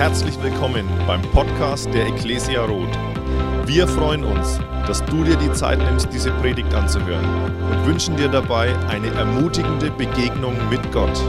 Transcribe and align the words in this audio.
Herzlich 0.00 0.42
willkommen 0.42 0.88
beim 1.06 1.20
Podcast 1.20 1.92
der 1.92 2.06
Ecclesia 2.06 2.64
Roth. 2.64 2.88
Wir 3.66 3.86
freuen 3.86 4.24
uns, 4.24 4.58
dass 4.86 5.04
du 5.04 5.24
dir 5.24 5.36
die 5.36 5.52
Zeit 5.52 5.78
nimmst, 5.78 6.08
diese 6.10 6.30
Predigt 6.40 6.72
anzuhören 6.72 7.22
und 7.70 7.86
wünschen 7.86 8.16
dir 8.16 8.28
dabei 8.28 8.74
eine 8.88 9.08
ermutigende 9.08 9.90
Begegnung 9.90 10.56
mit 10.70 10.90
Gott. 10.90 11.20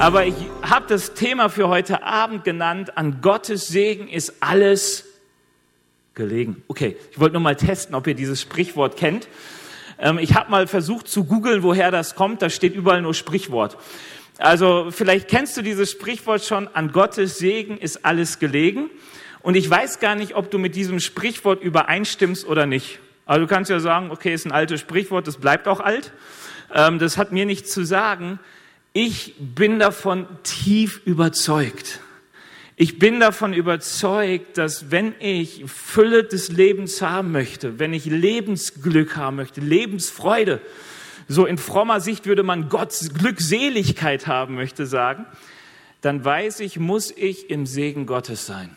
Aber 0.00 0.26
ich 0.26 0.34
habe 0.62 0.86
das 0.88 1.14
Thema 1.14 1.50
für 1.50 1.68
heute 1.68 2.02
Abend 2.02 2.42
genannt, 2.42 2.98
an 2.98 3.20
Gottes 3.20 3.68
Segen 3.68 4.08
ist 4.08 4.34
alles 4.40 5.04
gelegen. 6.14 6.64
Okay, 6.66 6.96
ich 7.12 7.20
wollte 7.20 7.34
nur 7.34 7.42
mal 7.42 7.54
testen, 7.54 7.94
ob 7.94 8.08
ihr 8.08 8.14
dieses 8.14 8.40
Sprichwort 8.40 8.96
kennt. 8.96 9.28
Ähm, 10.00 10.18
ich 10.18 10.34
habe 10.34 10.50
mal 10.50 10.66
versucht 10.66 11.06
zu 11.06 11.22
googeln, 11.22 11.62
woher 11.62 11.92
das 11.92 12.16
kommt. 12.16 12.42
Da 12.42 12.50
steht 12.50 12.74
überall 12.74 13.02
nur 13.02 13.14
Sprichwort. 13.14 13.76
Also 14.38 14.88
vielleicht 14.90 15.28
kennst 15.28 15.56
du 15.56 15.62
dieses 15.62 15.90
Sprichwort 15.90 16.44
schon, 16.44 16.68
an 16.68 16.90
Gottes 16.90 17.38
Segen 17.38 17.78
ist 17.78 18.04
alles 18.04 18.38
gelegen. 18.38 18.90
Und 19.42 19.56
ich 19.56 19.68
weiß 19.68 20.00
gar 20.00 20.14
nicht, 20.14 20.34
ob 20.34 20.50
du 20.50 20.58
mit 20.58 20.74
diesem 20.74 21.00
Sprichwort 21.00 21.62
übereinstimmst 21.62 22.46
oder 22.46 22.66
nicht. 22.66 22.98
Also 23.26 23.42
du 23.42 23.46
kannst 23.46 23.70
ja 23.70 23.78
sagen, 23.78 24.10
okay, 24.10 24.34
ist 24.34 24.46
ein 24.46 24.52
altes 24.52 24.80
Sprichwort, 24.80 25.26
das 25.26 25.36
bleibt 25.36 25.68
auch 25.68 25.80
alt. 25.80 26.12
Ähm, 26.72 26.98
das 26.98 27.16
hat 27.16 27.30
mir 27.32 27.46
nichts 27.46 27.70
zu 27.70 27.84
sagen. 27.84 28.40
Ich 28.92 29.34
bin 29.38 29.78
davon 29.78 30.26
tief 30.42 31.00
überzeugt. 31.04 32.00
Ich 32.76 32.98
bin 32.98 33.20
davon 33.20 33.52
überzeugt, 33.52 34.58
dass 34.58 34.90
wenn 34.90 35.14
ich 35.20 35.64
Fülle 35.66 36.24
des 36.24 36.50
Lebens 36.50 37.02
haben 37.02 37.30
möchte, 37.30 37.78
wenn 37.78 37.92
ich 37.92 38.04
Lebensglück 38.04 39.16
haben 39.16 39.36
möchte, 39.36 39.60
Lebensfreude, 39.60 40.60
so 41.28 41.46
in 41.46 41.58
frommer 41.58 42.00
Sicht 42.00 42.26
würde 42.26 42.42
man 42.42 42.68
Gottes 42.68 43.14
Glückseligkeit 43.14 44.26
haben 44.26 44.54
möchte 44.54 44.86
sagen, 44.86 45.26
dann 46.00 46.24
weiß 46.24 46.60
ich, 46.60 46.78
muss 46.78 47.10
ich 47.10 47.50
im 47.50 47.66
Segen 47.66 48.06
Gottes 48.06 48.46
sein. 48.46 48.70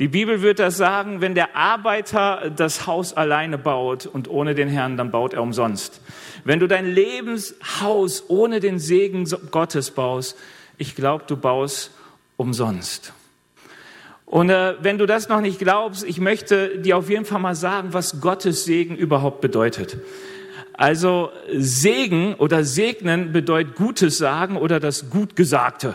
Die 0.00 0.08
Bibel 0.08 0.42
wird 0.42 0.58
das 0.58 0.76
sagen, 0.76 1.20
wenn 1.20 1.36
der 1.36 1.54
Arbeiter 1.54 2.50
das 2.54 2.86
Haus 2.86 3.12
alleine 3.12 3.58
baut 3.58 4.06
und 4.06 4.28
ohne 4.28 4.56
den 4.56 4.68
Herrn, 4.68 4.96
dann 4.96 5.12
baut 5.12 5.34
er 5.34 5.42
umsonst. 5.42 6.00
Wenn 6.44 6.58
du 6.58 6.66
dein 6.66 6.86
Lebenshaus 6.86 8.24
ohne 8.28 8.58
den 8.58 8.80
Segen 8.80 9.28
Gottes 9.52 9.92
baust, 9.92 10.36
ich 10.78 10.96
glaube, 10.96 11.24
du 11.28 11.36
baust 11.36 11.92
umsonst. 12.36 13.12
Und 14.26 14.50
äh, 14.50 14.74
wenn 14.80 14.98
du 14.98 15.06
das 15.06 15.28
noch 15.28 15.40
nicht 15.40 15.60
glaubst, 15.60 16.02
ich 16.02 16.18
möchte 16.18 16.78
dir 16.78 16.96
auf 16.96 17.08
jeden 17.08 17.24
Fall 17.24 17.38
mal 17.38 17.54
sagen, 17.54 17.92
was 17.92 18.20
Gottes 18.20 18.64
Segen 18.64 18.96
überhaupt 18.96 19.40
bedeutet. 19.40 19.98
Also 20.76 21.30
Segen 21.52 22.34
oder 22.34 22.64
Segnen 22.64 23.32
bedeutet 23.32 23.76
Gutes 23.76 24.18
sagen 24.18 24.56
oder 24.56 24.80
das 24.80 25.08
Gutgesagte. 25.08 25.94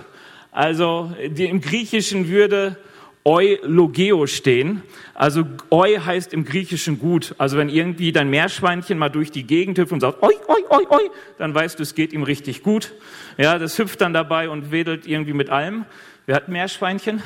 Also 0.51 1.11
im 1.19 1.61
Griechischen 1.61 2.29
würde 2.29 2.77
Eulogeo 3.25 4.25
stehen. 4.25 4.81
Also 5.13 5.43
Eu 5.69 5.99
heißt 6.05 6.33
im 6.33 6.45
Griechischen 6.45 6.97
gut. 6.97 7.35
Also 7.37 7.57
wenn 7.57 7.67
irgendwie 7.67 8.13
dein 8.13 8.29
Meerschweinchen 8.29 8.97
mal 8.97 9.09
durch 9.09 9.31
die 9.31 9.43
Gegend 9.43 9.77
hüpft 9.77 9.91
und 9.91 9.99
sagt 9.99 10.23
Oi, 10.23 10.33
Oi, 10.47 10.63
Oi, 10.69 10.83
Oi, 10.89 11.09
dann 11.37 11.53
weißt 11.53 11.77
du, 11.77 11.83
es 11.83 11.93
geht 11.93 12.13
ihm 12.13 12.23
richtig 12.23 12.63
gut. 12.63 12.93
Ja, 13.37 13.59
das 13.59 13.77
hüpft 13.77 13.99
dann 13.99 14.13
dabei 14.13 14.49
und 14.49 14.71
wedelt 14.71 15.05
irgendwie 15.05 15.33
mit 15.33 15.49
allem. 15.49 15.85
Wer 16.25 16.37
hat 16.37 16.47
Meerschweinchen? 16.47 17.21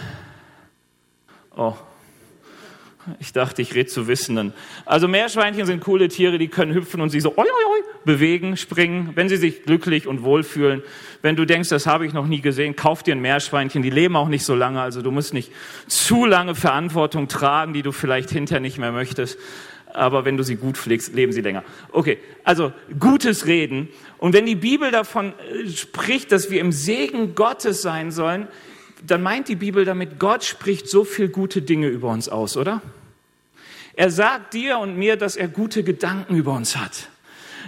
Oh, 1.56 1.76
ich 3.20 3.34
dachte, 3.34 3.62
ich 3.62 3.76
rede 3.76 3.88
zu 3.88 4.08
Wissenden. 4.08 4.54
Also 4.86 5.08
Meerschweinchen 5.08 5.66
sind 5.66 5.82
coole 5.82 6.08
Tiere, 6.08 6.38
die 6.38 6.48
können 6.48 6.74
hüpfen 6.74 7.02
und 7.02 7.10
sich 7.10 7.22
so 7.22 7.32
oi, 7.32 7.44
oi, 7.44 7.46
oi, 7.46 7.84
bewegen, 8.06 8.58
springen, 8.58 9.12
wenn 9.16 9.30
sie 9.30 9.38
sich 9.38 9.64
glücklich 9.64 10.08
und 10.08 10.24
wohlfühlen. 10.24 10.82
Wenn 11.22 11.36
du 11.36 11.46
denkst, 11.46 11.70
das 11.70 11.86
habe 11.88 12.06
ich 12.06 12.14
noch 12.14 12.28
nie 12.28 12.42
gesehen, 12.42 12.76
kauf 12.76 13.04
dir 13.04 13.16
ein 13.16 13.22
Meerschweinchen. 13.22 13.82
Die 13.82 13.90
leben 13.90 14.16
auch 14.16 14.28
nicht 14.28 14.46
so 14.46 14.56
lange, 14.56 14.82
also 14.82 15.02
du 15.02 15.12
musst 15.12 15.34
nicht 15.34 15.52
zu 15.88 16.26
lange 16.26 16.56
Verantwortung 16.56 17.28
tragen, 17.28 17.74
die 17.74 17.82
du 17.82 17.92
vielleicht 17.92 18.30
hinterher 18.30 18.62
nicht 18.62 18.78
mehr 18.78 18.92
möchtest. 18.92 19.38
Aber 19.94 20.26
wenn 20.26 20.38
du 20.38 20.44
sie 20.44 20.56
gut 20.56 20.78
pflegst, 20.78 21.14
leben 21.14 21.32
sie 21.32 21.42
länger. 21.42 21.64
Okay, 21.92 22.18
also 22.44 22.74
gutes 23.00 23.46
Reden. 23.46 23.90
Und 24.18 24.34
wenn 24.34 24.46
die 24.46 24.56
Bibel 24.56 24.90
davon 24.90 25.34
äh, 25.34 25.70
spricht, 25.70 26.32
dass 26.32 26.50
wir 26.50 26.62
im 26.62 26.72
Segen 26.72 27.36
Gottes 27.36 27.82
sein 27.84 28.12
sollen, 28.12 28.48
dann 29.06 29.22
meint 29.22 29.48
die 29.48 29.56
Bibel 29.56 29.86
damit, 29.86 30.20
Gott 30.20 30.44
spricht 30.44 30.88
so 30.88 31.04
viel 31.04 31.30
gute 31.30 31.62
Dinge 31.62 31.88
über 31.88 32.10
uns 32.10 32.30
aus, 32.30 32.58
oder? 32.58 32.82
Er 33.96 34.10
sagt 34.10 34.54
dir 34.54 34.80
und 34.80 34.98
mir, 34.98 35.18
dass 35.18 35.36
er 35.36 35.48
gute 35.48 35.84
Gedanken 35.84 36.36
über 36.36 36.54
uns 36.54 36.76
hat, 36.76 37.10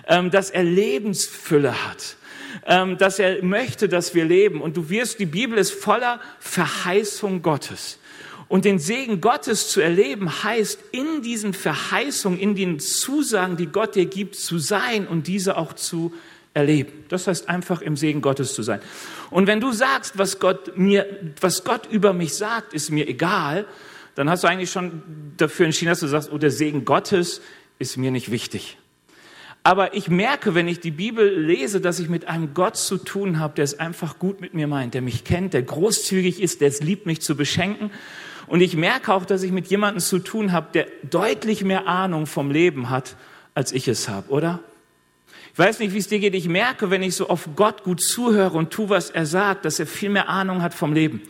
ähm, 0.07 0.31
dass 0.31 0.50
er 0.50 0.63
Lebensfülle 0.63 1.85
hat, 1.88 2.18
ähm, 2.66 2.97
dass 2.97 3.19
er 3.19 3.44
möchte, 3.44 3.88
dass 3.88 4.16
wir 4.16 4.25
leben. 4.25 4.62
Und 4.62 4.75
du 4.78 4.90
wirst, 4.90 5.19
die 5.19 5.28
Bibel 5.28 5.57
ist 5.57 5.72
voller 5.72 6.19
Verheißung 6.40 7.41
Gottes. 7.41 8.00
Und 8.47 8.66
den 8.66 8.79
Segen 8.79 9.22
Gottes 9.22 9.69
zu 9.69 9.81
erleben 9.81 10.44
heißt, 10.44 10.79
in 10.91 11.22
diesen 11.22 11.53
Verheißungen, 11.53 12.40
in 12.40 12.56
den 12.56 12.79
Zusagen, 12.79 13.57
die 13.57 13.67
Gott 13.67 13.96
dir 13.96 14.06
gibt, 14.06 14.35
zu 14.35 14.59
sein 14.59 15.07
und 15.07 15.28
diese 15.28 15.57
auch 15.57 15.73
zu 15.73 16.13
erleben. 16.55 17.05
Das 17.09 17.27
heißt 17.27 17.49
einfach 17.49 17.81
im 17.81 17.95
Segen 17.95 18.21
Gottes 18.21 18.55
zu 18.55 18.63
sein. 18.63 18.79
Und 19.29 19.45
wenn 19.45 19.59
du 19.59 19.71
sagst, 19.71 20.17
was 20.17 20.39
Gott 20.39 20.77
mir, 20.77 21.05
was 21.41 21.63
Gott 21.63 21.88
über 21.91 22.13
mich 22.13 22.33
sagt, 22.33 22.73
ist 22.73 22.89
mir 22.89 23.07
egal, 23.07 23.66
dann 24.16 24.29
hast 24.29 24.43
du 24.43 24.47
eigentlich 24.47 24.71
schon 24.71 25.03
dafür 25.38 25.66
entschieden, 25.66 25.89
dass 25.89 25.99
du 25.99 26.07
sagst, 26.07 26.31
oh, 26.31 26.38
der 26.38 26.51
Segen 26.51 26.85
Gottes 26.85 27.41
ist 27.77 27.97
mir 27.97 28.09
nicht 28.09 28.31
wichtig. 28.31 28.77
Aber 29.63 29.95
ich 29.95 30.09
merke, 30.09 30.55
wenn 30.55 30.67
ich 30.67 30.79
die 30.79 30.91
Bibel 30.91 31.27
lese, 31.27 31.81
dass 31.81 31.99
ich 31.99 32.07
mit 32.07 32.27
einem 32.27 32.53
Gott 32.53 32.77
zu 32.77 32.97
tun 32.97 33.39
habe, 33.39 33.55
der 33.55 33.63
es 33.63 33.77
einfach 33.77 34.17
gut 34.19 34.39
mit 34.39 34.53
mir 34.53 34.67
meint, 34.67 34.93
der 34.93 35.01
mich 35.01 35.23
kennt, 35.23 35.53
der 35.53 35.63
großzügig 35.63 36.41
ist, 36.41 36.61
der 36.61 36.69
es 36.69 36.81
liebt, 36.81 37.05
mich 37.05 37.22
zu 37.22 37.35
beschenken. 37.35 37.91
Und 38.47 38.61
ich 38.61 38.77
merke 38.77 39.11
auch, 39.11 39.25
dass 39.25 39.43
ich 39.43 39.51
mit 39.51 39.67
jemandem 39.67 40.01
zu 40.01 40.19
tun 40.19 40.51
habe, 40.51 40.67
der 40.73 40.87
deutlich 41.01 41.63
mehr 41.63 41.87
Ahnung 41.87 42.27
vom 42.27 42.51
Leben 42.51 42.89
hat, 42.91 43.16
als 43.55 43.72
ich 43.72 43.87
es 43.87 44.07
habe, 44.07 44.29
oder? 44.29 44.59
Weiß 45.55 45.79
nicht, 45.79 45.93
wie 45.93 45.99
es 45.99 46.07
dir 46.07 46.19
geht. 46.19 46.35
Ich 46.35 46.49
merke, 46.49 46.89
wenn 46.89 47.01
ich 47.01 47.16
so 47.16 47.29
auf 47.29 47.49
Gott 47.55 47.83
gut 47.83 48.01
zuhöre 48.01 48.57
und 48.57 48.71
tu, 48.71 48.89
was 48.89 49.09
er 49.09 49.25
sagt, 49.25 49.63
dass 49.63 49.79
er 49.79 49.88
viel 49.88 50.09
mehr 50.09 50.27
Ahnung 50.27 50.61
hat 50.61 50.73
vom 50.73 50.91
Leben. 50.91 51.21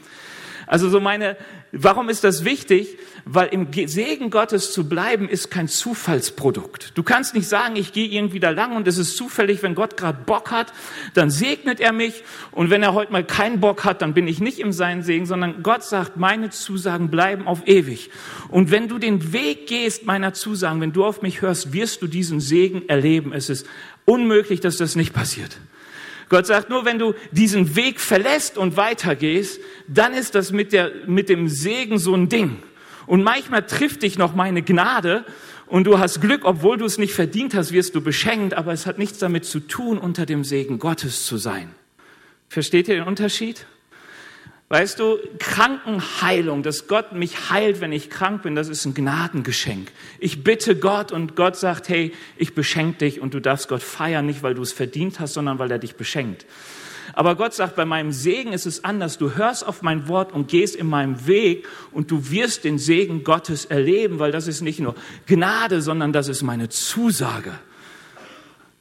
Also 0.68 0.90
so 0.90 1.00
meine, 1.00 1.38
warum 1.72 2.10
ist 2.10 2.24
das 2.24 2.44
wichtig? 2.44 2.98
Weil 3.26 3.48
im 3.48 3.68
Segen 3.88 4.30
Gottes 4.30 4.72
zu 4.72 4.88
bleiben 4.88 5.30
ist 5.30 5.52
kein 5.52 5.68
Zufallsprodukt. 5.68 6.92
Du 6.96 7.04
kannst 7.04 7.36
nicht 7.36 7.48
sagen, 7.48 7.76
ich 7.76 7.94
gehe 7.94 8.08
irgendwie 8.08 8.40
da 8.40 8.50
lang 8.50 8.76
und 8.76 8.88
es 8.88 8.98
ist 8.98 9.18
zufällig, 9.18 9.62
wenn 9.64 9.76
Gott 9.76 9.98
gerade 9.98 10.20
Bock 10.26 10.52
hat, 10.52 10.74
dann 11.14 11.30
segnet 11.30 11.80
er 11.80 11.92
mich 11.92 12.24
und 12.52 12.70
wenn 12.70 12.84
er 12.84 12.94
heute 12.94 13.12
mal 13.12 13.24
keinen 13.24 13.60
Bock 13.60 13.84
hat, 13.84 14.02
dann 14.02 14.14
bin 14.14 14.28
ich 14.28 14.40
nicht 14.40 14.60
im 14.60 14.72
Sein 14.72 15.04
Segen, 15.04 15.26
sondern 15.26 15.64
Gott 15.64 15.84
sagt, 15.84 16.18
meine 16.18 16.50
Zusagen 16.50 17.10
bleiben 17.10 17.48
auf 17.48 17.68
ewig. 17.68 18.10
Und 18.50 18.72
wenn 18.72 18.88
du 18.88 18.98
den 18.98 19.34
Weg 19.34 19.68
gehst 19.68 20.06
meiner 20.06 20.34
Zusagen, 20.34 20.82
wenn 20.82 20.94
du 20.94 21.04
auf 21.06 21.22
mich 21.22 21.42
hörst, 21.42 21.74
wirst 21.74 22.02
du 22.02 22.08
diesen 22.08 22.40
Segen 22.40 22.88
erleben. 22.90 23.34
Es 23.34 23.50
ist 23.50 23.68
unmöglich, 24.06 24.60
dass 24.60 24.78
das 24.78 24.96
nicht 24.96 25.14
passiert. 25.14 25.58
Gott 26.30 26.48
sagt, 26.48 26.70
nur 26.70 26.86
wenn 26.86 26.98
du 26.98 27.14
diesen 27.32 27.76
Weg 27.76 28.00
verlässt 28.00 28.58
und 28.58 28.78
weitergehst, 28.78 29.60
dann 29.88 30.14
ist 30.14 30.34
das 30.36 30.52
mit, 30.52 30.74
der, 30.74 30.92
mit 31.06 31.30
dem 31.30 31.48
Segen 31.48 32.00
so 32.00 32.16
ein 32.16 32.30
Ding. 32.30 32.58
Und 33.06 33.24
manchmal 33.24 33.66
trifft 33.66 34.02
dich 34.02 34.18
noch 34.18 34.34
meine 34.34 34.64
Gnade 34.64 35.26
und 35.68 35.86
du 35.86 36.00
hast 36.00 36.22
Glück, 36.22 36.42
obwohl 36.44 36.78
du 36.78 36.86
es 36.86 36.98
nicht 36.98 37.14
verdient 37.14 37.54
hast, 37.54 37.72
wirst 37.72 37.94
du 37.94 38.02
beschenkt, 38.02 38.56
aber 38.56 38.74
es 38.74 38.86
hat 38.86 38.98
nichts 38.98 39.20
damit 39.20 39.46
zu 39.46 39.60
tun, 39.60 39.98
unter 39.98 40.26
dem 40.26 40.44
Segen 40.44 40.80
Gottes 40.80 41.26
zu 41.26 41.38
sein. 41.38 41.70
Versteht 42.50 42.88
ihr 42.88 42.96
den 42.96 43.04
Unterschied? 43.04 43.66
Weißt 44.68 45.00
du, 45.00 45.20
Krankenheilung, 45.38 46.64
dass 46.64 46.88
Gott 46.88 47.14
mich 47.14 47.52
heilt, 47.52 47.82
wenn 47.82 47.92
ich 47.92 48.10
krank 48.10 48.42
bin, 48.42 48.56
das 48.56 48.68
ist 48.68 48.84
ein 48.86 48.96
Gnadengeschenk. 48.96 49.92
Ich 50.20 50.44
bitte 50.44 50.76
Gott 50.76 51.12
und 51.12 51.36
Gott 51.36 51.56
sagt, 51.56 51.88
hey, 51.88 52.14
ich 52.36 52.56
beschenke 52.56 52.98
dich 52.98 53.22
und 53.22 53.36
du 53.36 53.40
darfst 53.40 53.68
Gott 53.68 53.84
feiern, 53.84 54.26
nicht 54.26 54.42
weil 54.42 54.56
du 54.56 54.64
es 54.64 54.72
verdient 54.74 55.20
hast, 55.20 55.34
sondern 55.34 55.60
weil 55.60 55.70
er 55.70 55.78
dich 55.78 55.96
beschenkt. 55.96 56.48
Aber 57.14 57.36
Gott 57.36 57.54
sagt, 57.54 57.76
bei 57.76 57.86
meinem 57.86 58.12
Segen 58.12 58.54
ist 58.54 58.66
es 58.66 58.84
anders. 58.84 59.20
Du 59.20 59.36
hörst 59.36 59.66
auf 59.68 59.84
mein 59.84 60.08
Wort 60.08 60.34
und 60.34 60.48
gehst 60.48 60.76
in 60.76 60.88
meinem 60.88 61.28
Weg 61.28 61.68
und 61.92 62.10
du 62.10 62.32
wirst 62.32 62.64
den 62.64 62.80
Segen 62.80 63.24
Gottes 63.24 63.66
erleben, 63.66 64.18
weil 64.18 64.32
das 64.32 64.48
ist 64.48 64.62
nicht 64.62 64.80
nur 64.80 64.96
Gnade, 65.28 65.82
sondern 65.84 66.12
das 66.12 66.28
ist 66.28 66.42
meine 66.42 66.70
Zusage. 66.70 67.52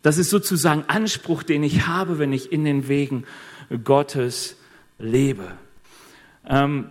Das 0.00 0.16
ist 0.16 0.30
sozusagen 0.30 0.84
Anspruch, 0.88 1.42
den 1.42 1.62
ich 1.62 1.86
habe, 1.86 2.18
wenn 2.18 2.32
ich 2.32 2.52
in 2.52 2.64
den 2.64 2.88
Wegen 2.88 3.24
Gottes 3.84 4.56
lebe. 4.98 5.52
Ähm, 6.48 6.90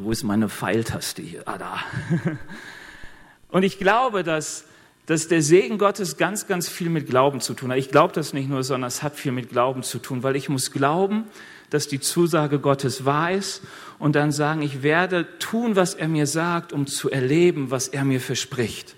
wo 0.00 0.10
ist 0.10 0.22
meine 0.22 0.48
Pfeiltaste 0.48 1.22
hier? 1.22 1.42
Ah, 1.46 1.58
da. 1.58 1.80
Und 3.48 3.62
ich 3.62 3.78
glaube, 3.78 4.22
dass, 4.22 4.64
dass 5.06 5.28
der 5.28 5.42
Segen 5.42 5.78
Gottes 5.78 6.16
ganz, 6.16 6.46
ganz 6.46 6.68
viel 6.68 6.88
mit 6.88 7.06
Glauben 7.06 7.40
zu 7.40 7.54
tun 7.54 7.70
hat. 7.70 7.78
Ich 7.78 7.90
glaube 7.90 8.14
das 8.14 8.32
nicht 8.32 8.48
nur, 8.48 8.62
sondern 8.64 8.88
es 8.88 9.02
hat 9.02 9.16
viel 9.16 9.32
mit 9.32 9.50
Glauben 9.50 9.82
zu 9.82 9.98
tun, 9.98 10.22
weil 10.22 10.36
ich 10.36 10.48
muss 10.48 10.70
glauben, 10.72 11.24
dass 11.68 11.88
die 11.88 12.00
Zusage 12.00 12.58
Gottes 12.58 13.04
wahr 13.04 13.32
ist 13.32 13.62
und 13.98 14.16
dann 14.16 14.32
sagen, 14.32 14.62
ich 14.62 14.82
werde 14.82 15.26
tun, 15.38 15.76
was 15.76 15.94
er 15.94 16.08
mir 16.08 16.26
sagt, 16.26 16.72
um 16.72 16.86
zu 16.86 17.10
erleben, 17.10 17.70
was 17.70 17.88
er 17.88 18.04
mir 18.04 18.20
verspricht. 18.20 18.96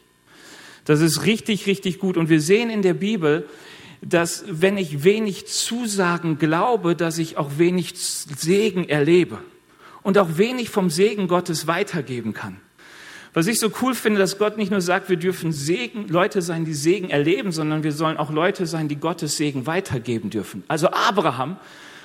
Das 0.85 1.01
ist 1.01 1.25
richtig, 1.25 1.67
richtig 1.67 1.99
gut. 1.99 2.17
Und 2.17 2.29
wir 2.29 2.41
sehen 2.41 2.71
in 2.71 2.83
der 2.83 2.95
Bibel, 2.95 3.49
dass 4.07 4.45
wenn 4.49 4.77
ich 4.77 5.05
wenig 5.05 5.47
Zusagen 5.47 6.39
glaube, 6.39 6.95
dass 6.95 7.19
ich 7.19 7.37
auch 7.37 7.59
wenig 7.59 7.95
Segen 7.97 8.89
erlebe. 8.89 9.39
und 10.05 10.19
auch 10.19 10.37
wenig 10.37 10.71
vom 10.71 10.91
Segen 10.91 11.27
Gottes 11.27 11.67
weitergeben 11.67 12.35
kann. 12.35 12.59
Was 13.33 13.49
ich 13.49 13.59
so 13.59 13.73
cool 13.83 13.97
finde, 13.97 14.21
dass 14.21 14.39
Gott 14.39 14.57
nicht 14.57 14.71
nur 14.71 14.81
sagt, 14.81 15.09
wir 15.09 15.17
dürfen 15.17 15.51
Segen, 15.51 16.07
Leute 16.07 16.41
sein, 16.41 16.65
die 16.65 16.75
Segen 16.75 17.11
erleben, 17.11 17.51
sondern 17.51 17.83
wir 17.83 17.91
sollen 17.91 18.17
auch 18.17 18.31
Leute 18.31 18.67
sein, 18.67 18.87
die 18.87 18.97
Gottes 18.97 19.37
Segen 19.37 19.67
weitergeben 19.67 20.31
dürfen. 20.31 20.63
Also 20.69 20.89
Abraham 20.91 21.57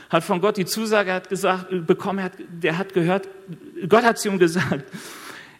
hat 0.09 0.23
von 0.23 0.41
Gott 0.41 0.57
die 0.57 0.65
Zusage 0.65 1.13
hat 1.13 1.29
gesagt, 1.29 1.85
bekommen, 1.85 2.23
hat, 2.23 2.31
der 2.49 2.79
hat 2.79 2.95
gehört, 2.95 3.27
Gott 3.87 4.03
hat 4.03 4.17
zu 4.17 4.29
ihm 4.29 4.39
gesagt, 4.39 4.85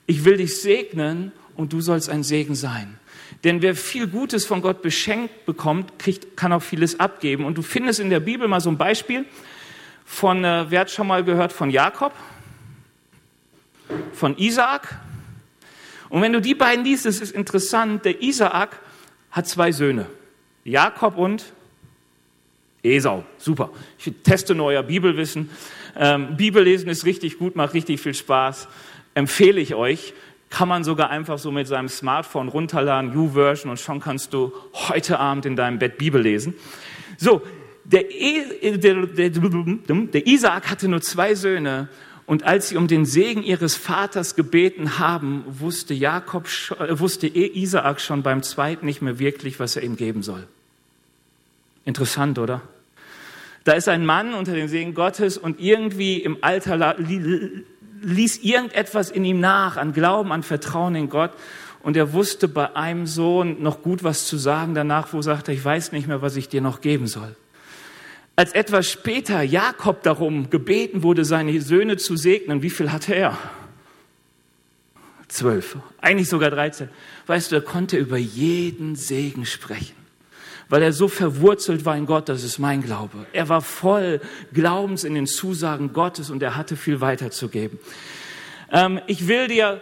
ich 0.08 0.26
will 0.26 0.38
dich 0.38 0.60
segnen 0.60 1.32
und 1.56 1.72
du 1.72 1.82
sollst 1.82 2.10
ein 2.10 2.24
Segen 2.24 2.56
sein. 2.56 2.98
Denn 3.44 3.62
wer 3.62 3.76
viel 3.76 4.08
Gutes 4.08 4.46
von 4.46 4.62
Gott 4.62 4.82
beschenkt 4.82 5.46
bekommt, 5.46 6.00
kriegt, 6.00 6.36
kann 6.36 6.52
auch 6.52 6.64
vieles 6.64 7.00
abgeben. 7.00 7.46
Und 7.46 7.58
du 7.58 7.62
findest 7.62 8.00
in 8.00 8.10
der 8.10 8.20
Bibel 8.20 8.48
mal 8.48 8.60
so 8.60 8.70
ein 8.70 8.78
Beispiel 8.78 9.26
von, 10.06 10.44
äh, 10.44 10.66
wer 10.70 10.82
hat 10.82 10.92
schon 10.92 11.08
mal 11.08 11.24
gehört 11.24 11.54
von 11.54 11.70
Jakob, 11.70 12.14
von 14.14 14.38
Isaak. 14.38 15.00
Und 16.10 16.22
wenn 16.22 16.34
du 16.34 16.42
die 16.42 16.56
beiden 16.56 16.84
liest, 16.84 17.06
das 17.06 17.22
ist 17.22 17.32
interessant, 17.32 18.06
der 18.06 18.22
Isaak 18.22 18.80
hat 19.32 19.48
zwei 19.48 19.72
Söhne, 19.72 20.08
Jakob 20.64 21.18
und 21.18 21.46
Esau. 22.82 23.24
Super. 23.38 23.72
Ich 23.98 24.14
teste 24.24 24.56
nur 24.56 24.68
euer 24.68 24.84
Bibelwissen. 24.84 25.50
Ähm, 25.96 26.38
Bibellesen 26.38 26.90
ist 26.90 27.06
richtig 27.06 27.38
gut, 27.38 27.56
macht 27.56 27.74
richtig 27.74 28.02
viel 28.02 28.14
Spaß. 28.14 28.68
Empfehle 29.14 29.60
ich 29.60 29.76
euch. 29.76 30.14
Kann 30.50 30.68
man 30.68 30.84
sogar 30.84 31.10
einfach 31.10 31.38
so 31.38 31.52
mit 31.52 31.68
seinem 31.68 31.90
Smartphone 31.90 32.48
runterladen, 32.48 33.16
U-Version, 33.16 33.70
und 33.70 33.80
schon 33.80 34.00
kannst 34.00 34.34
du 34.34 34.52
heute 34.74 35.20
Abend 35.20 35.46
in 35.46 35.56
deinem 35.56 35.80
Bett 35.80 35.98
Bibel 35.98 36.22
lesen. 36.22 36.56
So, 37.18 37.42
der, 37.84 38.10
e, 38.12 38.78
der, 38.78 39.06
der, 39.08 39.30
der 39.30 40.28
Isaak 40.28 40.70
hatte 40.70 40.88
nur 40.88 41.02
zwei 41.02 41.36
Söhne 41.36 41.90
und 42.30 42.44
als 42.44 42.70
sie 42.70 42.78
um 42.78 42.88
den 42.88 43.06
Segen 43.06 43.42
ihres 43.42 43.76
Vaters 43.76 44.36
gebeten 44.36 45.00
haben, 45.00 45.44
wusste 45.48 45.96
Jakob, 45.96 46.48
äh, 46.80 47.00
wusste 47.00 47.26
Isaak 47.26 48.00
schon 48.00 48.22
beim 48.22 48.44
zweiten 48.44 48.86
nicht 48.86 49.02
mehr 49.02 49.18
wirklich, 49.18 49.60
was 49.60 49.76
er 49.76 49.82
ihm 49.82 49.96
geben 49.96 50.22
soll. 50.22 50.48
Interessant, 51.86 52.38
oder? 52.38 52.62
Da 53.64 53.72
ist 53.72 53.90
ein 53.90 54.06
Mann 54.06 54.36
unter 54.36 54.54
den 54.54 54.68
Segen 54.68 54.94
Gottes 54.94 55.40
und 55.40 55.60
irgendwie 55.60 56.18
im 56.18 56.38
Alter 56.42 56.78
ließ 58.02 58.40
irgendetwas 58.40 59.12
in 59.12 59.26
ihm 59.26 59.40
nach, 59.40 59.78
an 59.78 59.94
Glauben, 59.94 60.32
an 60.32 60.44
Vertrauen 60.44 60.96
in 60.96 61.10
Gott. 61.10 61.32
Und 61.82 61.96
er 61.96 62.14
wusste 62.14 62.48
bei 62.48 62.76
einem 62.76 63.08
Sohn 63.08 63.62
noch 63.62 63.82
gut 63.82 64.04
was 64.04 64.28
zu 64.28 64.38
sagen 64.38 64.76
danach, 64.76 65.14
wo 65.14 65.22
sagte, 65.22 65.54
ich 65.54 65.64
weiß 65.64 65.92
nicht 65.92 66.08
mehr, 66.08 66.22
was 66.22 66.36
ich 66.36 66.50
dir 66.50 66.62
noch 66.62 66.82
geben 66.82 67.08
soll. 67.08 67.36
Als 68.36 68.54
etwas 68.54 68.90
später 68.90 69.42
Jakob 69.42 70.04
darum 70.04 70.50
gebeten 70.50 71.04
wurde, 71.04 71.26
seine 71.26 71.60
Söhne 71.62 71.98
zu 71.98 72.16
segnen, 72.16 72.62
wie 72.62 72.70
viel 72.70 72.92
hatte 72.92 73.14
er? 73.14 73.38
Zwölf, 75.28 75.78
eigentlich 76.02 76.30
sogar 76.30 76.50
dreizehn. 76.50 76.90
Weißt 77.28 77.52
du, 77.52 77.56
er 77.58 77.62
konnte 77.62 77.98
über 77.98 78.18
jeden 78.18 78.96
Segen 78.96 79.46
sprechen, 79.46 79.96
weil 80.70 80.84
er 80.84 80.94
so 80.94 81.08
verwurzelt 81.08 81.84
war 81.84 81.98
in 81.98 82.06
Gott, 82.06 82.30
das 82.30 82.44
ist 82.44 82.60
mein 82.60 82.82
Glaube. 82.82 83.26
Er 83.34 83.50
war 83.50 83.62
voll 83.62 84.22
Glaubens 84.54 85.04
in 85.04 85.16
den 85.16 85.28
Zusagen 85.28 85.94
Gottes 85.94 86.30
und 86.30 86.42
er 86.44 86.56
hatte 86.56 86.78
viel 86.78 87.02
weiterzugeben. 87.02 87.80
Ähm, 88.72 89.00
ich 89.08 89.28
will 89.28 89.48
dir 89.48 89.82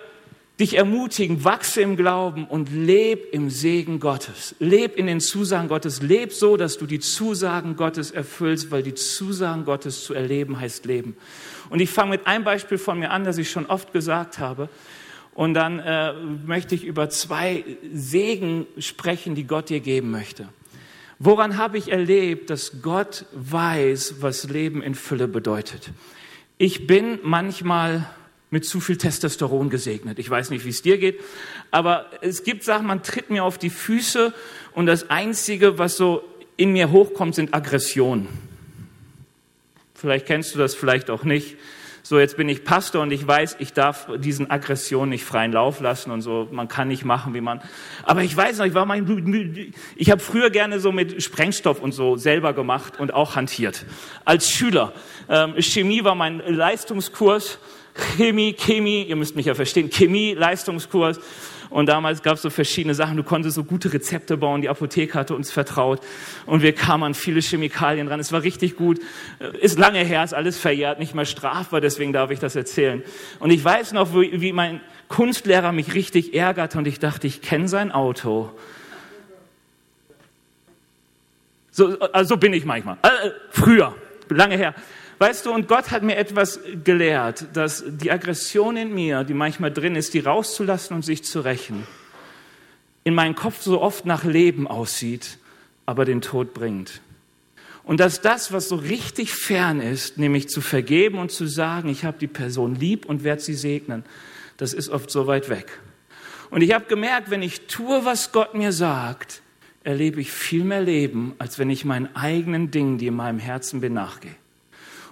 dich 0.60 0.76
ermutigen, 0.76 1.44
wachse 1.44 1.82
im 1.82 1.98
Glauben 1.98 2.46
und 2.46 2.72
leb 2.72 3.32
im 3.32 3.50
Segen 3.50 4.00
Gottes. 4.00 4.56
Leb 4.60 4.98
in 4.98 5.06
den 5.06 5.20
Zusagen 5.20 5.68
Gottes. 5.68 6.02
Leb 6.02 6.34
so, 6.34 6.58
dass 6.58 6.80
du 6.80 6.88
die 6.88 7.00
Zusagen 7.00 7.76
Gottes 7.76 8.10
erfüllst, 8.10 8.72
weil 8.72 8.82
die 8.82 8.96
Zusagen 8.96 9.66
Gottes 9.66 10.04
zu 10.04 10.16
erleben 10.16 10.60
heißt 10.60 10.86
Leben. 10.86 11.16
Und 11.70 11.80
ich 11.80 11.92
fange 11.92 12.12
mit 12.12 12.26
einem 12.26 12.44
Beispiel 12.44 12.80
von 12.80 12.98
mir 12.98 13.12
an, 13.12 13.24
das 13.24 13.38
ich 13.38 13.52
schon 13.52 13.68
oft 13.68 13.94
gesagt 13.94 14.40
habe. 14.40 14.70
Und 15.36 15.54
dann 15.54 15.78
äh, 15.78 16.14
möchte 16.48 16.74
ich 16.74 16.84
über 16.84 17.10
zwei 17.12 17.64
Segen 17.94 18.66
sprechen, 18.80 19.36
die 19.36 19.44
Gott 19.44 19.70
dir 19.70 19.82
geben 19.82 20.10
möchte. 20.10 20.50
Woran 21.20 21.58
habe 21.58 21.78
ich 21.78 21.92
erlebt, 21.92 22.50
dass 22.50 22.82
Gott 22.82 23.26
weiß, 23.34 24.16
was 24.22 24.50
Leben 24.50 24.84
in 24.84 24.94
Fülle 24.94 25.28
bedeutet? 25.28 25.92
Ich 26.60 26.86
bin 26.86 27.20
manchmal 27.24 28.08
mit 28.50 28.66
zu 28.66 28.80
viel 28.80 28.98
Testosteron 28.98 29.70
gesegnet. 29.70 30.20
Ich 30.20 30.30
weiß 30.30 30.52
nicht, 30.52 30.64
wie 30.64 30.70
es 30.70 30.82
dir 30.82 30.98
geht, 30.98 31.20
aber 31.72 32.06
es 32.22 32.44
gibt 32.44 32.64
Sachen, 32.64 32.88
man 32.88 33.04
tritt 33.04 33.30
mir 33.30 33.44
auf 33.44 33.58
die 33.58 33.70
Füße 33.70 34.34
und 34.74 34.86
das 34.86 35.10
Einzige, 35.10 35.78
was 35.78 35.98
so 35.98 36.24
in 36.56 36.72
mir 36.72 36.92
hochkommt, 36.92 37.36
sind 37.36 37.54
Aggressionen. 37.54 38.28
Vielleicht 39.94 40.28
kennst 40.28 40.54
du 40.54 40.60
das, 40.60 40.76
vielleicht 40.76 41.10
auch 41.10 41.24
nicht. 41.24 41.58
So, 42.10 42.20
jetzt 42.20 42.38
bin 42.38 42.48
ich 42.48 42.64
Pastor 42.64 43.02
und 43.02 43.12
ich 43.12 43.28
weiß, 43.28 43.58
ich 43.60 43.74
darf 43.74 44.08
diesen 44.16 44.50
Aggressionen 44.50 45.10
nicht 45.10 45.26
freien 45.26 45.52
Lauf 45.52 45.82
lassen 45.82 46.10
und 46.10 46.22
so. 46.22 46.48
Man 46.52 46.70
kann 46.70 46.88
nicht 46.88 47.04
machen, 47.04 47.34
wie 47.34 47.42
man. 47.42 47.62
Aber 48.04 48.24
ich 48.24 48.34
weiß 48.34 48.60
noch, 48.60 48.66
ich 48.66 48.74
war 48.74 48.86
mein, 48.86 49.74
ich 49.98 50.10
habe 50.10 50.22
früher 50.22 50.50
gerne 50.50 50.80
so 50.80 50.94
mit 50.94 51.22
Sprengstoff 51.22 51.82
und 51.82 51.92
so 51.92 52.16
selber 52.16 52.54
gemacht 52.54 52.98
und 52.98 53.14
auch 53.14 53.36
hantiert. 53.36 53.86
Als 54.24 54.50
Schüler. 54.50 54.94
Ähm, 55.28 55.56
Chemie 55.62 56.06
war 56.06 56.16
mein 56.16 56.40
Leistungskurs 56.48 57.60
Chemie, 58.16 58.54
Chemie, 58.54 59.04
ihr 59.04 59.16
müsst 59.16 59.36
mich 59.36 59.48
ja 59.48 59.56
verstehen, 59.56 59.90
Chemie, 59.90 60.34
Leistungskurs. 60.34 61.20
Und 61.70 61.88
damals 61.88 62.24
gab 62.24 62.36
es 62.36 62.42
so 62.42 62.50
verschiedene 62.50 62.96
Sachen. 62.96 63.18
Du 63.18 63.24
konntest 63.24 63.56
so 63.56 63.64
gute 63.64 63.92
Rezepte 63.94 64.38
bauen. 64.38 64.62
Die 64.62 64.70
Apotheke 64.70 65.14
hatte 65.14 65.36
uns 65.36 65.52
vertraut. 65.52 66.02
Und 66.46 66.62
wir 66.62 66.74
kamen 66.74 67.04
an 67.04 67.14
viele 67.14 67.42
Chemikalien 67.42 68.08
ran. 68.08 68.20
Es 68.20 68.32
war 68.32 68.44
richtig 68.44 68.76
gut. 68.76 69.00
Ist 69.62 69.78
lange 69.78 70.00
her, 70.00 70.24
ist 70.24 70.34
alles 70.34 70.58
verjährt, 70.58 71.00
nicht 71.00 71.16
mehr 71.16 71.26
strafbar. 71.26 71.82
Deswegen 71.82 72.14
darf 72.14 72.32
ich 72.32 72.40
das 72.40 72.56
erzählen. 72.56 73.04
Und 73.40 73.52
ich 73.52 73.64
weiß 73.64 73.94
noch, 73.94 74.14
wie, 74.14 74.52
mein 74.54 74.82
Kunstlehrer 75.08 75.72
mich 75.72 75.94
richtig 75.94 76.34
ärgerte. 76.34 76.78
Und 76.78 76.88
ich 76.88 77.00
dachte, 77.00 77.28
ich 77.28 77.42
kenne 77.42 77.68
sein 77.68 77.92
Auto. 77.92 78.52
So, 81.72 82.00
also 82.00 82.38
bin 82.38 82.54
ich 82.54 82.66
manchmal. 82.66 82.98
Äh, 83.04 83.30
früher, 83.52 83.96
lange 84.30 84.58
her. 84.58 84.74
Weißt 85.20 85.46
du, 85.48 85.52
und 85.52 85.68
Gott 85.68 85.90
hat 85.90 86.04
mir 86.04 86.16
etwas 86.16 86.60
gelehrt, 86.84 87.46
dass 87.54 87.84
die 87.88 88.12
Aggression 88.12 88.78
in 88.78 88.94
mir, 88.94 89.24
die 89.24 89.34
manchmal 89.34 89.72
drin 89.72 89.96
ist, 89.96 90.14
die 90.14 90.20
rauszulassen 90.20 90.96
und 90.96 91.04
sich 91.04 91.24
zu 91.24 91.42
rächen, 91.42 91.88
in 93.04 93.16
meinem 93.16 93.34
Kopf 93.34 93.62
so 93.62 93.82
oft 93.82 94.06
nach 94.06 94.24
Leben 94.24 94.68
aussieht, 94.68 95.40
aber 95.88 96.06
den 96.06 96.22
Tod 96.22 96.54
bringt. 96.54 97.02
Und 97.84 98.00
dass 98.00 98.22
das, 98.22 98.52
was 98.52 98.70
so 98.70 98.76
richtig 98.76 99.32
fern 99.34 99.80
ist, 99.80 100.18
nämlich 100.18 100.50
zu 100.50 100.62
vergeben 100.62 101.18
und 101.18 101.32
zu 101.32 101.48
sagen, 101.48 101.90
ich 101.90 102.04
habe 102.04 102.20
die 102.20 102.28
Person 102.28 102.76
lieb 102.76 103.06
und 103.06 103.24
werde 103.24 103.42
sie 103.42 103.56
segnen, 103.56 104.04
das 104.58 104.74
ist 104.74 104.90
oft 104.90 105.10
so 105.10 105.26
weit 105.26 105.50
weg. 105.50 105.80
Und 106.50 106.62
ich 106.62 106.74
habe 106.74 106.86
gemerkt, 106.86 107.30
wenn 107.30 107.42
ich 107.42 107.68
tue, 107.68 108.06
was 108.06 108.32
Gott 108.32 108.54
mir 108.54 108.72
sagt, 108.72 109.42
erlebe 109.84 110.20
ich 110.22 110.32
viel 110.32 110.64
mehr 110.64 110.82
Leben, 110.82 111.34
als 111.40 111.58
wenn 111.60 111.70
ich 111.70 111.86
meinen 111.86 112.14
eigenen 112.16 112.72
Dingen, 112.72 112.98
die 112.98 113.08
in 113.08 113.16
meinem 113.16 113.40
Herzen 113.40 113.82
bin, 113.82 113.94
nachgehe. 113.94 114.36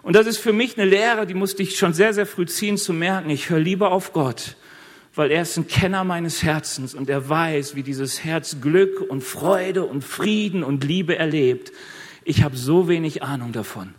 Und 0.05 0.15
das 0.15 0.27
ist 0.27 0.37
für 0.37 0.53
mich 0.53 0.77
eine 0.77 0.87
Lehre, 0.87 1.25
die 1.25 1.33
musste 1.33 1.63
ich 1.63 1.79
schon 1.79 1.95
sehr, 1.95 2.13
sehr 2.13 2.27
früh 2.27 2.45
ziehen, 2.45 2.77
zu 2.77 2.93
merken, 2.93 3.31
ich 3.31 3.49
höre 3.49 3.57
lieber 3.57 3.91
auf 3.91 4.13
Gott, 4.13 4.55
weil 5.15 5.31
er 5.31 5.41
ist 5.41 5.57
ein 5.57 5.65
Kenner 5.65 6.03
meines 6.03 6.43
Herzens 6.43 6.93
und 6.93 7.09
er 7.09 7.27
weiß, 7.27 7.75
wie 7.75 7.81
dieses 7.81 8.23
Herz 8.23 8.57
Glück 8.61 9.01
und 9.01 9.23
Freude 9.23 9.83
und 9.83 10.03
Frieden 10.03 10.63
und 10.63 10.83
Liebe 10.83 11.17
erlebt. 11.17 11.71
Ich 12.23 12.43
habe 12.43 12.55
so 12.55 12.87
wenig 12.87 13.23
Ahnung 13.23 13.51
davon. 13.51 13.95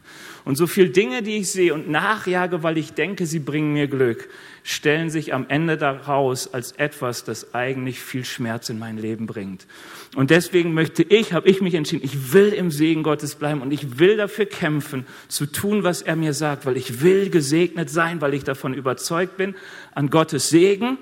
Und 0.47 0.55
so 0.55 0.69
viele 0.69 0.91
Dinge, 0.91 1.25
die 1.25 1.39
ich 1.39 1.51
sehe 1.51 1.75
und 1.75 1.91
nachjage, 1.91 2.63
weil 2.63 2.79
ich 2.79 2.93
denke, 2.93 3.27
sie 3.27 3.41
bringen 3.41 3.73
mir 3.73 3.89
Glück, 3.89 4.29
stellen 4.63 5.11
sich 5.11 5.35
am 5.35 5.47
Ende 5.49 5.77
daraus 5.77 6.55
als 6.55 6.71
etwas, 6.71 7.25
das 7.25 7.53
eigentlich 7.53 7.99
viel 7.99 8.25
Schmerz 8.25 8.69
in 8.69 8.79
mein 8.79 8.97
Leben 8.97 9.27
bringt. 9.27 9.67
Und 10.15 10.31
deswegen 10.31 10.73
möchte 10.73 11.03
ich, 11.03 11.33
habe 11.33 11.49
ich 11.49 11.61
mich 11.63 11.75
entschieden, 11.75 12.05
ich 12.05 12.33
will 12.33 12.51
im 12.53 12.71
Segen 12.71 13.03
Gottes 13.03 13.35
bleiben 13.35 13.61
und 13.61 13.73
ich 13.73 13.99
will 13.99 14.17
dafür 14.17 14.47
kämpfen, 14.47 15.05
zu 15.27 15.47
tun, 15.47 15.83
was 15.83 16.01
er 16.01 16.15
mir 16.15 16.33
sagt, 16.33 16.65
weil 16.65 16.77
ich 16.77 17.03
will 17.03 17.29
gesegnet 17.29 17.91
sein, 17.91 18.21
weil 18.21 18.33
ich 18.33 18.45
davon 18.45 18.73
überzeugt 18.73 19.37
bin, 19.37 19.57
an 19.97 20.11
Gottes 20.11 20.49
Segen 20.49 20.97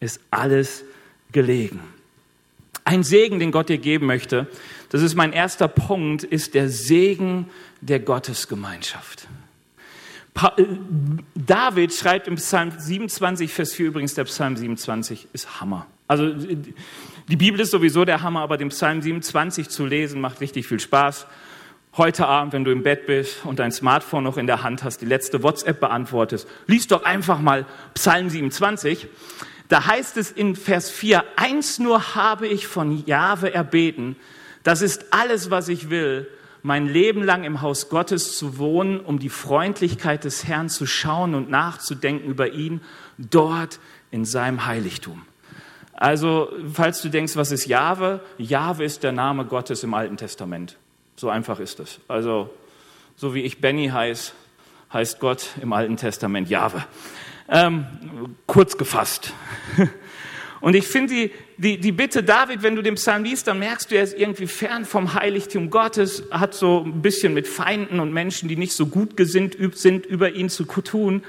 ist 0.00 0.22
alles 0.30 0.84
gelegen. 1.32 1.80
Ein 2.84 3.02
Segen, 3.02 3.38
den 3.38 3.52
Gott 3.52 3.68
dir 3.68 3.76
geben 3.76 4.06
möchte, 4.06 4.46
das 4.90 5.02
ist 5.02 5.14
mein 5.14 5.32
erster 5.32 5.68
Punkt, 5.68 6.24
ist 6.24 6.54
der 6.54 6.68
Segen 6.68 7.50
der 7.80 8.00
Gottesgemeinschaft. 8.00 9.28
Äh, 10.56 10.64
David 11.34 11.92
schreibt 11.92 12.28
im 12.28 12.36
Psalm 12.36 12.72
27, 12.76 13.52
Vers 13.52 13.74
4 13.74 13.86
übrigens, 13.86 14.14
der 14.14 14.24
Psalm 14.24 14.56
27 14.56 15.28
ist 15.32 15.60
Hammer. 15.60 15.86
Also 16.06 16.32
die 16.32 17.36
Bibel 17.36 17.60
ist 17.60 17.70
sowieso 17.70 18.04
der 18.04 18.22
Hammer, 18.22 18.40
aber 18.40 18.56
den 18.56 18.70
Psalm 18.70 19.02
27 19.02 19.68
zu 19.68 19.84
lesen 19.84 20.20
macht 20.20 20.40
richtig 20.40 20.66
viel 20.66 20.80
Spaß. 20.80 21.26
Heute 21.96 22.26
Abend, 22.26 22.52
wenn 22.52 22.64
du 22.64 22.70
im 22.70 22.82
Bett 22.82 23.06
bist 23.06 23.44
und 23.44 23.58
dein 23.58 23.72
Smartphone 23.72 24.24
noch 24.24 24.38
in 24.38 24.46
der 24.46 24.62
Hand 24.62 24.84
hast, 24.84 24.98
die 24.98 25.06
letzte 25.06 25.42
WhatsApp 25.42 25.80
beantwortest, 25.80 26.48
liest 26.66 26.92
doch 26.92 27.02
einfach 27.02 27.40
mal 27.40 27.66
Psalm 27.94 28.30
27. 28.30 29.08
Da 29.68 29.86
heißt 29.86 30.16
es 30.16 30.30
in 30.30 30.56
Vers 30.56 30.90
4, 30.90 31.24
eins 31.36 31.78
nur 31.78 32.14
habe 32.14 32.46
ich 32.46 32.66
von 32.66 33.04
Jahwe 33.04 33.52
erbeten, 33.52 34.16
das 34.62 34.82
ist 34.82 35.12
alles, 35.12 35.50
was 35.50 35.68
ich 35.68 35.90
will, 35.90 36.28
mein 36.62 36.86
Leben 36.86 37.22
lang 37.22 37.44
im 37.44 37.62
Haus 37.62 37.88
Gottes 37.88 38.36
zu 38.36 38.58
wohnen, 38.58 39.00
um 39.00 39.18
die 39.18 39.28
Freundlichkeit 39.28 40.24
des 40.24 40.46
Herrn 40.46 40.68
zu 40.68 40.86
schauen 40.86 41.34
und 41.34 41.50
nachzudenken 41.50 42.28
über 42.28 42.52
ihn 42.52 42.80
dort 43.16 43.78
in 44.10 44.24
seinem 44.24 44.66
Heiligtum. 44.66 45.22
Also, 45.92 46.52
falls 46.72 47.02
du 47.02 47.08
denkst, 47.08 47.36
was 47.36 47.50
ist 47.50 47.66
Jahwe? 47.66 48.20
Jahwe 48.38 48.84
ist 48.84 49.02
der 49.02 49.12
Name 49.12 49.44
Gottes 49.44 49.82
im 49.82 49.94
Alten 49.94 50.16
Testament. 50.16 50.76
So 51.16 51.28
einfach 51.28 51.58
ist 51.58 51.80
es. 51.80 51.98
Also, 52.06 52.50
so 53.16 53.34
wie 53.34 53.42
ich 53.42 53.60
Benny 53.60 53.88
heiße, 53.88 54.32
heißt 54.92 55.18
Gott 55.18 55.48
im 55.60 55.72
Alten 55.72 55.96
Testament 55.96 56.48
Jahwe. 56.48 56.84
Ähm, 57.48 57.86
kurz 58.46 58.76
gefasst. 58.76 59.32
Und 60.60 60.74
ich 60.74 60.86
finde 60.86 61.14
die, 61.14 61.30
die, 61.56 61.78
die 61.78 61.92
Bitte 61.92 62.22
David, 62.22 62.62
wenn 62.62 62.74
du 62.74 62.82
den 62.82 62.96
Psalm 62.96 63.24
liest, 63.24 63.46
dann 63.46 63.58
merkst 63.58 63.90
du, 63.90 63.96
er 63.96 64.02
ist 64.02 64.18
irgendwie 64.18 64.46
fern 64.46 64.84
vom 64.84 65.14
Heiligtum 65.14 65.70
Gottes, 65.70 66.24
hat 66.30 66.54
so 66.54 66.84
ein 66.84 67.00
bisschen 67.00 67.34
mit 67.34 67.46
Feinden 67.46 68.00
und 68.00 68.12
Menschen, 68.12 68.48
die 68.48 68.56
nicht 68.56 68.72
so 68.72 68.86
gut 68.86 69.16
gesinnt 69.16 69.56
sind, 69.74 70.06
über 70.06 70.32
ihn 70.32 70.48
zu 70.48 70.64
tun. 70.64 71.22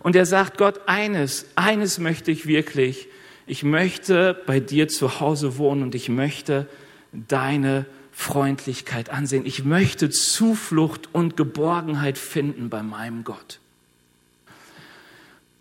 Und 0.00 0.16
er 0.16 0.26
sagt, 0.26 0.58
Gott, 0.58 0.82
eines, 0.86 1.46
eines 1.54 1.98
möchte 1.98 2.30
ich 2.30 2.46
wirklich. 2.46 3.08
Ich 3.46 3.62
möchte 3.62 4.40
bei 4.46 4.60
dir 4.60 4.88
zu 4.88 5.20
Hause 5.20 5.58
wohnen 5.58 5.82
und 5.82 5.94
ich 5.94 6.08
möchte 6.08 6.66
deine 7.12 7.86
Freundlichkeit 8.12 9.10
ansehen. 9.10 9.44
Ich 9.46 9.64
möchte 9.64 10.10
Zuflucht 10.10 11.08
und 11.12 11.36
Geborgenheit 11.36 12.18
finden 12.18 12.70
bei 12.70 12.82
meinem 12.82 13.24
Gott. 13.24 13.60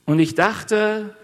Und 0.05 0.19
ich 0.19 0.35
dachte, 0.35 1.15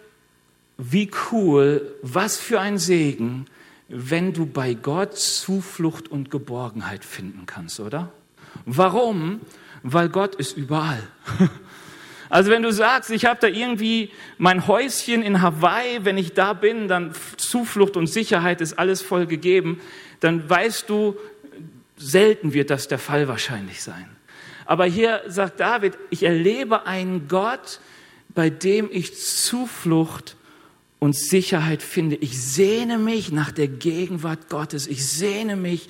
wie 0.79 1.11
cool, 1.31 1.93
was 2.01 2.37
für 2.37 2.61
ein 2.61 2.77
Segen, 2.77 3.45
wenn 3.89 4.31
du 4.31 4.45
bei 4.45 4.73
Gott 4.73 5.17
Zuflucht 5.17 6.07
und 6.07 6.31
Geborgenheit 6.31 7.03
finden 7.03 7.45
kannst, 7.45 7.81
oder? 7.81 8.11
Warum? 8.65 9.41
Weil 9.83 10.09
Gott 10.09 10.35
ist 10.35 10.57
überall. 10.57 11.03
Also 12.31 12.51
wenn 12.51 12.61
du 12.61 12.71
sagst, 12.71 13.09
ich 13.09 13.25
habe 13.25 13.39
da 13.41 13.47
irgendwie 13.47 14.11
mein 14.37 14.67
Häuschen 14.67 15.23
in 15.23 15.41
Hawaii, 15.41 16.05
wenn 16.05 16.15
ich 16.15 16.33
da 16.33 16.53
bin, 16.53 16.87
dann 16.87 17.11
Zuflucht 17.37 17.97
und 17.97 18.05
Sicherheit 18.05 18.61
ist 18.61 18.77
alles 18.77 19.01
voll 19.01 19.25
gegeben, 19.25 19.81
dann 20.19 20.47
weißt 20.47 20.87
du, 20.87 21.17
selten 21.97 22.53
wird 22.53 22.69
das 22.69 22.87
der 22.87 22.99
Fall 22.99 23.27
wahrscheinlich 23.27 23.81
sein. 23.81 24.07
Aber 24.67 24.85
hier 24.85 25.23
sagt 25.25 25.59
David, 25.59 25.97
ich 26.11 26.21
erlebe 26.21 26.85
einen 26.85 27.27
Gott, 27.27 27.79
bei 28.35 28.51
dem 28.51 28.89
ich 28.91 29.17
Zuflucht 29.17 30.35
und 30.99 31.15
Sicherheit 31.15 31.81
finde. 31.81 32.17
Ich 32.17 32.39
sehne 32.41 32.97
mich 32.97 33.31
nach 33.31 33.51
der 33.51 33.67
Gegenwart 33.67 34.49
Gottes. 34.49 34.87
Ich 34.87 35.07
sehne 35.07 35.55
mich, 35.55 35.89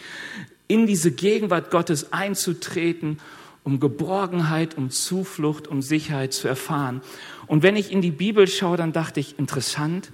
in 0.67 0.85
diese 0.85 1.11
Gegenwart 1.11 1.71
Gottes 1.71 2.13
einzutreten, 2.13 3.19
um 3.63 3.79
Geborgenheit, 3.79 4.77
um 4.77 4.91
Zuflucht, 4.91 5.67
um 5.67 5.81
Sicherheit 5.81 6.31
zu 6.31 6.47
erfahren. 6.47 7.01
Und 7.47 7.63
wenn 7.63 7.75
ich 7.75 7.91
in 7.91 8.01
die 8.01 8.11
Bibel 8.11 8.47
schaue, 8.47 8.77
dann 8.77 8.93
dachte 8.93 9.19
ich, 9.19 9.37
interessant, 9.39 10.11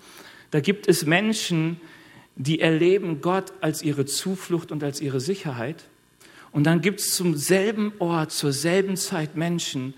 da 0.51 0.61
gibt 0.61 0.87
es 0.87 1.05
Menschen, 1.05 1.79
die 2.37 2.61
erleben 2.61 3.21
Gott 3.21 3.53
als 3.61 3.81
ihre 3.81 4.05
Zuflucht 4.05 4.71
und 4.71 4.83
als 4.83 5.01
ihre 5.01 5.19
Sicherheit. 5.19 5.83
Und 6.51 6.63
dann 6.63 6.81
gibt 6.81 7.01
es 7.01 7.13
zum 7.13 7.35
selben 7.35 7.93
Ort, 7.99 8.31
zur 8.31 8.53
selben 8.53 8.95
Zeit 8.95 9.35
Menschen, 9.35 9.93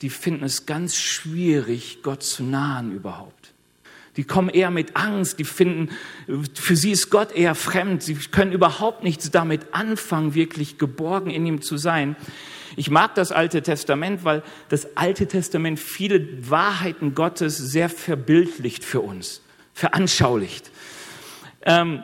die 0.00 0.10
finden 0.10 0.44
es 0.44 0.66
ganz 0.66 0.96
schwierig, 0.96 2.00
Gott 2.02 2.22
zu 2.22 2.42
nahen 2.42 2.92
überhaupt. 2.92 3.41
Die 4.16 4.24
kommen 4.24 4.50
eher 4.50 4.70
mit 4.70 4.94
Angst, 4.94 5.38
die 5.38 5.44
finden, 5.44 5.88
für 6.54 6.76
sie 6.76 6.90
ist 6.90 7.08
Gott 7.08 7.32
eher 7.32 7.54
fremd, 7.54 8.02
sie 8.02 8.14
können 8.14 8.52
überhaupt 8.52 9.02
nichts 9.04 9.30
damit 9.30 9.72
anfangen, 9.72 10.34
wirklich 10.34 10.76
geborgen 10.76 11.30
in 11.30 11.46
ihm 11.46 11.62
zu 11.62 11.78
sein. 11.78 12.16
Ich 12.76 12.90
mag 12.90 13.14
das 13.14 13.32
Alte 13.32 13.62
Testament, 13.62 14.24
weil 14.24 14.42
das 14.68 14.96
Alte 14.96 15.26
Testament 15.26 15.80
viele 15.80 16.50
Wahrheiten 16.50 17.14
Gottes 17.14 17.56
sehr 17.56 17.88
verbildlicht 17.88 18.84
für 18.84 19.00
uns, 19.00 19.40
veranschaulicht. 19.72 20.70
Ähm, 21.62 22.02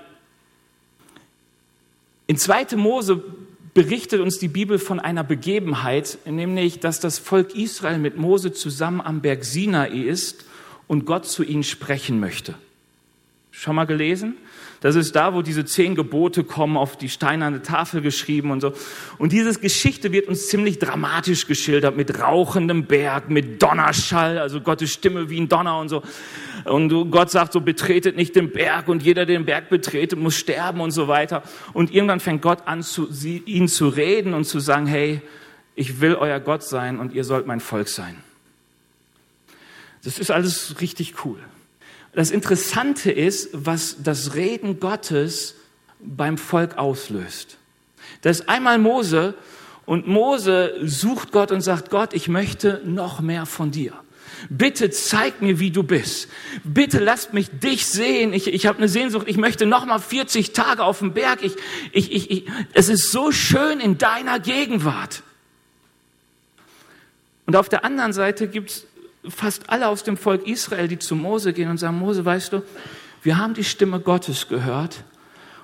in 2.26 2.38
2. 2.38 2.76
Mose 2.76 3.22
berichtet 3.74 4.20
uns 4.20 4.38
die 4.38 4.48
Bibel 4.48 4.78
von 4.78 4.98
einer 4.98 5.24
Begebenheit, 5.24 6.18
nämlich, 6.24 6.80
dass 6.80 7.00
das 7.00 7.18
Volk 7.18 7.54
Israel 7.54 7.98
mit 7.98 8.16
Mose 8.16 8.52
zusammen 8.52 9.02
am 9.02 9.20
Berg 9.20 9.44
Sinai 9.44 9.90
ist 9.90 10.47
und 10.88 11.04
Gott 11.04 11.26
zu 11.26 11.44
ihnen 11.44 11.62
sprechen 11.62 12.18
möchte. 12.18 12.56
Schon 13.52 13.76
mal 13.76 13.84
gelesen? 13.84 14.36
Das 14.80 14.94
ist 14.94 15.16
da, 15.16 15.34
wo 15.34 15.42
diese 15.42 15.64
zehn 15.64 15.96
Gebote 15.96 16.44
kommen, 16.44 16.76
auf 16.76 16.96
die 16.96 17.08
steinerne 17.08 17.62
Tafel 17.62 18.00
geschrieben 18.00 18.52
und 18.52 18.60
so. 18.60 18.72
Und 19.18 19.32
diese 19.32 19.58
Geschichte 19.58 20.12
wird 20.12 20.28
uns 20.28 20.46
ziemlich 20.46 20.78
dramatisch 20.78 21.48
geschildert, 21.48 21.96
mit 21.96 22.20
rauchendem 22.20 22.84
Berg, 22.84 23.28
mit 23.28 23.60
Donnerschall, 23.60 24.38
also 24.38 24.60
Gottes 24.60 24.92
Stimme 24.92 25.30
wie 25.30 25.40
ein 25.40 25.48
Donner 25.48 25.78
und 25.78 25.88
so. 25.88 26.02
Und 26.64 27.10
Gott 27.10 27.30
sagt 27.30 27.52
so, 27.52 27.60
betretet 27.60 28.16
nicht 28.16 28.36
den 28.36 28.52
Berg 28.52 28.86
und 28.86 29.02
jeder, 29.02 29.26
der 29.26 29.38
den 29.38 29.46
Berg 29.46 29.68
betretet, 29.68 30.18
muss 30.18 30.36
sterben 30.36 30.80
und 30.80 30.92
so 30.92 31.08
weiter. 31.08 31.42
Und 31.72 31.92
irgendwann 31.92 32.20
fängt 32.20 32.42
Gott 32.42 32.60
an, 32.66 32.82
zu, 32.82 33.08
ihnen 33.46 33.68
zu 33.68 33.88
reden 33.88 34.34
und 34.34 34.44
zu 34.44 34.60
sagen, 34.60 34.86
hey, 34.86 35.20
ich 35.74 36.00
will 36.00 36.14
euer 36.14 36.38
Gott 36.38 36.62
sein 36.62 37.00
und 37.00 37.12
ihr 37.12 37.24
sollt 37.24 37.46
mein 37.46 37.60
Volk 37.60 37.88
sein. 37.88 38.16
Das 40.04 40.18
ist 40.18 40.30
alles 40.30 40.80
richtig 40.80 41.24
cool. 41.24 41.38
Das 42.12 42.30
Interessante 42.30 43.12
ist, 43.12 43.50
was 43.52 44.02
das 44.02 44.34
Reden 44.34 44.80
Gottes 44.80 45.54
beim 46.00 46.38
Volk 46.38 46.78
auslöst. 46.78 47.58
Das 48.22 48.40
ist 48.40 48.48
einmal 48.48 48.78
Mose 48.78 49.34
und 49.86 50.06
Mose 50.06 50.74
sucht 50.82 51.32
Gott 51.32 51.52
und 51.52 51.60
sagt, 51.60 51.90
Gott, 51.90 52.14
ich 52.14 52.28
möchte 52.28 52.82
noch 52.84 53.20
mehr 53.20 53.46
von 53.46 53.70
dir. 53.70 53.92
Bitte 54.48 54.90
zeig 54.90 55.42
mir, 55.42 55.58
wie 55.58 55.70
du 55.70 55.82
bist. 55.82 56.28
Bitte 56.62 56.98
lass 57.00 57.32
mich 57.32 57.50
dich 57.50 57.86
sehen. 57.86 58.32
Ich, 58.32 58.46
ich 58.46 58.66
habe 58.66 58.78
eine 58.78 58.88
Sehnsucht. 58.88 59.26
Ich 59.28 59.36
möchte 59.36 59.66
noch 59.66 59.84
mal 59.86 59.98
40 59.98 60.52
Tage 60.52 60.84
auf 60.84 61.00
dem 61.00 61.12
Berg. 61.12 61.42
Ich, 61.42 61.56
ich, 61.92 62.12
ich, 62.12 62.30
ich, 62.30 62.44
es 62.72 62.88
ist 62.88 63.10
so 63.10 63.32
schön 63.32 63.80
in 63.80 63.98
deiner 63.98 64.38
Gegenwart. 64.38 65.22
Und 67.46 67.56
auf 67.56 67.68
der 67.68 67.84
anderen 67.84 68.12
Seite 68.12 68.46
gibt's 68.46 68.86
fast 69.28 69.70
alle 69.70 69.88
aus 69.88 70.04
dem 70.04 70.16
Volk 70.16 70.46
Israel, 70.46 70.88
die 70.88 70.98
zu 70.98 71.16
Mose 71.16 71.52
gehen 71.52 71.70
und 71.70 71.78
sagen, 71.78 71.98
Mose, 71.98 72.24
weißt 72.24 72.52
du, 72.52 72.62
wir 73.22 73.38
haben 73.38 73.54
die 73.54 73.64
Stimme 73.64 74.00
Gottes 74.00 74.48
gehört 74.48 75.04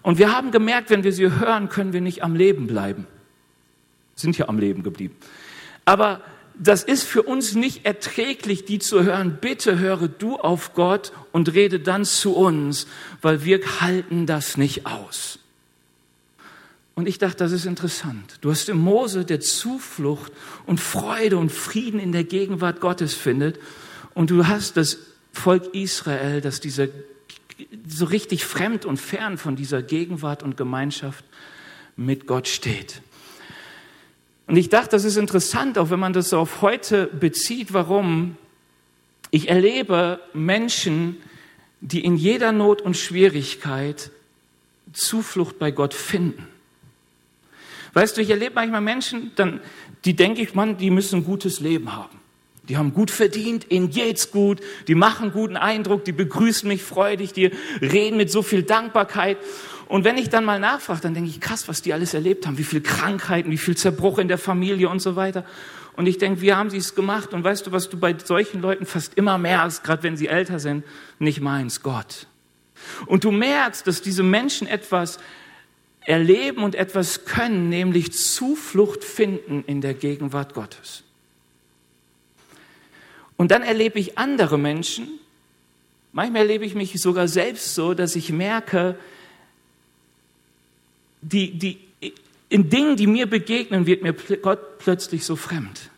und 0.02 0.18
wir 0.18 0.36
haben 0.36 0.50
gemerkt, 0.50 0.90
wenn 0.90 1.04
wir 1.04 1.12
sie 1.12 1.30
hören, 1.30 1.68
können 1.68 1.92
wir 1.92 2.00
nicht 2.00 2.22
am 2.22 2.34
Leben 2.36 2.66
bleiben. 2.66 3.06
Sind 4.14 4.38
ja 4.38 4.48
am 4.48 4.58
Leben 4.58 4.82
geblieben. 4.82 5.16
Aber 5.84 6.20
das 6.56 6.84
ist 6.84 7.04
für 7.04 7.22
uns 7.22 7.54
nicht 7.54 7.84
erträglich, 7.84 8.64
die 8.64 8.78
zu 8.78 9.02
hören. 9.02 9.38
Bitte 9.40 9.78
höre 9.78 10.08
du 10.08 10.36
auf 10.36 10.72
Gott 10.74 11.12
und 11.32 11.52
rede 11.52 11.80
dann 11.80 12.04
zu 12.04 12.34
uns, 12.36 12.86
weil 13.22 13.44
wir 13.44 13.60
halten 13.80 14.26
das 14.26 14.56
nicht 14.56 14.86
aus. 14.86 15.40
Und 16.94 17.08
ich 17.08 17.18
dachte, 17.18 17.38
das 17.38 17.52
ist 17.52 17.66
interessant. 17.66 18.38
Du 18.40 18.50
hast 18.50 18.68
im 18.68 18.78
Mose, 18.78 19.24
der 19.24 19.40
Zuflucht 19.40 20.32
und 20.64 20.80
Freude 20.80 21.38
und 21.38 21.50
Frieden 21.50 21.98
in 21.98 22.12
der 22.12 22.24
Gegenwart 22.24 22.80
Gottes 22.80 23.14
findet. 23.14 23.58
Und 24.14 24.30
du 24.30 24.46
hast 24.46 24.76
das 24.76 24.98
Volk 25.32 25.74
Israel, 25.74 26.40
das 26.40 26.60
dieser, 26.60 26.86
so 27.86 28.04
richtig 28.04 28.44
fremd 28.44 28.84
und 28.84 28.98
fern 28.98 29.38
von 29.38 29.56
dieser 29.56 29.82
Gegenwart 29.82 30.44
und 30.44 30.56
Gemeinschaft 30.56 31.24
mit 31.96 32.28
Gott 32.28 32.46
steht. 32.46 33.02
Und 34.46 34.56
ich 34.56 34.68
dachte, 34.68 34.90
das 34.90 35.04
ist 35.04 35.16
interessant, 35.16 35.78
auch 35.78 35.90
wenn 35.90 35.98
man 35.98 36.12
das 36.12 36.32
auf 36.32 36.62
heute 36.62 37.06
bezieht. 37.06 37.72
Warum? 37.72 38.36
Ich 39.30 39.48
erlebe 39.48 40.20
Menschen, 40.32 41.16
die 41.80 42.04
in 42.04 42.16
jeder 42.16 42.52
Not 42.52 42.82
und 42.82 42.96
Schwierigkeit 42.96 44.10
Zuflucht 44.92 45.58
bei 45.58 45.72
Gott 45.72 45.92
finden. 45.92 46.46
Weißt 47.94 48.16
du, 48.16 48.20
ich 48.20 48.30
erlebe 48.30 48.56
manchmal 48.56 48.80
Menschen, 48.80 49.32
dann, 49.36 49.60
die 50.04 50.14
denke 50.14 50.42
ich, 50.42 50.54
man, 50.54 50.76
die 50.76 50.90
müssen 50.90 51.20
ein 51.20 51.24
gutes 51.24 51.60
Leben 51.60 51.94
haben. 51.94 52.18
Die 52.68 52.76
haben 52.76 52.94
gut 52.94 53.10
verdient, 53.10 53.70
ihnen 53.70 53.90
geht's 53.90 54.30
gut, 54.30 54.60
die 54.88 54.94
machen 54.94 55.32
guten 55.32 55.56
Eindruck, 55.56 56.04
die 56.04 56.12
begrüßen 56.12 56.66
mich 56.66 56.82
freudig, 56.82 57.32
die 57.32 57.50
reden 57.80 58.16
mit 58.16 58.30
so 58.30 58.42
viel 58.42 58.62
Dankbarkeit. 58.62 59.36
Und 59.86 60.04
wenn 60.04 60.16
ich 60.16 60.30
dann 60.30 60.46
mal 60.46 60.58
nachfrage, 60.58 61.02
dann 61.02 61.14
denke 61.14 61.28
ich, 61.28 61.40
krass, 61.40 61.68
was 61.68 61.82
die 61.82 61.92
alles 61.92 62.14
erlebt 62.14 62.46
haben, 62.46 62.56
wie 62.56 62.64
viel 62.64 62.80
Krankheiten, 62.80 63.50
wie 63.50 63.58
viel 63.58 63.76
Zerbruch 63.76 64.18
in 64.18 64.28
der 64.28 64.38
Familie 64.38 64.88
und 64.88 65.00
so 65.00 65.14
weiter. 65.14 65.44
Und 65.96 66.06
ich 66.06 66.16
denke, 66.18 66.40
wie 66.40 66.54
haben 66.54 66.70
sie 66.70 66.78
es 66.78 66.94
gemacht? 66.94 67.34
Und 67.34 67.44
weißt 67.44 67.66
du, 67.66 67.72
was 67.72 67.90
du 67.90 67.98
bei 67.98 68.16
solchen 68.18 68.62
Leuten 68.62 68.86
fast 68.86 69.14
immer 69.14 69.36
merkst, 69.36 69.84
gerade 69.84 70.02
wenn 70.02 70.16
sie 70.16 70.26
älter 70.26 70.58
sind, 70.58 70.84
nicht 71.18 71.40
meins, 71.40 71.82
Gott. 71.82 72.26
Und 73.06 73.24
du 73.24 73.30
merkst, 73.30 73.86
dass 73.86 74.02
diese 74.02 74.22
Menschen 74.22 74.66
etwas 74.66 75.18
erleben 76.06 76.62
und 76.62 76.74
etwas 76.74 77.24
können, 77.24 77.68
nämlich 77.68 78.12
Zuflucht 78.12 79.04
finden 79.04 79.64
in 79.66 79.80
der 79.80 79.94
Gegenwart 79.94 80.54
Gottes. 80.54 81.02
Und 83.36 83.50
dann 83.50 83.62
erlebe 83.62 83.98
ich 83.98 84.18
andere 84.18 84.58
Menschen, 84.58 85.08
manchmal 86.12 86.42
erlebe 86.42 86.64
ich 86.64 86.74
mich 86.74 87.00
sogar 87.00 87.26
selbst 87.26 87.74
so, 87.74 87.94
dass 87.94 88.16
ich 88.16 88.30
merke, 88.30 88.96
die, 91.22 91.58
die, 91.58 91.78
in 92.48 92.68
Dingen, 92.70 92.96
die 92.96 93.06
mir 93.06 93.26
begegnen, 93.26 93.86
wird 93.86 94.02
mir 94.02 94.12
Gott 94.12 94.78
plötzlich 94.78 95.24
so 95.24 95.36
fremd. 95.36 95.90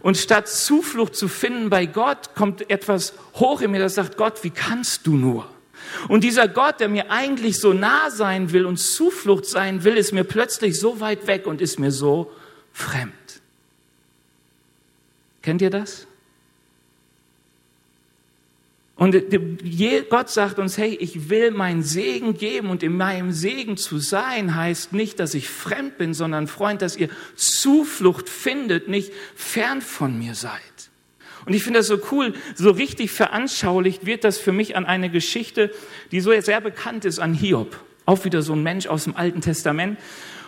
Und 0.00 0.16
statt 0.16 0.48
Zuflucht 0.48 1.14
zu 1.14 1.28
finden 1.28 1.70
bei 1.70 1.86
Gott, 1.86 2.34
kommt 2.34 2.70
etwas 2.70 3.14
hoch 3.34 3.60
in 3.60 3.70
mir, 3.70 3.78
das 3.78 3.94
sagt, 3.94 4.16
Gott, 4.16 4.42
wie 4.42 4.50
kannst 4.50 5.06
du 5.06 5.16
nur? 5.16 5.48
Und 6.08 6.24
dieser 6.24 6.48
Gott, 6.48 6.80
der 6.80 6.88
mir 6.88 7.10
eigentlich 7.10 7.58
so 7.58 7.72
nah 7.72 8.10
sein 8.10 8.52
will 8.52 8.66
und 8.66 8.78
Zuflucht 8.78 9.46
sein 9.46 9.84
will, 9.84 9.96
ist 9.96 10.12
mir 10.12 10.24
plötzlich 10.24 10.78
so 10.78 11.00
weit 11.00 11.26
weg 11.26 11.46
und 11.46 11.60
ist 11.60 11.78
mir 11.78 11.92
so 11.92 12.30
fremd. 12.72 13.12
Kennt 15.42 15.62
ihr 15.62 15.70
das? 15.70 16.06
Und 19.00 19.16
Gott 20.10 20.28
sagt 20.28 20.58
uns, 20.58 20.76
hey, 20.76 20.94
ich 20.94 21.30
will 21.30 21.52
meinen 21.52 21.82
Segen 21.82 22.36
geben 22.36 22.68
und 22.68 22.82
in 22.82 22.98
meinem 22.98 23.32
Segen 23.32 23.78
zu 23.78 23.98
sein 23.98 24.54
heißt 24.54 24.92
nicht, 24.92 25.20
dass 25.20 25.32
ich 25.32 25.48
fremd 25.48 25.96
bin, 25.96 26.12
sondern 26.12 26.46
Freund, 26.46 26.82
dass 26.82 26.96
ihr 26.98 27.08
Zuflucht 27.34 28.28
findet, 28.28 28.88
nicht 28.88 29.10
fern 29.34 29.80
von 29.80 30.18
mir 30.18 30.34
seid. 30.34 30.89
Und 31.46 31.54
ich 31.54 31.62
finde 31.62 31.80
das 31.80 31.86
so 31.86 31.98
cool, 32.10 32.34
so 32.54 32.70
richtig 32.70 33.10
veranschaulicht 33.10 34.06
wird 34.06 34.24
das 34.24 34.38
für 34.38 34.52
mich 34.52 34.76
an 34.76 34.86
eine 34.86 35.10
Geschichte, 35.10 35.72
die 36.12 36.20
so 36.20 36.38
sehr 36.40 36.60
bekannt 36.60 37.04
ist, 37.04 37.18
an 37.18 37.34
Hiob. 37.34 37.78
Auch 38.06 38.24
wieder 38.24 38.42
so 38.42 38.54
ein 38.54 38.62
Mensch 38.62 38.86
aus 38.86 39.04
dem 39.04 39.16
Alten 39.16 39.40
Testament. 39.40 39.98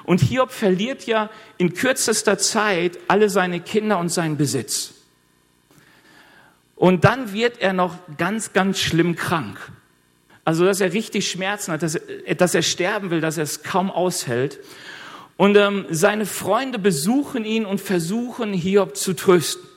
Und 0.04 0.20
Hiob 0.20 0.50
verliert 0.50 1.06
ja 1.06 1.30
in 1.58 1.74
kürzester 1.74 2.38
Zeit 2.38 2.98
alle 3.08 3.30
seine 3.30 3.60
Kinder 3.60 3.98
und 3.98 4.08
seinen 4.08 4.36
Besitz. 4.36 4.94
Und 6.76 7.04
dann 7.04 7.32
wird 7.32 7.60
er 7.60 7.72
noch 7.72 7.96
ganz, 8.18 8.52
ganz 8.52 8.80
schlimm 8.80 9.14
krank. 9.14 9.58
Also, 10.44 10.64
dass 10.64 10.80
er 10.80 10.92
richtig 10.92 11.30
Schmerzen 11.30 11.72
hat, 11.72 11.82
dass 11.82 11.94
er, 11.94 12.34
dass 12.34 12.54
er 12.54 12.62
sterben 12.62 13.10
will, 13.10 13.20
dass 13.20 13.36
er 13.36 13.44
es 13.44 13.62
kaum 13.62 13.90
aushält. 13.90 14.58
Und 15.36 15.56
ähm, 15.56 15.86
seine 15.90 16.26
Freunde 16.26 16.78
besuchen 16.78 17.44
ihn 17.44 17.64
und 17.64 17.80
versuchen, 17.80 18.52
Hiob 18.52 18.96
zu 18.96 19.14
trösten. 19.14 19.71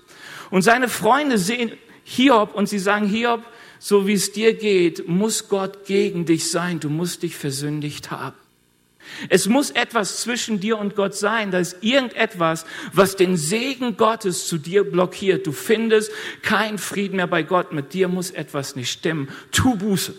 Und 0.50 0.62
seine 0.62 0.90
Freunde 0.90 1.38
sehen 1.38 1.72
Hiob 2.04 2.54
und 2.56 2.70
sie 2.70 2.80
sagen, 2.80 3.08
Hiob, 3.08 3.44
so 3.80 4.08
wie 4.08 4.14
es 4.14 4.32
dir 4.32 4.54
geht, 4.54 5.08
muss 5.08 5.50
Gott 5.50 5.86
gegen 5.86 6.26
dich 6.26 6.50
sein. 6.50 6.80
Du 6.80 6.90
musst 6.90 7.24
dich 7.24 7.36
versündigt 7.36 8.12
haben. 8.12 8.36
Es 9.30 9.48
muss 9.48 9.72
etwas 9.72 10.22
zwischen 10.22 10.60
dir 10.60 10.78
und 10.78 10.96
Gott 10.96 11.16
sein. 11.16 11.52
Da 11.52 11.60
ist 11.60 11.78
irgendetwas, 11.82 12.66
was 12.94 13.16
den 13.16 13.38
Segen 13.38 13.98
Gottes 13.98 14.48
zu 14.48 14.58
dir 14.58 14.84
blockiert. 14.84 15.46
Du 15.46 15.52
findest 15.52 16.12
keinen 16.42 16.78
Frieden 16.78 17.18
mehr 17.18 17.28
bei 17.28 17.44
Gott. 17.44 17.72
Mit 17.72 17.94
dir 17.94 18.08
muss 18.08 18.32
etwas 18.32 18.76
nicht 18.76 18.92
stimmen. 18.92 19.30
Tu 19.52 19.76
Buße. 19.76 20.14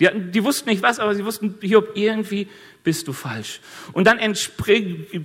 Die, 0.00 0.08
die 0.12 0.42
wussten 0.42 0.70
nicht 0.70 0.82
was, 0.82 0.98
aber 0.98 1.14
sie 1.14 1.24
wussten, 1.24 1.56
Hiob, 1.60 1.90
irgendwie 1.94 2.48
bist 2.82 3.06
du 3.06 3.12
falsch. 3.12 3.60
Und 3.92 4.06
dann 4.06 4.18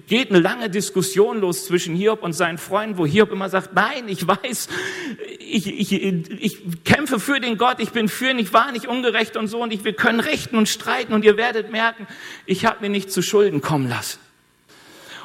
geht 0.07 0.29
eine 0.29 0.39
lange 0.39 0.69
Diskussion 0.69 1.39
los 1.39 1.65
zwischen 1.65 1.95
Hiob 1.95 2.21
und 2.21 2.33
seinen 2.33 2.57
Freunden, 2.57 2.97
wo 2.97 3.05
Hiob 3.05 3.31
immer 3.31 3.49
sagt, 3.49 3.73
nein, 3.73 4.09
ich 4.09 4.27
weiß, 4.27 4.67
ich, 5.39 5.67
ich, 5.67 5.93
ich 5.93 6.83
kämpfe 6.83 7.19
für 7.19 7.39
den 7.39 7.57
Gott, 7.57 7.79
ich 7.79 7.91
bin 7.91 8.09
für 8.09 8.31
ihn, 8.31 8.39
ich 8.39 8.51
war 8.51 8.73
nicht 8.73 8.87
ungerecht 8.87 9.37
und 9.37 9.47
so 9.47 9.63
und 9.63 9.71
ich, 9.71 9.85
wir 9.85 9.93
können 9.93 10.19
rechten 10.19 10.57
und 10.57 10.67
streiten 10.67 11.13
und 11.13 11.23
ihr 11.23 11.37
werdet 11.37 11.71
merken, 11.71 12.05
ich 12.45 12.65
habe 12.65 12.81
mir 12.81 12.89
nicht 12.89 13.11
zu 13.11 13.21
Schulden 13.21 13.61
kommen 13.61 13.87
lassen. 13.87 14.19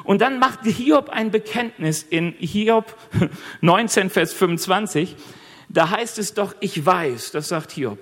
Und 0.03 0.21
dann 0.21 0.39
macht 0.39 0.61
Hiob 0.63 1.09
ein 1.09 1.29
Bekenntnis 1.29 2.03
in 2.03 2.33
Hiob 2.39 2.95
19, 3.61 4.09
Vers 4.09 4.33
25. 4.33 5.15
Da 5.67 5.89
heißt 5.89 6.17
es 6.19 6.33
doch, 6.33 6.55
ich 6.59 6.85
weiß, 6.85 7.31
das 7.31 7.49
sagt 7.49 7.71
Hiob. 7.71 7.99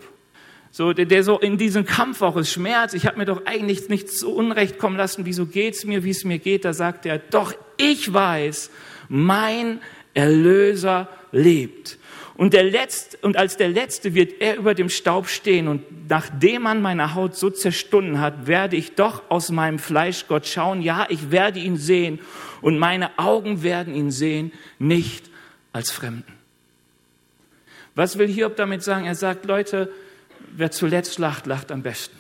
So, 0.72 0.94
der, 0.94 1.06
der 1.06 1.24
so 1.24 1.40
in 1.40 1.58
diesem 1.58 1.86
Kampf 1.86 2.22
auch 2.22 2.38
ist, 2.38 2.52
Schmerz, 2.52 2.94
ich 2.94 3.06
habe 3.06 3.18
mir 3.18 3.26
doch 3.26 3.46
eigentlich 3.46 3.90
nichts 3.90 4.18
zu 4.18 4.34
Unrecht 4.34 4.78
kommen 4.78 4.98
lassen, 4.98 5.26
wieso 5.26 5.46
geht's 5.46 5.84
mir, 5.84 6.04
wie 6.04 6.12
es 6.12 6.24
mir 6.24 6.40
geht, 6.40 6.64
da 6.64 6.74
sagt 6.74 7.06
er, 7.06 7.18
doch 7.18 7.54
ich 7.78 8.14
weiß, 8.14 8.70
mein 9.08 9.82
Erlöser 10.14 11.10
lebt. 11.32 11.98
Und, 12.40 12.54
der 12.54 12.64
Letzte, 12.64 13.18
und 13.22 13.36
als 13.36 13.58
der 13.58 13.68
Letzte 13.68 14.14
wird 14.14 14.40
er 14.40 14.56
über 14.56 14.74
dem 14.74 14.88
Staub 14.88 15.28
stehen 15.28 15.68
und 15.68 16.10
nachdem 16.10 16.62
man 16.62 16.82
meine 16.82 17.14
Haut 17.14 17.36
so 17.36 17.50
zerstunden 17.50 18.22
hat, 18.22 18.48
werde 18.48 18.78
ich 18.78 18.96
doch 18.96 19.24
aus 19.30 19.52
meinem 19.52 19.78
Fleisch 19.78 20.26
Gott 20.30 20.48
schauen. 20.48 20.82
Ja, 20.82 21.06
ich 21.10 21.32
werde 21.32 21.60
ihn 21.60 21.76
sehen 21.76 22.20
und 22.62 22.80
meine 22.80 23.20
Augen 23.20 23.62
werden 23.62 23.94
ihn 23.94 24.10
sehen, 24.10 24.54
nicht 24.78 25.30
als 25.74 25.92
Fremden. 25.92 26.32
Was 27.96 28.18
will 28.18 28.28
Hiob 28.28 28.56
damit 28.56 28.84
sagen? 28.84 29.06
Er 29.06 29.16
sagt, 29.16 29.44
Leute, 29.44 29.92
wer 30.60 30.72
zuletzt 30.72 31.18
lacht, 31.20 31.46
lacht 31.48 31.72
am 31.72 31.82
besten. 31.82 32.18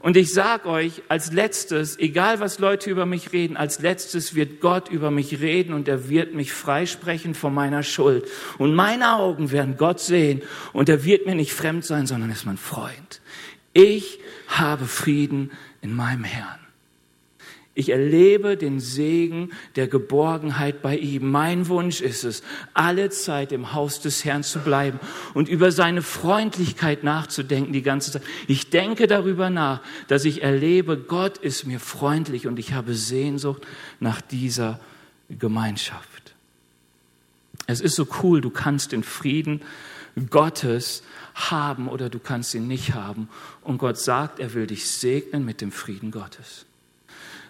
Und 0.00 0.16
ich 0.16 0.32
sag 0.32 0.64
euch, 0.66 1.02
als 1.08 1.32
letztes, 1.32 1.98
egal 1.98 2.38
was 2.38 2.60
Leute 2.60 2.88
über 2.88 3.04
mich 3.04 3.32
reden, 3.32 3.56
als 3.56 3.80
letztes 3.80 4.34
wird 4.34 4.60
Gott 4.60 4.88
über 4.88 5.10
mich 5.10 5.40
reden 5.40 5.72
und 5.74 5.88
er 5.88 6.08
wird 6.08 6.34
mich 6.34 6.52
freisprechen 6.52 7.34
von 7.34 7.52
meiner 7.52 7.82
Schuld. 7.82 8.28
Und 8.58 8.74
meine 8.74 9.16
Augen 9.16 9.50
werden 9.50 9.76
Gott 9.76 9.98
sehen 9.98 10.42
und 10.72 10.88
er 10.88 11.04
wird 11.04 11.26
mir 11.26 11.34
nicht 11.34 11.52
fremd 11.52 11.84
sein, 11.84 12.06
sondern 12.06 12.30
ist 12.30 12.46
mein 12.46 12.58
Freund. 12.58 13.20
Ich 13.72 14.20
habe 14.46 14.86
Frieden 14.86 15.50
in 15.80 15.94
meinem 15.94 16.24
Herrn. 16.24 16.67
Ich 17.78 17.90
erlebe 17.90 18.56
den 18.56 18.80
Segen 18.80 19.52
der 19.76 19.86
Geborgenheit 19.86 20.82
bei 20.82 20.96
ihm. 20.96 21.30
Mein 21.30 21.68
Wunsch 21.68 22.00
ist 22.00 22.24
es, 22.24 22.42
alle 22.74 23.08
Zeit 23.10 23.52
im 23.52 23.72
Haus 23.72 24.00
des 24.00 24.24
Herrn 24.24 24.42
zu 24.42 24.58
bleiben 24.58 24.98
und 25.32 25.48
über 25.48 25.70
seine 25.70 26.02
Freundlichkeit 26.02 27.04
nachzudenken 27.04 27.72
die 27.72 27.82
ganze 27.82 28.10
Zeit. 28.10 28.24
Ich 28.48 28.70
denke 28.70 29.06
darüber 29.06 29.48
nach, 29.48 29.80
dass 30.08 30.24
ich 30.24 30.42
erlebe, 30.42 30.96
Gott 30.96 31.38
ist 31.38 31.66
mir 31.68 31.78
freundlich 31.78 32.48
und 32.48 32.58
ich 32.58 32.72
habe 32.72 32.94
Sehnsucht 32.94 33.64
nach 34.00 34.20
dieser 34.22 34.80
Gemeinschaft. 35.28 36.34
Es 37.68 37.80
ist 37.80 37.94
so 37.94 38.08
cool, 38.24 38.40
du 38.40 38.50
kannst 38.50 38.90
den 38.90 39.04
Frieden 39.04 39.62
Gottes 40.30 41.04
haben 41.36 41.86
oder 41.86 42.10
du 42.10 42.18
kannst 42.18 42.56
ihn 42.56 42.66
nicht 42.66 42.94
haben. 42.94 43.28
Und 43.62 43.78
Gott 43.78 43.98
sagt, 43.98 44.40
er 44.40 44.52
will 44.54 44.66
dich 44.66 44.90
segnen 44.90 45.44
mit 45.44 45.60
dem 45.60 45.70
Frieden 45.70 46.10
Gottes. 46.10 46.66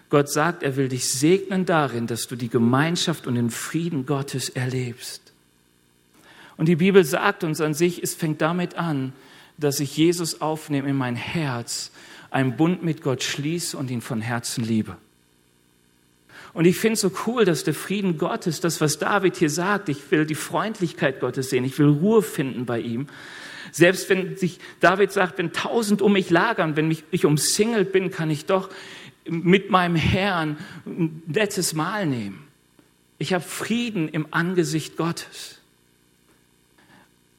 Gott 0.09 0.29
sagt, 0.29 0.63
er 0.63 0.75
will 0.75 0.89
dich 0.89 1.11
segnen 1.11 1.65
darin, 1.65 2.07
dass 2.07 2.27
du 2.27 2.35
die 2.35 2.49
Gemeinschaft 2.49 3.27
und 3.27 3.35
den 3.35 3.51
Frieden 3.51 4.05
Gottes 4.05 4.49
erlebst. 4.49 5.33
Und 6.57 6.67
die 6.67 6.75
Bibel 6.75 7.03
sagt 7.03 7.43
uns 7.43 7.61
an 7.61 7.73
sich, 7.73 8.01
es 8.01 8.15
fängt 8.15 8.41
damit 8.41 8.75
an, 8.75 9.13
dass 9.57 9.79
ich 9.79 9.95
Jesus 9.95 10.41
aufnehme 10.41 10.89
in 10.89 10.95
mein 10.95 11.15
Herz, 11.15 11.91
einen 12.31 12.57
Bund 12.57 12.83
mit 12.83 13.01
Gott 13.01 13.23
schließe 13.23 13.77
und 13.77 13.89
ihn 13.89 14.01
von 14.01 14.21
Herzen 14.21 14.63
liebe. 14.63 14.97
Und 16.53 16.65
ich 16.65 16.77
finde 16.77 16.93
es 16.95 17.01
so 17.01 17.11
cool, 17.27 17.45
dass 17.45 17.63
der 17.63 17.73
Frieden 17.73 18.17
Gottes, 18.17 18.59
das, 18.59 18.81
was 18.81 18.97
David 18.97 19.35
hier 19.35 19.49
sagt, 19.49 19.89
ich 19.89 20.09
will 20.11 20.25
die 20.25 20.35
Freundlichkeit 20.35 21.19
Gottes 21.19 21.49
sehen, 21.49 21.63
ich 21.63 21.77
will 21.77 21.87
Ruhe 21.87 22.23
finden 22.23 22.65
bei 22.65 22.79
ihm. 22.79 23.07
Selbst 23.71 24.09
wenn 24.09 24.35
sich 24.35 24.59
David 24.79 25.11
sagt, 25.11 25.37
wenn 25.37 25.53
tausend 25.53 26.01
um 26.01 26.13
mich 26.13 26.31
lagern, 26.31 26.75
wenn 26.75 26.95
ich 27.11 27.25
umsingelt 27.25 27.91
bin, 27.91 28.09
kann 28.09 28.31
ich 28.31 28.45
doch 28.45 28.69
mit 29.29 29.69
meinem 29.69 29.95
Herrn 29.95 30.57
ein 30.85 31.23
letztes 31.27 31.73
Mal 31.73 32.05
nehmen. 32.05 32.47
Ich 33.17 33.33
habe 33.33 33.43
Frieden 33.43 34.07
im 34.09 34.27
Angesicht 34.31 34.97
Gottes. 34.97 35.59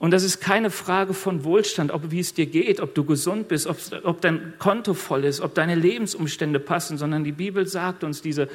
Und 0.00 0.12
das 0.12 0.22
ist 0.22 0.40
keine 0.40 0.70
Frage 0.70 1.12
von 1.12 1.44
Wohlstand, 1.44 1.92
ob 1.92 2.10
wie 2.10 2.20
es 2.20 2.32
dir 2.32 2.46
geht, 2.46 2.80
ob 2.80 2.94
du 2.94 3.04
gesund 3.04 3.48
bist, 3.48 3.66
ob, 3.66 3.76
ob, 4.02 4.22
dein 4.22 4.54
Konto 4.58 4.94
voll 4.94 5.24
ist, 5.24 5.42
ob 5.42 5.54
deine 5.54 5.74
Lebensumstände 5.74 6.58
passen, 6.58 6.96
sondern 6.96 7.22
die 7.22 7.32
Bibel 7.32 7.66
sagt 7.66 8.02
uns, 8.02 8.22
diese, 8.22 8.48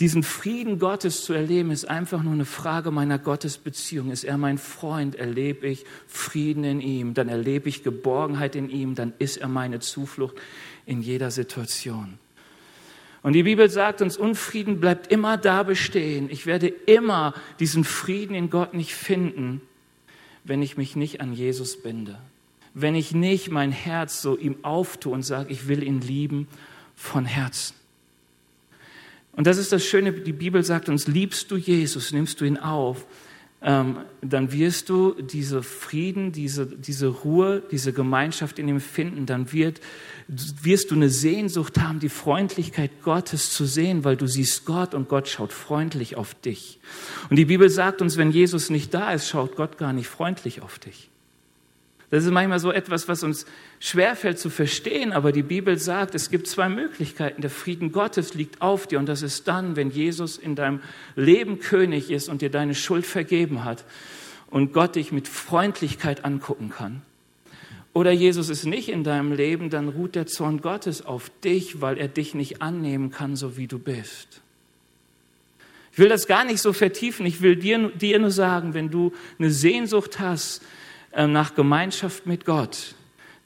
diesen 0.00 0.22
Frieden 0.22 0.78
Gottes 0.78 1.24
zu 1.24 1.32
erleben, 1.32 1.70
ist 1.70 1.88
einfach 1.88 2.22
nur 2.22 2.34
eine 2.34 2.44
Frage 2.44 2.90
meiner 2.90 3.18
Gottesbeziehung. 3.18 4.10
Ist 4.10 4.24
er 4.24 4.36
mein 4.36 4.58
Freund, 4.58 5.14
erlebe 5.14 5.66
ich 5.66 5.86
Frieden 6.06 6.62
in 6.62 6.82
ihm, 6.82 7.14
dann 7.14 7.30
erlebe 7.30 7.70
ich 7.70 7.82
Geborgenheit 7.82 8.54
in 8.54 8.68
ihm, 8.68 8.94
dann 8.94 9.14
ist 9.18 9.38
er 9.38 9.48
meine 9.48 9.80
Zuflucht 9.80 10.36
in 10.84 11.00
jeder 11.00 11.30
Situation. 11.30 12.18
Und 13.26 13.32
die 13.32 13.42
Bibel 13.42 13.68
sagt 13.68 14.02
uns, 14.02 14.16
Unfrieden 14.16 14.78
bleibt 14.78 15.10
immer 15.10 15.36
da 15.36 15.64
bestehen. 15.64 16.30
Ich 16.30 16.46
werde 16.46 16.68
immer 16.68 17.34
diesen 17.58 17.82
Frieden 17.82 18.36
in 18.36 18.50
Gott 18.50 18.72
nicht 18.72 18.94
finden, 18.94 19.62
wenn 20.44 20.62
ich 20.62 20.76
mich 20.76 20.94
nicht 20.94 21.20
an 21.20 21.32
Jesus 21.32 21.82
binde. 21.82 22.20
Wenn 22.72 22.94
ich 22.94 23.14
nicht 23.16 23.50
mein 23.50 23.72
Herz 23.72 24.22
so 24.22 24.38
ihm 24.38 24.58
auftue 24.62 25.12
und 25.12 25.24
sage, 25.24 25.50
ich 25.52 25.66
will 25.66 25.82
ihn 25.82 26.00
lieben 26.00 26.46
von 26.94 27.24
Herzen. 27.24 27.74
Und 29.32 29.48
das 29.48 29.58
ist 29.58 29.72
das 29.72 29.84
Schöne, 29.84 30.12
die 30.12 30.32
Bibel 30.32 30.62
sagt 30.62 30.88
uns, 30.88 31.08
liebst 31.08 31.50
du 31.50 31.56
Jesus, 31.56 32.12
nimmst 32.12 32.40
du 32.40 32.44
ihn 32.44 32.58
auf, 32.58 33.06
ähm, 33.62 33.98
dann 34.20 34.52
wirst 34.52 34.90
du 34.90 35.14
diese 35.20 35.62
Frieden, 35.62 36.30
diese, 36.30 36.66
diese 36.66 37.08
Ruhe, 37.08 37.62
diese 37.70 37.92
Gemeinschaft 37.92 38.58
in 38.58 38.68
ihm 38.68 38.80
finden. 38.80 39.26
Dann 39.26 39.52
wird, 39.52 39.80
wirst 40.28 40.90
du 40.90 40.94
eine 40.94 41.08
Sehnsucht 41.08 41.80
haben, 41.80 41.98
die 41.98 42.10
Freundlichkeit 42.10 43.02
Gottes 43.02 43.50
zu 43.52 43.64
sehen, 43.64 44.04
weil 44.04 44.16
du 44.16 44.26
siehst 44.26 44.66
Gott 44.66 44.94
und 44.94 45.08
Gott 45.08 45.28
schaut 45.28 45.52
freundlich 45.52 46.16
auf 46.16 46.34
dich. 46.34 46.78
Und 47.30 47.36
die 47.36 47.46
Bibel 47.46 47.70
sagt 47.70 48.02
uns, 48.02 48.16
wenn 48.16 48.30
Jesus 48.30 48.68
nicht 48.68 48.92
da 48.92 49.12
ist, 49.12 49.28
schaut 49.28 49.56
Gott 49.56 49.78
gar 49.78 49.92
nicht 49.92 50.08
freundlich 50.08 50.60
auf 50.60 50.78
dich. 50.78 51.10
Das 52.10 52.24
ist 52.24 52.30
manchmal 52.30 52.60
so 52.60 52.70
etwas, 52.70 53.08
was 53.08 53.24
uns 53.24 53.46
schwerfällt 53.80 54.38
zu 54.38 54.48
verstehen, 54.48 55.12
aber 55.12 55.32
die 55.32 55.42
Bibel 55.42 55.76
sagt, 55.76 56.14
es 56.14 56.30
gibt 56.30 56.46
zwei 56.46 56.68
Möglichkeiten. 56.68 57.42
Der 57.42 57.50
Frieden 57.50 57.90
Gottes 57.90 58.34
liegt 58.34 58.62
auf 58.62 58.86
dir 58.86 59.00
und 59.00 59.06
das 59.06 59.22
ist 59.22 59.48
dann, 59.48 59.74
wenn 59.74 59.90
Jesus 59.90 60.38
in 60.38 60.54
deinem 60.54 60.80
Leben 61.16 61.58
König 61.58 62.10
ist 62.10 62.28
und 62.28 62.42
dir 62.42 62.50
deine 62.50 62.76
Schuld 62.76 63.06
vergeben 63.06 63.64
hat 63.64 63.84
und 64.50 64.72
Gott 64.72 64.94
dich 64.94 65.10
mit 65.10 65.26
Freundlichkeit 65.26 66.24
angucken 66.24 66.70
kann. 66.70 67.02
Oder 67.92 68.12
Jesus 68.12 68.50
ist 68.50 68.66
nicht 68.66 68.88
in 68.88 69.04
deinem 69.04 69.32
Leben, 69.32 69.70
dann 69.70 69.88
ruht 69.88 70.14
der 70.14 70.26
Zorn 70.26 70.60
Gottes 70.60 71.04
auf 71.04 71.30
dich, 71.42 71.80
weil 71.80 71.98
er 71.98 72.08
dich 72.08 72.34
nicht 72.34 72.62
annehmen 72.62 73.10
kann, 73.10 73.36
so 73.36 73.56
wie 73.56 73.66
du 73.66 73.78
bist. 73.78 74.42
Ich 75.92 75.98
will 75.98 76.10
das 76.10 76.26
gar 76.26 76.44
nicht 76.44 76.60
so 76.60 76.74
vertiefen. 76.74 77.24
Ich 77.24 77.40
will 77.40 77.56
dir, 77.56 77.88
dir 77.88 78.18
nur 78.18 78.30
sagen, 78.30 78.74
wenn 78.74 78.90
du 78.90 79.14
eine 79.38 79.50
Sehnsucht 79.50 80.20
hast 80.20 80.60
nach 81.16 81.54
Gemeinschaft 81.54 82.26
mit 82.26 82.44
Gott, 82.44 82.94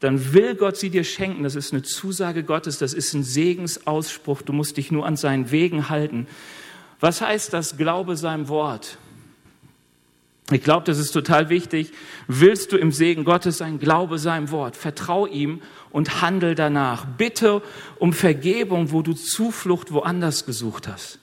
dann 0.00 0.32
will 0.32 0.54
Gott 0.54 0.76
sie 0.76 0.90
dir 0.90 1.04
schenken. 1.04 1.42
Das 1.42 1.54
ist 1.54 1.72
eine 1.72 1.82
Zusage 1.82 2.42
Gottes, 2.42 2.78
das 2.78 2.94
ist 2.94 3.14
ein 3.14 3.22
Segensausspruch. 3.22 4.42
Du 4.42 4.52
musst 4.52 4.76
dich 4.76 4.90
nur 4.90 5.06
an 5.06 5.16
seinen 5.16 5.50
Wegen 5.50 5.88
halten. 5.88 6.26
Was 6.98 7.20
heißt 7.20 7.52
das? 7.52 7.76
Glaube 7.76 8.16
seinem 8.16 8.48
Wort. 8.48 8.98
Ich 10.50 10.64
glaube, 10.64 10.84
das 10.84 10.98
ist 10.98 11.12
total 11.12 11.48
wichtig. 11.48 11.92
Willst 12.26 12.72
du 12.72 12.76
im 12.76 12.90
Segen 12.90 13.24
Gottes 13.24 13.58
sein, 13.58 13.78
glaube 13.78 14.18
seinem 14.18 14.50
Wort, 14.50 14.74
vertrau 14.74 15.26
ihm 15.26 15.62
und 15.90 16.22
handel 16.22 16.54
danach. 16.54 17.04
Bitte 17.04 17.62
um 17.98 18.12
Vergebung, 18.12 18.90
wo 18.90 19.02
du 19.02 19.12
Zuflucht 19.12 19.92
woanders 19.92 20.46
gesucht 20.46 20.88
hast. 20.88 21.20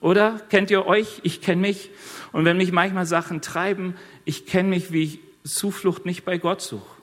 Oder 0.00 0.40
kennt 0.50 0.70
ihr 0.70 0.86
euch? 0.86 1.20
Ich 1.22 1.40
kenne 1.40 1.62
mich. 1.62 1.90
Und 2.32 2.44
wenn 2.44 2.56
mich 2.56 2.72
manchmal 2.72 3.06
Sachen 3.06 3.40
treiben, 3.40 3.94
ich 4.24 4.46
kenne 4.46 4.68
mich, 4.68 4.92
wie 4.92 5.02
ich 5.04 5.20
Zuflucht 5.44 6.06
nicht 6.06 6.24
bei 6.24 6.38
Gott 6.38 6.62
suche. 6.62 7.00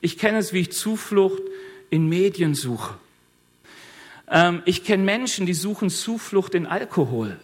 Ich 0.00 0.18
kenne 0.18 0.38
es, 0.38 0.52
wie 0.52 0.60
ich 0.60 0.72
Zuflucht 0.72 1.42
in 1.90 2.08
Medien 2.08 2.54
suche. 2.54 2.94
Ähm, 4.28 4.62
ich 4.64 4.84
kenne 4.84 5.02
Menschen, 5.02 5.46
die 5.46 5.54
suchen 5.54 5.90
Zuflucht 5.90 6.54
in 6.54 6.66
Alkohol. 6.66 7.38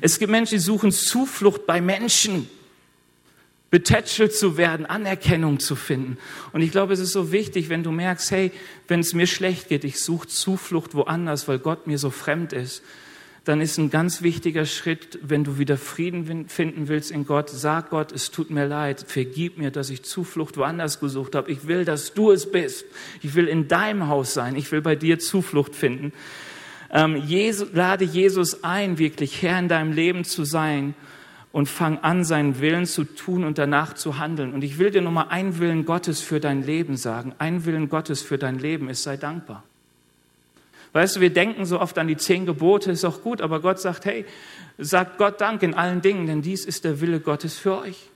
Es 0.00 0.18
gibt 0.18 0.30
Menschen, 0.30 0.56
die 0.56 0.60
suchen 0.60 0.92
Zuflucht 0.92 1.66
bei 1.66 1.80
Menschen, 1.80 2.48
betätschelt 3.70 4.34
zu 4.34 4.56
werden, 4.56 4.86
Anerkennung 4.86 5.60
zu 5.60 5.76
finden. 5.76 6.18
Und 6.52 6.62
ich 6.62 6.70
glaube, 6.70 6.92
es 6.92 7.00
ist 7.00 7.12
so 7.12 7.32
wichtig, 7.32 7.68
wenn 7.68 7.82
du 7.82 7.90
merkst, 7.90 8.30
hey, 8.30 8.52
wenn 8.88 9.00
es 9.00 9.12
mir 9.12 9.26
schlecht 9.26 9.68
geht, 9.68 9.84
ich 9.84 10.00
suche 10.00 10.28
Zuflucht 10.28 10.94
woanders, 10.94 11.48
weil 11.48 11.58
Gott 11.58 11.86
mir 11.86 11.98
so 11.98 12.10
fremd 12.10 12.52
ist, 12.52 12.82
dann 13.46 13.60
ist 13.60 13.78
ein 13.78 13.90
ganz 13.90 14.22
wichtiger 14.22 14.66
Schritt, 14.66 15.20
wenn 15.22 15.44
du 15.44 15.56
wieder 15.56 15.78
Frieden 15.78 16.48
finden 16.48 16.88
willst 16.88 17.12
in 17.12 17.26
Gott, 17.26 17.48
sag 17.48 17.90
Gott, 17.90 18.10
es 18.10 18.32
tut 18.32 18.50
mir 18.50 18.66
leid, 18.66 19.04
vergib 19.06 19.56
mir, 19.56 19.70
dass 19.70 19.88
ich 19.88 20.02
Zuflucht 20.02 20.56
woanders 20.56 20.98
gesucht 20.98 21.36
habe. 21.36 21.52
Ich 21.52 21.68
will, 21.68 21.84
dass 21.84 22.12
du 22.12 22.32
es 22.32 22.50
bist. 22.50 22.86
Ich 23.22 23.36
will 23.36 23.46
in 23.46 23.68
deinem 23.68 24.08
Haus 24.08 24.34
sein. 24.34 24.56
Ich 24.56 24.72
will 24.72 24.80
bei 24.80 24.96
dir 24.96 25.20
Zuflucht 25.20 25.76
finden. 25.76 26.12
Ähm, 26.90 27.14
Jesus, 27.24 27.68
lade 27.72 28.04
Jesus 28.04 28.64
ein, 28.64 28.98
wirklich 28.98 29.40
Herr 29.42 29.60
in 29.60 29.68
deinem 29.68 29.92
Leben 29.92 30.24
zu 30.24 30.44
sein 30.44 30.96
und 31.52 31.68
fang 31.68 31.98
an, 31.98 32.24
seinen 32.24 32.60
Willen 32.60 32.84
zu 32.84 33.04
tun 33.04 33.44
und 33.44 33.58
danach 33.58 33.94
zu 33.94 34.18
handeln. 34.18 34.54
Und 34.54 34.64
ich 34.64 34.80
will 34.80 34.90
dir 34.90 35.02
nochmal 35.02 35.28
einen 35.28 35.60
Willen 35.60 35.84
Gottes 35.84 36.20
für 36.20 36.40
dein 36.40 36.64
Leben 36.64 36.96
sagen. 36.96 37.32
Ein 37.38 37.64
Willen 37.64 37.90
Gottes 37.90 38.22
für 38.22 38.38
dein 38.38 38.58
Leben 38.58 38.88
ist, 38.88 39.04
sei 39.04 39.16
dankbar. 39.16 39.62
Weißt 40.96 41.16
du, 41.16 41.20
wir 41.20 41.28
denken 41.28 41.66
so 41.66 41.78
oft 41.78 41.98
an 41.98 42.08
die 42.08 42.16
zehn 42.16 42.46
Gebote, 42.46 42.90
ist 42.90 43.04
auch 43.04 43.20
gut, 43.20 43.42
aber 43.42 43.60
Gott 43.60 43.78
sagt, 43.78 44.06
hey, 44.06 44.24
sagt 44.78 45.18
Gott 45.18 45.42
Dank 45.42 45.62
in 45.62 45.74
allen 45.74 46.00
Dingen, 46.00 46.26
denn 46.26 46.40
dies 46.40 46.64
ist 46.64 46.86
der 46.86 47.02
Wille 47.02 47.20
Gottes 47.20 47.58
für 47.58 47.82
euch. 47.82 48.08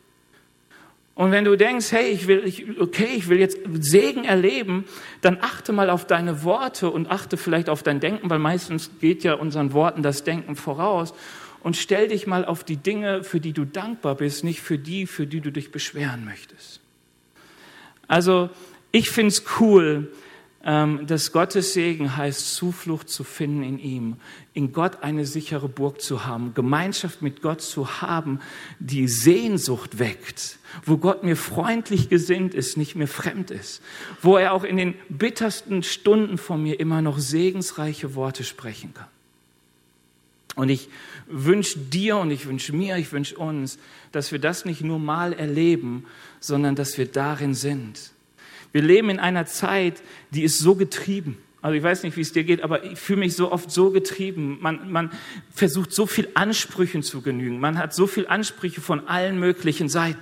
Und 1.15 1.31
wenn 1.31 1.45
du 1.45 1.57
denkst, 1.57 1.93
hey, 1.93 2.09
ich 2.09 2.27
will, 2.27 2.43
ich, 2.43 2.81
okay, 2.81 3.11
ich 3.15 3.29
will 3.29 3.39
jetzt 3.39 3.59
Segen 3.81 4.25
erleben, 4.25 4.87
dann 5.21 5.37
achte 5.43 5.75
mal 5.75 5.91
auf 5.91 6.07
deine 6.07 6.43
Worte 6.43 6.89
und 6.89 7.11
achte 7.11 7.37
vielleicht 7.37 7.69
auf 7.69 7.83
dein 7.83 8.01
Denken, 8.01 8.31
weil 8.31 8.39
meistens 8.39 8.91
geht 8.99 9.25
ja 9.25 9.35
unseren 9.35 9.75
Worten 9.75 10.03
das 10.03 10.25
Denken 10.25 10.57
voraus. 10.57 11.13
Und 11.63 11.77
stell 11.77 12.09
dich 12.09 12.27
mal 12.27 12.47
auf 12.47 12.65
die 12.65 12.79
Dinge, 12.79 13.25
für 13.25 13.41
die 13.41 13.53
du 13.53 13.67
dankbar 13.67 14.15
bist, 14.15 14.43
nicht 14.43 14.63
für 14.63 14.79
die, 14.79 15.07
für 15.07 15.27
die 15.27 15.43
du 15.43 15.53
dich 15.53 15.71
beschweren 15.71 16.25
möchtest. 16.25 16.81
Also, 18.09 18.49
ich 18.91 19.11
find's 19.11 19.45
cool, 19.61 20.09
ähm, 20.09 20.30
dass 20.63 21.33
Gottes 21.33 21.73
Segen 21.73 22.19
heißt, 22.19 22.55
Zuflucht 22.55 23.09
zu 23.09 23.25
finden 23.25 23.63
in 23.63 23.79
ihm, 23.79 24.17
in 24.53 24.75
Gott 24.75 25.03
eine 25.03 25.25
sichere 25.25 25.71
Burg 25.71 26.03
zu 26.03 26.27
haben, 26.27 26.53
Gemeinschaft 26.53 27.23
mit 27.23 27.41
Gott 27.41 27.63
zu 27.63 28.03
haben, 28.03 28.41
die 28.79 29.09
Sehnsucht 29.09 29.99
weckt, 29.99 30.59
wo 30.85 30.99
Gott 30.99 31.25
mir 31.25 31.37
freundlich 31.37 32.11
gesinnt 32.11 32.53
ist, 32.53 32.77
nicht 32.77 32.95
mehr 32.95 33.09
fremd 33.09 33.51
ist, 33.51 33.81
wo 34.21 34.37
er 34.37 34.53
auch 34.53 34.65
in 34.65 34.77
den 34.77 34.95
bittersten 35.09 35.83
Stunden 35.83 36.37
von 36.37 36.63
mir 36.63 36.79
immer 36.79 37.01
noch 37.01 37.19
segensreiche 37.19 38.15
Worte 38.15 38.45
sprechen 38.45 38.93
kann. 38.93 39.09
Und 40.57 40.69
ich 40.69 40.91
wünsche 41.27 41.79
dir 41.79 42.19
und 42.19 42.31
ich 42.31 42.45
wünsche 42.45 42.75
mir, 42.75 42.99
ich 42.99 43.13
wünsche 43.13 43.39
uns, 43.39 43.79
dass 44.13 44.31
wir 44.31 44.39
das 44.39 44.67
nicht 44.67 44.83
nur 44.83 44.99
mal 44.99 45.33
erleben, 45.33 46.05
sondern 46.39 46.75
dass 46.75 46.99
wir 46.99 47.07
darin 47.07 47.55
sind 47.55 48.13
wir 48.73 48.83
leben 48.83 49.11
in 49.11 49.19
einer 49.19 49.47
Zeit, 49.47 50.03
die 50.31 50.43
ist 50.43 50.59
so 50.59 50.75
getrieben. 50.75 51.39
Also 51.63 51.75
ich 51.75 51.83
weiß 51.83 52.05
nicht, 52.05 52.17
wie 52.17 52.23
es 52.23 52.33
dir 52.33 52.45
geht, 52.45 52.63
aber 52.63 52.85
ich 52.85 52.99
fühle 52.99 53.21
mich 53.21 53.37
so 53.37 53.53
oft 53.53 53.71
so 53.71 53.91
getrieben. 53.91 54.59
Man, 54.61 54.91
man 54.91 55.11
versucht 55.53 55.93
so 55.93 56.07
viel 56.07 56.29
Ansprüchen 56.35 57.03
zu 57.03 57.21
genügen. 57.21 57.61
Man 57.61 57.79
hat 57.79 57.95
so 57.95 58.07
viel 58.07 58.27
Ansprüche 58.27 58.81
von 58.81 59.07
allen 59.09 59.39
möglichen 59.39 59.89
Seiten. 59.89 60.21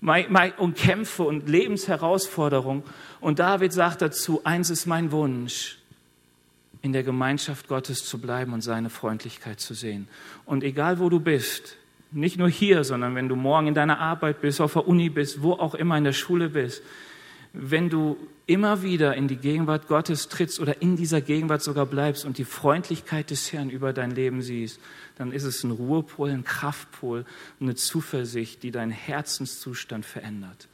Und 0.00 0.76
Kämpfe 0.76 1.22
und 1.22 1.48
Lebensherausforderungen. 1.48 2.82
Und 3.20 3.38
David 3.38 3.72
sagt 3.72 4.02
dazu, 4.02 4.40
eins 4.44 4.70
ist 4.70 4.86
mein 4.86 5.12
Wunsch, 5.12 5.78
in 6.82 6.92
der 6.92 7.02
Gemeinschaft 7.02 7.68
Gottes 7.68 8.06
zu 8.06 8.18
bleiben 8.18 8.54
und 8.54 8.62
seine 8.62 8.88
Freundlichkeit 8.88 9.60
zu 9.60 9.74
sehen. 9.74 10.08
Und 10.46 10.64
egal 10.64 10.98
wo 10.98 11.10
du 11.10 11.20
bist, 11.20 11.76
nicht 12.12 12.38
nur 12.38 12.48
hier, 12.48 12.84
sondern 12.84 13.14
wenn 13.14 13.28
du 13.28 13.36
morgen 13.36 13.68
in 13.68 13.74
deiner 13.74 14.00
Arbeit 14.00 14.40
bist, 14.40 14.60
auf 14.60 14.72
der 14.72 14.88
Uni 14.88 15.10
bist, 15.10 15.42
wo 15.42 15.52
auch 15.52 15.74
immer 15.74 15.96
in 15.96 16.04
der 16.04 16.12
Schule 16.12 16.48
bist. 16.48 16.82
Wenn 17.52 17.88
du 17.88 18.16
immer 18.46 18.82
wieder 18.82 19.14
in 19.14 19.28
die 19.28 19.36
Gegenwart 19.36 19.88
Gottes 19.88 20.28
trittst 20.28 20.60
oder 20.60 20.82
in 20.82 20.96
dieser 20.96 21.20
Gegenwart 21.20 21.62
sogar 21.62 21.86
bleibst 21.86 22.24
und 22.24 22.38
die 22.38 22.44
Freundlichkeit 22.44 23.30
des 23.30 23.52
Herrn 23.52 23.70
über 23.70 23.92
dein 23.92 24.10
Leben 24.12 24.42
siehst, 24.42 24.80
dann 25.18 25.32
ist 25.32 25.44
es 25.44 25.62
ein 25.64 25.70
Ruhepol, 25.70 26.30
ein 26.30 26.44
Kraftpol, 26.44 27.24
eine 27.60 27.74
Zuversicht, 27.74 28.62
die 28.62 28.70
deinen 28.70 28.92
Herzenszustand 28.92 30.06
verändert. 30.06 30.68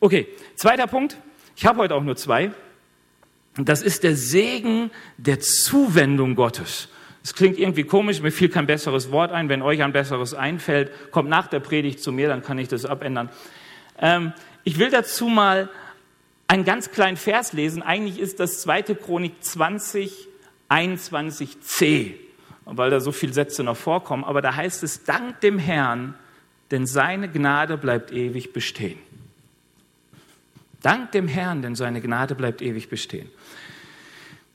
Okay, 0.00 0.28
zweiter 0.56 0.86
Punkt. 0.86 1.16
Ich 1.54 1.64
habe 1.64 1.78
heute 1.78 1.94
auch 1.94 2.02
nur 2.02 2.16
zwei. 2.16 2.52
Das 3.56 3.80
ist 3.80 4.02
der 4.02 4.16
Segen 4.16 4.90
der 5.16 5.40
Zuwendung 5.40 6.34
Gottes. 6.34 6.88
Es 7.26 7.34
klingt 7.34 7.58
irgendwie 7.58 7.82
komisch, 7.82 8.20
mir 8.20 8.30
fiel 8.30 8.48
kein 8.48 8.68
besseres 8.68 9.10
Wort 9.10 9.32
ein. 9.32 9.48
Wenn 9.48 9.60
euch 9.60 9.82
ein 9.82 9.92
besseres 9.92 10.32
einfällt, 10.32 10.92
kommt 11.10 11.28
nach 11.28 11.48
der 11.48 11.58
Predigt 11.58 12.00
zu 12.00 12.12
mir, 12.12 12.28
dann 12.28 12.40
kann 12.40 12.56
ich 12.56 12.68
das 12.68 12.84
abändern. 12.84 13.30
Ähm, 13.98 14.32
ich 14.62 14.78
will 14.78 14.90
dazu 14.90 15.26
mal 15.26 15.68
einen 16.46 16.64
ganz 16.64 16.92
kleinen 16.92 17.16
Vers 17.16 17.52
lesen. 17.52 17.82
Eigentlich 17.82 18.20
ist 18.20 18.38
das 18.38 18.60
2. 18.60 18.94
Chronik 18.94 19.42
20, 19.42 20.28
21c, 20.70 22.12
weil 22.64 22.90
da 22.90 23.00
so 23.00 23.10
viele 23.10 23.32
Sätze 23.32 23.64
noch 23.64 23.76
vorkommen. 23.76 24.22
Aber 24.22 24.40
da 24.40 24.54
heißt 24.54 24.84
es, 24.84 25.02
dank 25.02 25.40
dem 25.40 25.58
Herrn, 25.58 26.14
denn 26.70 26.86
seine 26.86 27.28
Gnade 27.28 27.76
bleibt 27.76 28.12
ewig 28.12 28.52
bestehen. 28.52 29.00
Dank 30.80 31.10
dem 31.10 31.26
Herrn, 31.26 31.60
denn 31.60 31.74
seine 31.74 32.00
Gnade 32.00 32.36
bleibt 32.36 32.62
ewig 32.62 32.88
bestehen. 32.88 33.28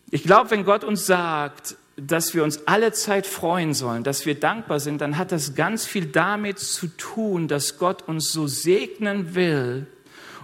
Ich 0.10 0.24
glaube, 0.24 0.52
wenn 0.52 0.64
Gott 0.64 0.86
uns 0.86 1.06
sagt, 1.06 1.76
dass 1.98 2.34
wir 2.34 2.44
uns 2.44 2.68
alle 2.68 2.94
Zeit 2.94 3.28
freuen 3.28 3.74
sollen, 3.74 4.04
dass 4.04 4.26
wir 4.26 4.36
dankbar 4.36 4.80
sind, 4.80 5.02
dann 5.02 5.18
hat 5.18 5.32
das 5.32 5.56
ganz 5.56 5.86
viel 5.86 6.06
damit 6.06 6.60
zu 6.60 6.88
tun, 6.88 7.48
dass 7.48 7.78
Gott 7.78 8.08
uns 8.08 8.32
so 8.32 8.48
segnen 8.48 9.36
will. 9.36 9.88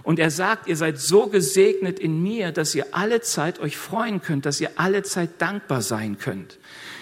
Und 0.02 0.18
er 0.18 0.30
sagt, 0.30 0.68
ihr 0.68 0.76
seid 0.76 0.98
so 0.98 1.26
gesegnet 1.26 1.98
in 1.98 2.22
mir, 2.22 2.52
dass 2.52 2.74
ihr 2.74 2.86
alle 2.92 3.20
Zeit 3.20 3.60
euch 3.60 3.76
freuen 3.76 4.22
könnt, 4.22 4.46
dass 4.46 4.60
ihr 4.60 4.70
alle 4.76 5.02
Zeit 5.02 5.30
dankbar 5.38 5.82
sein 5.82 6.18
könnt. 6.18 6.58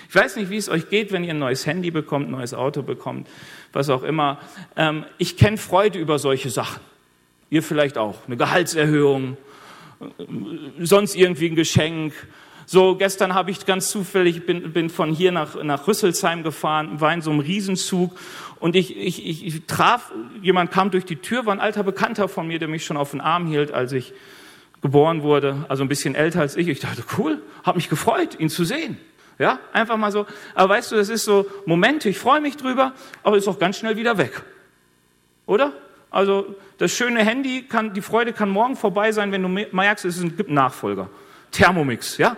Ich 0.08 0.14
weiß 0.14 0.36
nicht, 0.36 0.50
wie 0.50 0.56
es 0.56 0.68
euch 0.68 0.88
geht, 0.88 1.12
wenn 1.12 1.24
ihr 1.24 1.34
ein 1.34 1.38
neues 1.38 1.66
Handy 1.66 1.90
bekommt, 1.90 2.28
ein 2.28 2.32
neues 2.32 2.54
Auto 2.54 2.82
bekommt, 2.82 3.28
was 3.72 3.90
auch 3.90 4.02
immer. 4.02 4.40
Ähm, 4.76 5.04
ich 5.18 5.36
kenne 5.36 5.58
Freude 5.58 5.98
über 5.98 6.18
solche 6.18 6.50
Sachen. 6.50 6.80
Ihr 7.50 7.62
vielleicht 7.62 7.98
auch. 7.98 8.26
Eine 8.26 8.36
Gehaltserhöhung, 8.36 9.36
äh, 10.00 10.24
sonst 10.80 11.16
irgendwie 11.16 11.48
ein 11.48 11.56
Geschenk, 11.56 12.12
so, 12.68 12.96
gestern 12.96 13.34
habe 13.34 13.52
ich 13.52 13.64
ganz 13.64 13.90
zufällig, 13.90 14.44
bin, 14.44 14.72
bin 14.72 14.90
von 14.90 15.12
hier 15.12 15.30
nach, 15.30 15.62
nach 15.62 15.86
Rüsselsheim 15.86 16.42
gefahren, 16.42 17.00
war 17.00 17.14
in 17.14 17.22
so 17.22 17.30
einem 17.30 17.38
Riesenzug 17.38 18.18
und 18.58 18.74
ich, 18.74 18.96
ich, 18.96 19.46
ich, 19.46 19.66
traf, 19.66 20.12
jemand 20.42 20.72
kam 20.72 20.90
durch 20.90 21.04
die 21.04 21.16
Tür, 21.16 21.46
war 21.46 21.52
ein 21.52 21.60
alter 21.60 21.84
Bekannter 21.84 22.28
von 22.28 22.48
mir, 22.48 22.58
der 22.58 22.66
mich 22.66 22.84
schon 22.84 22.96
auf 22.96 23.12
den 23.12 23.20
Arm 23.20 23.46
hielt, 23.46 23.70
als 23.70 23.92
ich 23.92 24.12
geboren 24.82 25.22
wurde, 25.22 25.64
also 25.68 25.84
ein 25.84 25.88
bisschen 25.88 26.16
älter 26.16 26.40
als 26.40 26.56
ich. 26.56 26.66
Ich 26.66 26.80
dachte, 26.80 27.04
cool, 27.16 27.40
habe 27.62 27.76
mich 27.76 27.88
gefreut, 27.88 28.38
ihn 28.40 28.50
zu 28.50 28.64
sehen. 28.64 28.98
Ja, 29.38 29.60
einfach 29.72 29.96
mal 29.96 30.10
so. 30.10 30.26
Aber 30.54 30.74
weißt 30.74 30.90
du, 30.90 30.96
das 30.96 31.08
ist 31.08 31.24
so 31.24 31.46
Momente, 31.66 32.08
ich 32.08 32.18
freue 32.18 32.40
mich 32.40 32.56
drüber, 32.56 32.94
aber 33.22 33.36
ist 33.36 33.46
auch 33.46 33.60
ganz 33.60 33.78
schnell 33.78 33.96
wieder 33.96 34.18
weg. 34.18 34.42
Oder? 35.46 35.72
Also 36.10 36.56
das 36.78 36.92
schöne 36.92 37.24
Handy 37.24 37.62
kann, 37.62 37.94
die 37.94 38.00
Freude 38.00 38.32
kann 38.32 38.48
morgen 38.48 38.74
vorbei 38.74 39.12
sein, 39.12 39.30
wenn 39.30 39.42
du 39.42 39.48
merkst, 39.48 40.04
es 40.04 40.20
gibt 40.20 40.48
einen 40.48 40.54
Nachfolger. 40.54 41.08
Thermomix, 41.52 42.18
ja? 42.18 42.36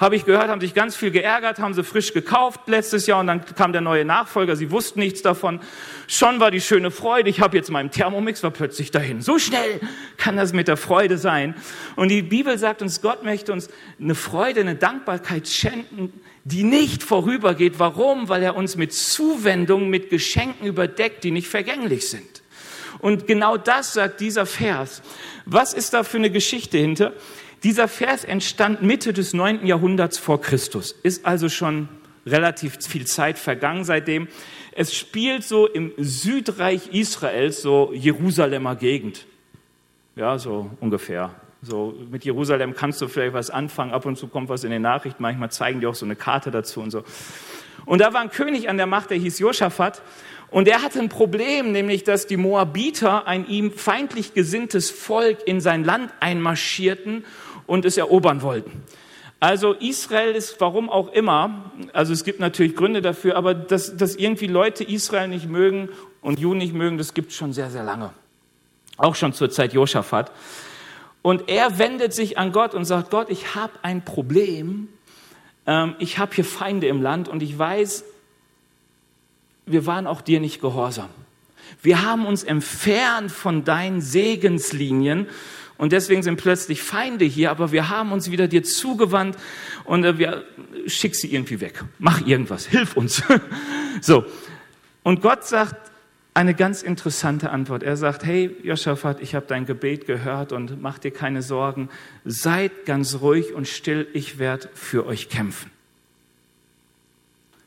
Habe 0.00 0.16
ich 0.16 0.24
gehört, 0.24 0.48
haben 0.48 0.62
sich 0.62 0.72
ganz 0.72 0.96
viel 0.96 1.10
geärgert, 1.10 1.58
haben 1.58 1.74
sie 1.74 1.84
frisch 1.84 2.14
gekauft 2.14 2.60
letztes 2.66 3.06
Jahr 3.06 3.20
und 3.20 3.26
dann 3.26 3.44
kam 3.44 3.72
der 3.72 3.82
neue 3.82 4.06
Nachfolger, 4.06 4.56
sie 4.56 4.70
wussten 4.70 4.98
nichts 4.98 5.20
davon. 5.20 5.60
Schon 6.06 6.40
war 6.40 6.50
die 6.50 6.62
schöne 6.62 6.90
Freude, 6.90 7.28
ich 7.28 7.40
habe 7.40 7.58
jetzt 7.58 7.70
meinen 7.70 7.90
Thermomix, 7.90 8.42
war 8.42 8.50
plötzlich 8.50 8.90
dahin. 8.90 9.20
So 9.20 9.38
schnell 9.38 9.80
kann 10.16 10.38
das 10.38 10.54
mit 10.54 10.68
der 10.68 10.78
Freude 10.78 11.18
sein. 11.18 11.54
Und 11.96 12.08
die 12.08 12.22
Bibel 12.22 12.56
sagt 12.56 12.80
uns, 12.80 13.02
Gott 13.02 13.22
möchte 13.24 13.52
uns 13.52 13.68
eine 14.00 14.14
Freude, 14.14 14.60
eine 14.60 14.74
Dankbarkeit 14.74 15.46
schenken, 15.48 16.14
die 16.44 16.62
nicht 16.62 17.02
vorübergeht. 17.02 17.78
Warum? 17.78 18.30
Weil 18.30 18.42
er 18.42 18.56
uns 18.56 18.76
mit 18.76 18.94
Zuwendungen, 18.94 19.90
mit 19.90 20.08
Geschenken 20.08 20.66
überdeckt, 20.66 21.24
die 21.24 21.30
nicht 21.30 21.48
vergänglich 21.48 22.08
sind. 22.08 22.42
Und 23.00 23.26
genau 23.26 23.58
das 23.58 23.92
sagt 23.92 24.20
dieser 24.20 24.46
Vers. 24.46 25.02
Was 25.44 25.74
ist 25.74 25.92
da 25.92 26.04
für 26.04 26.16
eine 26.16 26.30
Geschichte 26.30 26.78
hinter? 26.78 27.12
Dieser 27.62 27.88
Vers 27.88 28.24
entstand 28.24 28.82
Mitte 28.82 29.12
des 29.12 29.34
neunten 29.34 29.66
Jahrhunderts 29.66 30.16
vor 30.16 30.40
Christus, 30.40 30.92
ist 31.02 31.26
also 31.26 31.50
schon 31.50 31.88
relativ 32.24 32.78
viel 32.86 33.06
Zeit 33.06 33.38
vergangen 33.38 33.84
seitdem. 33.84 34.28
Es 34.72 34.94
spielt 34.94 35.44
so 35.44 35.66
im 35.66 35.92
Südreich 35.98 36.88
Israels, 36.92 37.60
so 37.60 37.92
Jerusalemer 37.92 38.76
Gegend. 38.76 39.26
Ja, 40.16 40.38
so 40.38 40.70
ungefähr. 40.80 41.34
So 41.60 41.94
mit 42.10 42.24
Jerusalem 42.24 42.74
kannst 42.74 43.02
du 43.02 43.08
vielleicht 43.08 43.34
was 43.34 43.50
anfangen. 43.50 43.92
Ab 43.92 44.06
und 44.06 44.16
zu 44.16 44.28
kommt 44.28 44.48
was 44.48 44.64
in 44.64 44.70
den 44.70 44.82
Nachrichten. 44.82 45.22
Manchmal 45.22 45.50
zeigen 45.50 45.80
die 45.80 45.86
auch 45.86 45.94
so 45.94 46.06
eine 46.06 46.16
Karte 46.16 46.50
dazu 46.50 46.80
und 46.80 46.90
so. 46.90 47.04
Und 47.84 48.00
da 48.00 48.14
war 48.14 48.22
ein 48.22 48.30
König 48.30 48.70
an 48.70 48.78
der 48.78 48.86
Macht, 48.86 49.10
der 49.10 49.18
hieß 49.18 49.38
Josaphat. 49.38 50.00
Und 50.50 50.66
er 50.66 50.82
hatte 50.82 50.98
ein 50.98 51.08
Problem, 51.08 51.72
nämlich 51.72 52.04
dass 52.04 52.26
die 52.26 52.36
Moabiter, 52.36 53.26
ein 53.26 53.46
ihm 53.46 53.72
feindlich 53.72 54.34
gesinntes 54.34 54.90
Volk, 54.90 55.46
in 55.46 55.60
sein 55.60 55.84
Land 55.84 56.12
einmarschierten 56.20 57.24
und 57.70 57.84
es 57.84 57.96
erobern 57.96 58.42
wollten. 58.42 58.82
Also 59.38 59.74
Israel 59.74 60.34
ist, 60.34 60.60
warum 60.60 60.90
auch 60.90 61.12
immer, 61.12 61.70
also 61.92 62.12
es 62.12 62.24
gibt 62.24 62.40
natürlich 62.40 62.74
Gründe 62.74 63.00
dafür, 63.00 63.36
aber 63.36 63.54
dass, 63.54 63.96
dass 63.96 64.16
irgendwie 64.16 64.48
Leute 64.48 64.82
Israel 64.82 65.28
nicht 65.28 65.48
mögen 65.48 65.88
und 66.20 66.40
Juden 66.40 66.58
nicht 66.58 66.74
mögen, 66.74 66.98
das 66.98 67.14
gibt 67.14 67.30
es 67.30 67.36
schon 67.36 67.52
sehr, 67.52 67.70
sehr 67.70 67.84
lange. 67.84 68.10
Auch 68.96 69.14
schon 69.14 69.32
zur 69.32 69.50
Zeit 69.50 69.72
Josaphat. 69.72 70.32
Und 71.22 71.48
er 71.48 71.78
wendet 71.78 72.12
sich 72.12 72.38
an 72.38 72.50
Gott 72.50 72.74
und 72.74 72.86
sagt, 72.86 73.10
Gott, 73.10 73.30
ich 73.30 73.54
habe 73.54 73.72
ein 73.82 74.04
Problem. 74.04 74.88
Ähm, 75.64 75.94
ich 76.00 76.18
habe 76.18 76.34
hier 76.34 76.44
Feinde 76.44 76.88
im 76.88 77.00
Land 77.00 77.28
und 77.28 77.40
ich 77.40 77.56
weiß, 77.56 78.04
wir 79.66 79.86
waren 79.86 80.08
auch 80.08 80.22
dir 80.22 80.40
nicht 80.40 80.60
gehorsam. 80.60 81.08
Wir 81.80 82.02
haben 82.04 82.26
uns 82.26 82.42
entfernt 82.42 83.30
von 83.30 83.64
deinen 83.64 84.00
Segenslinien 84.00 85.28
und 85.80 85.92
deswegen 85.92 86.22
sind 86.22 86.36
plötzlich 86.36 86.82
Feinde 86.82 87.24
hier, 87.24 87.50
aber 87.50 87.72
wir 87.72 87.88
haben 87.88 88.12
uns 88.12 88.30
wieder 88.30 88.48
dir 88.48 88.62
zugewandt 88.62 89.38
und 89.84 90.04
äh, 90.04 90.18
wir 90.18 90.44
schick 90.86 91.16
sie 91.16 91.32
irgendwie 91.32 91.62
weg. 91.62 91.82
Mach 91.98 92.26
irgendwas, 92.26 92.66
hilf 92.66 92.98
uns. 92.98 93.22
so. 94.02 94.26
Und 95.02 95.22
Gott 95.22 95.46
sagt 95.46 95.90
eine 96.34 96.52
ganz 96.52 96.82
interessante 96.82 97.48
Antwort. 97.48 97.82
Er 97.82 97.96
sagt, 97.96 98.26
hey 98.26 98.54
Joschafat, 98.62 99.22
ich 99.22 99.34
habe 99.34 99.46
dein 99.48 99.64
Gebet 99.64 100.06
gehört 100.06 100.52
und 100.52 100.82
mach 100.82 100.98
dir 100.98 101.12
keine 101.12 101.40
Sorgen. 101.40 101.88
Seid 102.26 102.84
ganz 102.84 103.22
ruhig 103.22 103.54
und 103.54 103.66
still, 103.66 104.06
ich 104.12 104.38
werde 104.38 104.68
für 104.74 105.06
euch 105.06 105.30
kämpfen. 105.30 105.70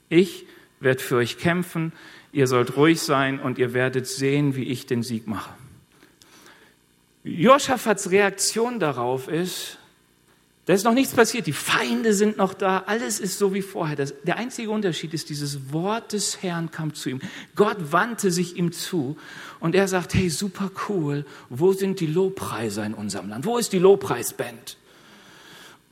Ich 0.09 0.45
werde 0.79 1.01
für 1.01 1.15
euch 1.15 1.39
kämpfen, 1.39 1.93
ihr 2.31 2.45
sollt 2.45 2.77
ruhig 2.77 3.01
sein 3.01 3.39
und 3.39 3.57
ihr 3.57 3.73
werdet 3.73 4.05
sehen, 4.05 4.55
wie 4.55 4.65
ich 4.65 4.85
den 4.85 5.01
Sieg 5.01 5.25
mache. 5.25 5.49
Joschafats 7.23 8.11
Reaktion 8.11 8.79
darauf 8.79 9.27
ist, 9.27 9.77
da 10.65 10.73
ist 10.73 10.85
noch 10.85 10.93
nichts 10.93 11.13
passiert, 11.13 11.45
die 11.45 11.53
Feinde 11.53 12.13
sind 12.13 12.37
noch 12.37 12.53
da, 12.53 12.83
alles 12.85 13.19
ist 13.19 13.37
so 13.37 13.53
wie 13.53 13.61
vorher. 13.61 13.97
Das, 13.97 14.13
der 14.23 14.37
einzige 14.37 14.69
Unterschied 14.69 15.13
ist, 15.13 15.29
dieses 15.29 15.73
Wort 15.73 16.13
des 16.13 16.41
Herrn 16.41 16.71
kam 16.71 16.93
zu 16.93 17.09
ihm. 17.09 17.21
Gott 17.55 17.91
wandte 17.91 18.31
sich 18.31 18.55
ihm 18.55 18.71
zu 18.71 19.17
und 19.59 19.75
er 19.75 19.89
sagt, 19.89 20.13
hey, 20.13 20.29
super 20.29 20.71
cool, 20.87 21.25
wo 21.49 21.73
sind 21.73 21.99
die 21.99 22.07
Lobpreiser 22.07 22.85
in 22.85 22.93
unserem 22.93 23.27
Land? 23.27 23.45
Wo 23.45 23.57
ist 23.57 23.73
die 23.73 23.79
Lobpreisband? 23.79 24.77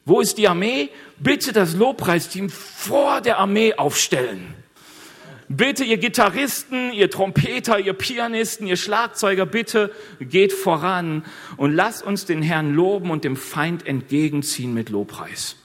Wo 0.05 0.21
ist 0.21 0.37
die 0.37 0.47
Armee? 0.47 0.89
Bitte 1.19 1.51
das 1.51 1.75
Lobpreisteam 1.75 2.49
vor 2.49 3.19
der 3.19 3.39
Armee 3.39 3.73
aufstellen. 3.73 4.60
Bitte, 5.57 5.83
ihr 5.83 5.97
Gitarristen, 5.97 6.93
ihr 6.93 7.09
Trompeter, 7.09 7.77
ihr 7.77 7.91
Pianisten, 7.91 8.67
ihr 8.67 8.77
Schlagzeuger, 8.77 9.45
bitte 9.45 9.91
geht 10.21 10.53
voran 10.53 11.25
und 11.57 11.73
lasst 11.73 12.05
uns 12.05 12.25
den 12.25 12.41
Herrn 12.41 12.73
loben 12.73 13.11
und 13.11 13.25
dem 13.25 13.35
Feind 13.35 13.85
entgegenziehen 13.85 14.73
mit 14.73 14.89
Lobpreis. 14.89 15.57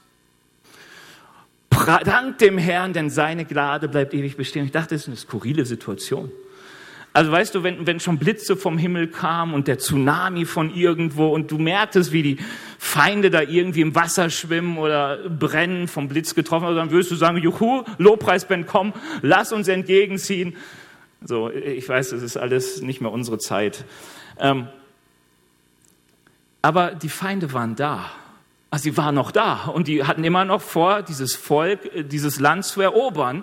Dank 1.70 2.38
dem 2.38 2.58
Herrn, 2.58 2.94
denn 2.94 3.10
seine 3.10 3.44
Gnade 3.44 3.88
bleibt 3.88 4.12
ewig 4.12 4.36
bestehen. 4.36 4.64
Ich 4.64 4.72
dachte, 4.72 4.96
das 4.96 5.02
ist 5.02 5.08
eine 5.08 5.16
skurrile 5.16 5.64
Situation. 5.64 6.32
Also 7.16 7.32
weißt 7.32 7.54
du, 7.54 7.62
wenn, 7.62 7.86
wenn 7.86 7.98
schon 7.98 8.18
Blitze 8.18 8.58
vom 8.58 8.76
Himmel 8.76 9.08
kamen 9.08 9.54
und 9.54 9.68
der 9.68 9.78
Tsunami 9.78 10.44
von 10.44 10.68
irgendwo 10.74 11.28
und 11.28 11.50
du 11.50 11.56
merktest, 11.56 12.12
wie 12.12 12.22
die 12.22 12.36
Feinde 12.78 13.30
da 13.30 13.40
irgendwie 13.40 13.80
im 13.80 13.94
Wasser 13.94 14.28
schwimmen 14.28 14.76
oder 14.76 15.26
brennen, 15.30 15.88
vom 15.88 16.08
Blitz 16.08 16.34
getroffen, 16.34 16.76
dann 16.76 16.90
würdest 16.90 17.10
du 17.10 17.14
sagen, 17.14 17.38
juhu, 17.38 17.84
Lobpreisband, 17.96 18.66
komm, 18.66 18.92
lass 19.22 19.50
uns 19.50 19.66
entgegenziehen. 19.66 20.56
So, 21.24 21.50
ich 21.50 21.88
weiß, 21.88 22.10
das 22.10 22.20
ist 22.20 22.36
alles 22.36 22.82
nicht 22.82 23.00
mehr 23.00 23.10
unsere 23.10 23.38
Zeit. 23.38 23.86
Ähm, 24.38 24.68
aber 26.60 26.90
die 26.90 27.08
Feinde 27.08 27.54
waren 27.54 27.76
da. 27.76 28.10
Also 28.68 28.82
sie 28.82 28.96
waren 28.98 29.14
noch 29.14 29.30
da 29.30 29.68
und 29.68 29.88
die 29.88 30.04
hatten 30.04 30.22
immer 30.22 30.44
noch 30.44 30.60
vor, 30.60 31.00
dieses 31.00 31.34
Volk, 31.34 31.94
äh, 31.94 32.04
dieses 32.04 32.40
Land 32.40 32.66
zu 32.66 32.82
erobern 32.82 33.42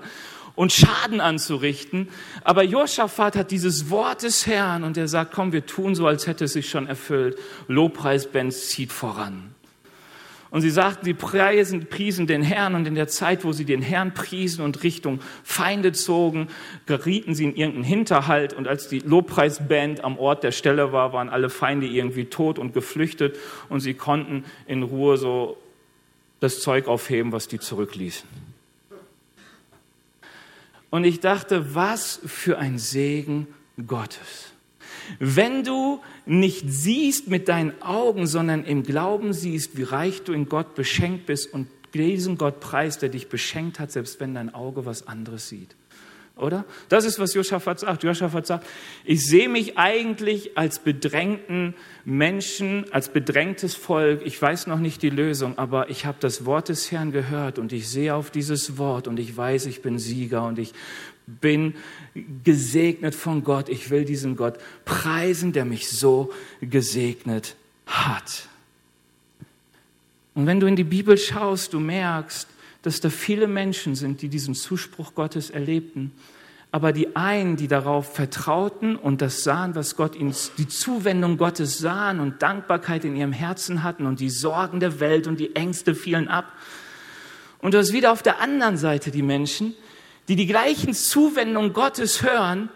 und 0.55 0.71
Schaden 0.71 1.21
anzurichten. 1.21 2.09
Aber 2.43 2.63
Josaphat 2.63 3.35
hat 3.35 3.51
dieses 3.51 3.89
Wort 3.89 4.23
des 4.23 4.45
Herrn 4.45 4.83
und 4.83 4.97
er 4.97 5.07
sagt, 5.07 5.33
komm, 5.33 5.51
wir 5.51 5.65
tun 5.65 5.95
so, 5.95 6.07
als 6.07 6.27
hätte 6.27 6.45
es 6.45 6.53
sich 6.53 6.69
schon 6.69 6.87
erfüllt. 6.87 7.37
Lobpreisbands 7.67 8.69
zieht 8.69 8.91
voran. 8.91 9.53
Und 10.53 10.61
sie 10.61 10.69
sagten, 10.69 11.03
sie 11.05 11.15
preisen, 11.15 11.87
priesen 11.87 12.27
den 12.27 12.43
Herrn 12.43 12.75
und 12.75 12.85
in 12.85 12.93
der 12.93 13.07
Zeit, 13.07 13.43
wo 13.43 13.53
sie 13.53 13.65
den 13.65 13.81
Herrn 13.81 14.13
priesen 14.13 14.63
und 14.63 14.83
Richtung 14.83 15.19
Feinde 15.43 15.93
zogen, 15.93 16.47
gerieten 16.85 17.33
sie 17.33 17.45
in 17.45 17.55
irgendeinen 17.55 17.85
Hinterhalt 17.85 18.53
und 18.53 18.67
als 18.67 18.87
die 18.87 18.99
Lobpreisband 18.99 20.03
am 20.03 20.19
Ort 20.19 20.43
der 20.43 20.51
Stelle 20.51 20.91
war, 20.91 21.11
waren 21.11 21.29
alle 21.29 21.49
Feinde 21.49 21.87
irgendwie 21.87 22.25
tot 22.25 22.59
und 22.59 22.75
geflüchtet 22.75 23.35
und 23.67 23.79
sie 23.79 23.95
konnten 23.95 24.45
in 24.67 24.83
Ruhe 24.83 25.17
so 25.17 25.57
das 26.39 26.59
Zeug 26.61 26.87
aufheben, 26.87 27.31
was 27.31 27.47
die 27.47 27.57
zurückließen. 27.57 28.52
Und 30.93 31.06
ich 31.06 31.21
dachte, 31.21 31.73
was 31.73 32.19
für 32.23 32.60
ein 32.60 32.77
Segen 32.77 33.47
Gottes. 33.88 34.53
Wenn 35.17 35.63
du 35.63 36.03
nicht 36.27 36.65
siehst 36.67 37.29
mit 37.29 37.47
deinen 37.47 37.82
Augen, 37.82 38.27
sondern 38.27 38.63
im 38.63 38.84
Glauben 38.84 39.34
siehst, 39.34 39.75
wie 39.75 39.82
reich 39.82 40.21
du 40.21 40.34
in 40.34 40.47
Gott 40.47 40.75
beschenkt 40.75 41.25
bist 41.25 41.51
und 41.51 41.67
diesen 41.95 42.38
Gott 42.38 42.60
preist, 42.60 43.01
der 43.01 43.10
dich 43.10 43.27
beschenkt 43.27 43.79
hat, 43.79 43.91
selbst 43.91 44.19
wenn 44.19 44.36
dein 44.36 44.53
Auge 44.53 44.86
was 44.86 45.08
anderes 45.08 45.49
sieht. 45.49 45.75
Oder? 46.36 46.65
Das 46.89 47.06
ist, 47.06 47.19
was 47.19 47.36
Josaphat 47.36 47.80
sagt. 47.80 48.04
Josaphat 48.04 48.48
sagt, 48.48 48.65
ich 49.06 49.24
sehe 49.26 49.48
mich 49.48 49.78
eigentlich 49.78 50.58
als 50.58 50.80
bedrängten 50.80 51.76
Menschen, 52.06 52.91
als 52.91 53.10
bedrängtes 53.10 53.76
Volk. 53.76 54.22
Ich 54.26 54.41
weiß 54.41 54.65
noch 54.65 54.80
nicht 54.80 55.04
die 55.04 55.12
Lösung, 55.12 55.60
aber 55.60 55.91
ich 55.91 56.08
habe 56.08 56.17
das 56.19 56.46
Wort 56.46 56.69
des 56.69 56.91
Herrn 56.91 57.12
gehört 57.12 57.60
und 57.60 57.72
ich 57.72 57.88
sehe 57.88 58.15
auf 58.15 58.32
dieses 58.32 58.80
Wort 58.80 59.08
und 59.08 59.19
ich 59.19 59.38
weiß, 59.38 59.67
ich 59.67 59.84
bin 59.84 60.00
Sieger 60.00 60.46
und 60.48 60.58
ich 60.58 60.74
bin 61.26 61.76
gesegnet 62.43 63.13
von 63.13 63.43
Gott. 63.43 63.69
Ich 63.69 63.91
will 63.91 64.04
diesen 64.04 64.36
Gott 64.36 64.58
preisen, 64.86 65.54
der 65.54 65.65
mich 65.65 65.88
so 65.88 66.34
gesegnet 66.62 67.56
hat. 67.86 68.50
Und 70.34 70.48
wenn 70.48 70.60
du 70.60 70.65
in 70.65 70.76
die 70.76 70.84
Bibel 70.84 71.15
schaust, 71.15 71.74
du 71.74 71.80
merkst, 71.80 72.48
dass 72.84 73.00
da 73.00 73.10
viele 73.10 73.48
Menschen 73.48 73.96
sind, 73.96 74.22
die 74.22 74.30
diesen 74.30 74.54
Zuspruch 74.54 75.15
Gottes 75.15 75.50
erlebten. 75.50 76.12
Aber 76.72 76.91
die 76.91 77.15
einen, 77.15 77.56
die 77.56 77.67
darauf 77.67 78.13
vertrauten 78.13 78.96
und 78.96 79.22
das 79.22 79.43
sahen, 79.43 79.76
was 79.76 79.96
Gott 79.96 80.15
ihnen, 80.15 80.36
die 80.58 80.67
Zuwendung 80.67 81.38
Gottes 81.38 81.78
sahen 81.78 82.19
und 82.19 82.41
Dankbarkeit 82.41 83.06
in 83.06 83.15
ihrem 83.15 83.32
Herzen 83.32 83.84
hatten 83.84 84.06
und 84.06 84.19
die 84.19 84.30
Sorgen 84.30 84.80
der 84.80 85.00
Welt 85.00 85.28
und 85.28 85.39
die 85.39 85.56
Ängste 85.56 85.96
fielen 85.96 86.28
ab. 86.28 86.52
Und 87.60 87.74
du 87.74 87.78
hast 87.78 87.93
wieder 87.93 88.12
auf 88.12 88.22
der 88.22 88.41
anderen 88.41 88.76
Seite 88.78 89.12
die 89.12 89.22
Menschen, 89.22 89.76
die 90.28 90.36
die 90.36 90.48
gleichen 90.48 90.93
Zuwendungen 90.93 91.74
Gottes 91.74 92.22
hören, 92.22 92.69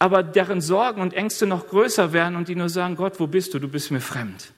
aber 0.00 0.22
deren 0.22 0.60
Sorgen 0.60 1.00
und 1.00 1.12
Ängste 1.12 1.46
noch 1.46 1.68
größer 1.68 2.12
werden 2.12 2.36
und 2.36 2.48
die 2.48 2.56
nur 2.56 2.68
sagen, 2.68 2.96
Gott, 2.96 3.20
wo 3.20 3.26
bist 3.26 3.54
du? 3.54 3.58
Du 3.58 3.68
bist 3.68 3.90
mir 3.90 4.00
fremd. 4.00 4.52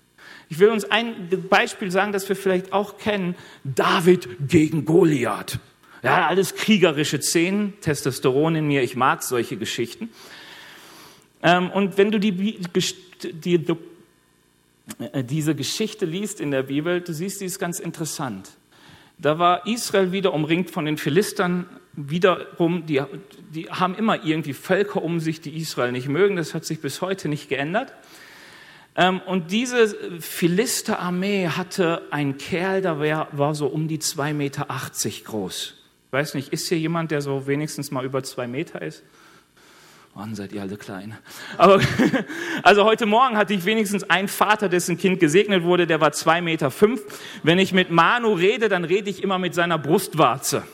Ich 0.51 0.59
will 0.59 0.69
uns 0.69 0.85
ein 0.85 1.29
Beispiel 1.49 1.93
sagen, 1.93 2.13
das 2.13 2.29
wir 2.29 2.35
vielleicht 2.35 2.73
auch 2.73 2.99
kennen. 2.99 3.37
David 3.63 4.29
gegen 4.49 4.85
Goliath. 4.85 5.61
Ja, 6.03 6.27
alles 6.27 6.57
kriegerische 6.57 7.23
Szenen, 7.23 7.75
Testosteron 7.81 8.57
in 8.57 8.67
mir, 8.67 8.83
ich 8.83 8.97
mag 8.97 9.23
solche 9.23 9.57
Geschichten. 9.57 10.11
Ähm, 11.43 11.71
und 11.71 11.99
wenn 11.99 12.11
du 12.11 12.19
die, 12.19 12.33
die, 12.33 13.55
äh, 15.13 15.23
diese 15.23 15.55
Geschichte 15.55 16.05
liest 16.05 16.41
in 16.41 16.51
der 16.51 16.65
Bibel, 16.65 17.01
du 17.01 17.15
siehst, 17.15 17.41
die 17.41 17.45
ist 17.45 17.61
ganz 17.61 17.79
interessant. 17.79 18.51
Da 19.19 19.39
war 19.39 19.67
Israel 19.69 20.11
wieder 20.11 20.35
umringt 20.35 20.71
von 20.71 20.85
den 20.85 20.99
Philistern, 20.99 21.67
wiederum, 21.93 22.87
die, 22.87 23.03
die 23.55 23.71
haben 23.71 23.95
immer 23.95 24.25
irgendwie 24.25 24.55
Völker 24.55 25.03
um 25.03 25.21
sich, 25.21 25.41
die 25.41 25.57
Israel 25.57 25.93
nicht 25.93 26.09
mögen, 26.09 26.35
das 26.35 26.55
hat 26.55 26.65
sich 26.65 26.81
bis 26.81 27.03
heute 27.03 27.29
nicht 27.29 27.49
geändert. 27.49 27.93
Ähm, 28.97 29.21
und 29.27 29.53
diese 29.53 30.21
Philisterarmee 30.21 31.49
hatte 31.49 32.03
einen 32.11 32.39
Kerl, 32.39 32.83
der 32.83 33.29
war, 33.33 33.55
so 33.55 33.67
um 33.67 33.89
die 33.89 33.99
2,80 33.99 34.33
Meter 34.35 34.67
groß. 35.25 35.75
Ich 36.07 36.13
weiß 36.13 36.35
nicht, 36.35 36.53
ist 36.53 36.69
hier 36.69 36.79
jemand, 36.79 37.13
der 37.13 37.23
so 37.23 37.47
wenigstens 37.47 37.91
mal 37.91 38.05
über 38.05 38.23
zwei 38.23 38.49
Meter 38.49 38.83
ist? 38.83 39.05
Wann 40.15 40.35
seid 40.35 40.53
ihr 40.53 40.61
alle 40.61 40.77
klein? 40.77 41.17
Aber, 41.57 41.81
also 42.65 42.85
heute 42.85 43.07
Morgen 43.07 43.37
hatte 43.37 43.55
ich 43.55 43.65
wenigstens 43.65 44.03
einen 44.11 44.27
Vater, 44.27 44.69
dessen 44.69 44.99
Kind 44.99 45.21
gesegnet 45.21 45.63
wurde, 45.63 45.87
der 45.87 46.01
war 46.01 46.11
zwei 46.11 46.41
Meter 46.41 46.73
fünf. 46.73 47.01
Wenn 47.45 47.61
ich 47.61 47.73
mit 47.73 47.93
Manu 47.93 48.33
rede, 48.33 48.69
dann 48.69 48.85
rede 48.85 49.09
ich 49.09 49.23
immer 49.23 49.39
mit 49.39 49.55
seiner 49.55 49.79
Brustwarze. 49.79 50.65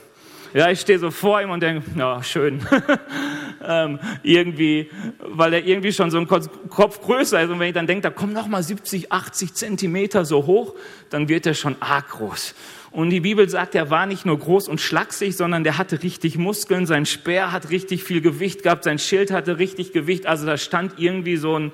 Ja, 0.57 0.71
ich 0.71 0.81
stehe 0.81 0.99
so 0.99 1.11
vor 1.11 1.43
ihm 1.43 1.51
und 1.51 1.63
denke, 1.63 1.83
ja, 1.99 2.23
schön. 2.23 2.67
ähm, 3.63 3.99
irgendwie, 4.23 4.89
weil 5.19 5.53
er 5.53 5.63
irgendwie 5.63 5.93
schon 5.93 6.11
so 6.11 6.17
ein 6.17 6.27
Kopf 6.27 7.03
größer 7.03 7.43
ist. 7.43 7.51
Und 7.51 7.59
wenn 7.59 7.69
ich 7.69 7.75
dann 7.75 7.87
denke, 7.87 8.01
da 8.01 8.09
kommt 8.09 8.33
noch 8.33 8.47
mal 8.47 8.63
70, 8.63 9.13
80 9.13 9.53
Zentimeter 9.53 10.25
so 10.25 10.47
hoch, 10.47 10.75
dann 11.11 11.29
wird 11.29 11.45
er 11.45 11.53
schon 11.53 11.77
arg 11.81 12.09
groß. 12.09 12.55
Und 12.91 13.11
die 13.11 13.21
Bibel 13.21 13.47
sagt, 13.51 13.75
er 13.75 13.91
war 13.91 14.07
nicht 14.07 14.25
nur 14.25 14.39
groß 14.39 14.69
und 14.69 14.81
schlaksig, 14.81 15.37
sondern 15.37 15.63
der 15.63 15.77
hatte 15.77 16.03
richtig 16.03 16.39
Muskeln, 16.39 16.87
sein 16.87 17.05
Speer 17.05 17.53
hat 17.53 17.69
richtig 17.69 18.03
viel 18.03 18.23
Gewicht 18.23 18.63
gehabt, 18.63 18.85
sein 18.85 18.99
Schild 18.99 19.33
hatte 19.33 19.59
richtig 19.59 19.93
Gewicht. 19.93 20.25
Also 20.25 20.47
da 20.47 20.57
stand 20.57 20.95
irgendwie 20.97 21.37
so 21.37 21.59
ein, 21.59 21.71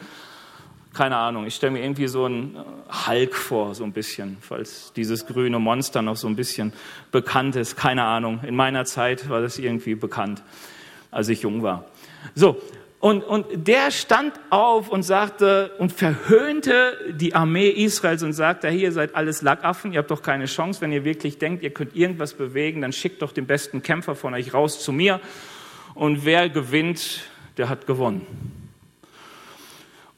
keine 0.95 1.17
Ahnung, 1.17 1.47
ich 1.47 1.55
stelle 1.55 1.73
mir 1.73 1.83
irgendwie 1.83 2.07
so 2.07 2.27
ein 2.27 2.57
Hulk 3.07 3.35
vor, 3.35 3.75
so 3.75 3.85
ein 3.85 3.93
bisschen, 3.93 4.37
falls 4.41 4.93
dieses 4.93 5.27
grüne 5.27 5.59
Monster 5.59 6.03
noch 6.03 6.17
so 6.17 6.29
ein 6.29 6.37
bisschen 6.37 6.73
bekannt 7.11 7.57
ist. 7.57 7.77
Keine 7.77 8.05
Ahnung. 8.05 8.41
In 8.47 8.57
meiner 8.57 8.85
Zeit 8.85 9.29
war 9.29 9.41
das 9.41 9.59
irgendwie 9.59 9.95
bekannt, 9.95 10.43
als 11.11 11.29
ich 11.29 11.43
jung 11.43 11.63
war. 11.63 11.87
So, 12.35 12.61
und, 13.01 13.25
und 13.25 13.47
der 13.67 13.91
stand 13.91 14.35
auf 14.51 14.89
und 14.89 15.03
sagte 15.03 15.73
und 15.79 15.91
verhöhnte 15.93 16.97
die 17.19 17.35
Armee 17.35 17.69
Israels 17.69 18.23
und 18.23 18.33
sagte, 18.33 18.69
hier 18.69 18.93
seid 18.93 19.17
alles 19.17 19.43
Lackaffen, 19.43 19.93
ihr 19.93 19.99
habt 19.99 20.11
doch 20.13 20.23
keine 20.23 20.45
Chance, 20.45 20.81
wenn 20.83 20.93
ihr 20.93 21.05
wirklich 21.05 21.39
denkt, 21.39 21.65
ihr 21.65 21.71
könnt 21.71 21.97
irgendwas 21.97 22.35
bewegen, 22.35 22.81
dann 22.81 22.93
schickt 22.93 23.23
doch 23.23 23.33
den 23.33 23.47
besten 23.47 23.83
Kämpfer 23.83 24.15
von 24.15 24.35
euch 24.35 24.55
raus 24.55 24.85
zu 24.85 24.93
mir. 24.93 25.21
Und 25.95 26.25
wer 26.25 26.49
gewinnt, 26.49 27.25
der 27.57 27.69
hat 27.69 27.89
gewonnen. 27.89 28.62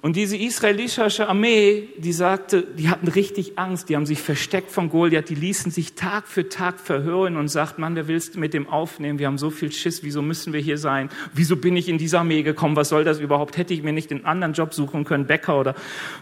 Und 0.05 0.17
diese 0.17 0.37
israelitische 0.37 1.31
Armee, 1.31 1.89
die 1.97 2.13
sagte, 2.13 2.61
die 2.61 2.91
hatten 2.91 3.09
richtig 3.09 3.59
Angst, 3.59 3.89
die 3.89 3.97
haben 3.97 4.05
sich 4.05 4.21
versteckt 4.21 4.71
von 4.71 4.91
Goliath, 4.91 5.31
die 5.31 5.35
ließen 5.35 5.73
sich 5.73 5.95
Tag 5.95 6.29
für 6.29 6.51
Tag 6.51 6.79
verhören 6.79 7.39
und 7.39 7.49
sagt, 7.49 7.79
Mann, 7.79 7.97
wer 7.97 8.07
willst 8.07 8.35
du 8.35 8.39
mit 8.39 8.53
dem 8.53 8.69
aufnehmen? 8.69 9.19
Wir 9.19 9.29
haben 9.29 9.39
so 9.39 9.49
viel 9.49 9.73
Schiss, 9.73 10.03
wieso 10.03 10.21
müssen 10.21 10.53
wir 10.53 10.61
hier 10.61 10.77
sein? 10.77 11.09
Wieso 11.33 11.57
bin 11.57 11.75
ich 11.75 11.89
in 11.89 11.97
diese 11.97 12.19
Armee 12.19 12.43
gekommen? 12.43 12.77
Was 12.77 12.91
soll 12.91 13.03
das 13.03 13.19
überhaupt? 13.19 13.57
Hätte 13.57 13.73
ich 13.73 13.83
mir 13.83 13.95
nicht 13.95 14.11
einen 14.11 14.27
anderen 14.27 14.53
Job 14.53 14.75
suchen 14.75 15.05
können, 15.05 15.27
Bäcker 15.27 15.59
oder 15.59 15.75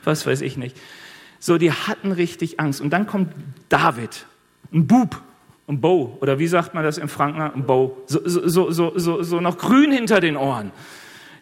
was 0.05 0.29
weiß 0.29 0.42
ich 0.42 0.57
nicht. 0.57 0.77
So, 1.40 1.59
die 1.59 1.73
hatten 1.73 2.12
richtig 2.12 2.61
Angst. 2.61 2.81
Und 2.81 2.90
dann 2.90 3.09
kommt 3.09 3.35
David, 3.68 4.27
ein 4.73 4.87
Bub, 4.87 5.21
ein 5.66 5.81
Bow, 5.81 6.18
oder 6.21 6.38
wie 6.38 6.47
sagt 6.47 6.73
man 6.75 6.85
das 6.85 6.99
im 6.99 7.09
Franken? 7.09 7.40
Ein 7.40 7.66
Bow, 7.66 7.97
so, 8.07 8.21
so, 8.25 8.71
so, 8.71 8.97
so, 8.97 9.25
so 9.25 9.40
noch 9.40 9.59
grün 9.59 9.90
hinter 9.90 10.21
den 10.21 10.37
Ohren. 10.37 10.71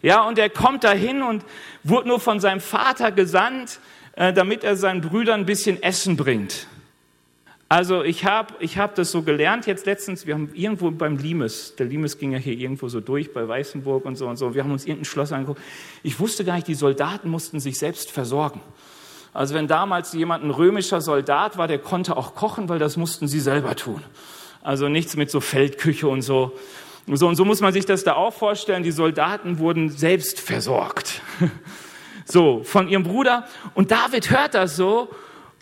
Ja, 0.02 0.26
und 0.26 0.38
er 0.38 0.48
kommt 0.48 0.84
dahin 0.84 1.22
und 1.22 1.44
wurde 1.84 2.08
nur 2.08 2.20
von 2.20 2.40
seinem 2.40 2.60
Vater 2.60 3.12
gesandt, 3.12 3.80
äh, 4.16 4.32
damit 4.32 4.64
er 4.64 4.76
seinen 4.76 5.00
Brüdern 5.00 5.40
ein 5.40 5.46
bisschen 5.46 5.82
Essen 5.82 6.16
bringt. 6.16 6.66
Also 7.68 8.02
ich 8.02 8.24
habe 8.24 8.54
ich 8.58 8.78
hab 8.78 8.96
das 8.96 9.12
so 9.12 9.22
gelernt 9.22 9.64
jetzt 9.66 9.86
letztens, 9.86 10.26
wir 10.26 10.34
haben 10.34 10.50
irgendwo 10.54 10.90
beim 10.90 11.16
Limes, 11.18 11.76
der 11.76 11.86
Limes 11.86 12.18
ging 12.18 12.32
ja 12.32 12.38
hier 12.38 12.54
irgendwo 12.54 12.88
so 12.88 13.00
durch 13.00 13.32
bei 13.32 13.46
Weißenburg 13.46 14.04
und 14.06 14.16
so 14.16 14.26
und 14.26 14.36
so, 14.36 14.56
wir 14.56 14.64
haben 14.64 14.72
uns 14.72 14.86
irgendein 14.86 15.04
Schloss 15.04 15.30
angeguckt. 15.30 15.60
Ich 16.02 16.18
wusste 16.18 16.44
gar 16.44 16.56
nicht, 16.56 16.66
die 16.66 16.74
Soldaten 16.74 17.28
mussten 17.28 17.60
sich 17.60 17.78
selbst 17.78 18.10
versorgen. 18.10 18.60
Also 19.32 19.54
wenn 19.54 19.68
damals 19.68 20.12
jemand 20.12 20.42
ein 20.42 20.50
römischer 20.50 21.00
Soldat 21.00 21.58
war, 21.58 21.68
der 21.68 21.78
konnte 21.78 22.16
auch 22.16 22.34
kochen, 22.34 22.68
weil 22.68 22.80
das 22.80 22.96
mussten 22.96 23.28
sie 23.28 23.38
selber 23.38 23.76
tun. 23.76 24.02
Also 24.62 24.88
nichts 24.88 25.14
mit 25.14 25.30
so 25.30 25.40
Feldküche 25.40 26.08
und 26.08 26.22
so. 26.22 26.58
So, 27.06 27.26
und 27.26 27.36
so 27.36 27.44
muss 27.44 27.60
man 27.60 27.72
sich 27.72 27.86
das 27.86 28.04
da 28.04 28.14
auch 28.14 28.32
vorstellen. 28.32 28.82
Die 28.82 28.92
Soldaten 28.92 29.58
wurden 29.58 29.90
selbst 29.90 30.40
versorgt. 30.40 31.22
So, 32.26 32.62
von 32.62 32.86
ihrem 32.86 33.02
Bruder. 33.02 33.44
Und 33.74 33.90
David 33.90 34.30
hört 34.30 34.54
das 34.54 34.76
so 34.76 35.08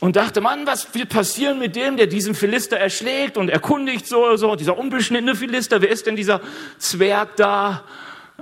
und 0.01 0.17
dachte, 0.17 0.43
Mann, 0.43 0.67
was 0.67 0.95
wird 0.95 1.09
passieren 1.09 1.59
mit 1.59 1.77
dem, 1.77 1.97
der 1.97 2.07
diesen 2.07 2.35
Philister 2.35 2.77
erschlägt 2.77 3.39
und 3.39 3.49
erkundigt 3.49 4.07
so, 4.07 4.37
so, 4.37 4.55
dieser 4.55 4.77
unbeschnittene 4.77 5.35
Philister, 5.35 5.81
wer 5.81 5.89
ist 5.89 6.07
denn 6.07 6.15
dieser 6.15 6.43
Zwerg 6.79 7.37
da? 7.37 7.85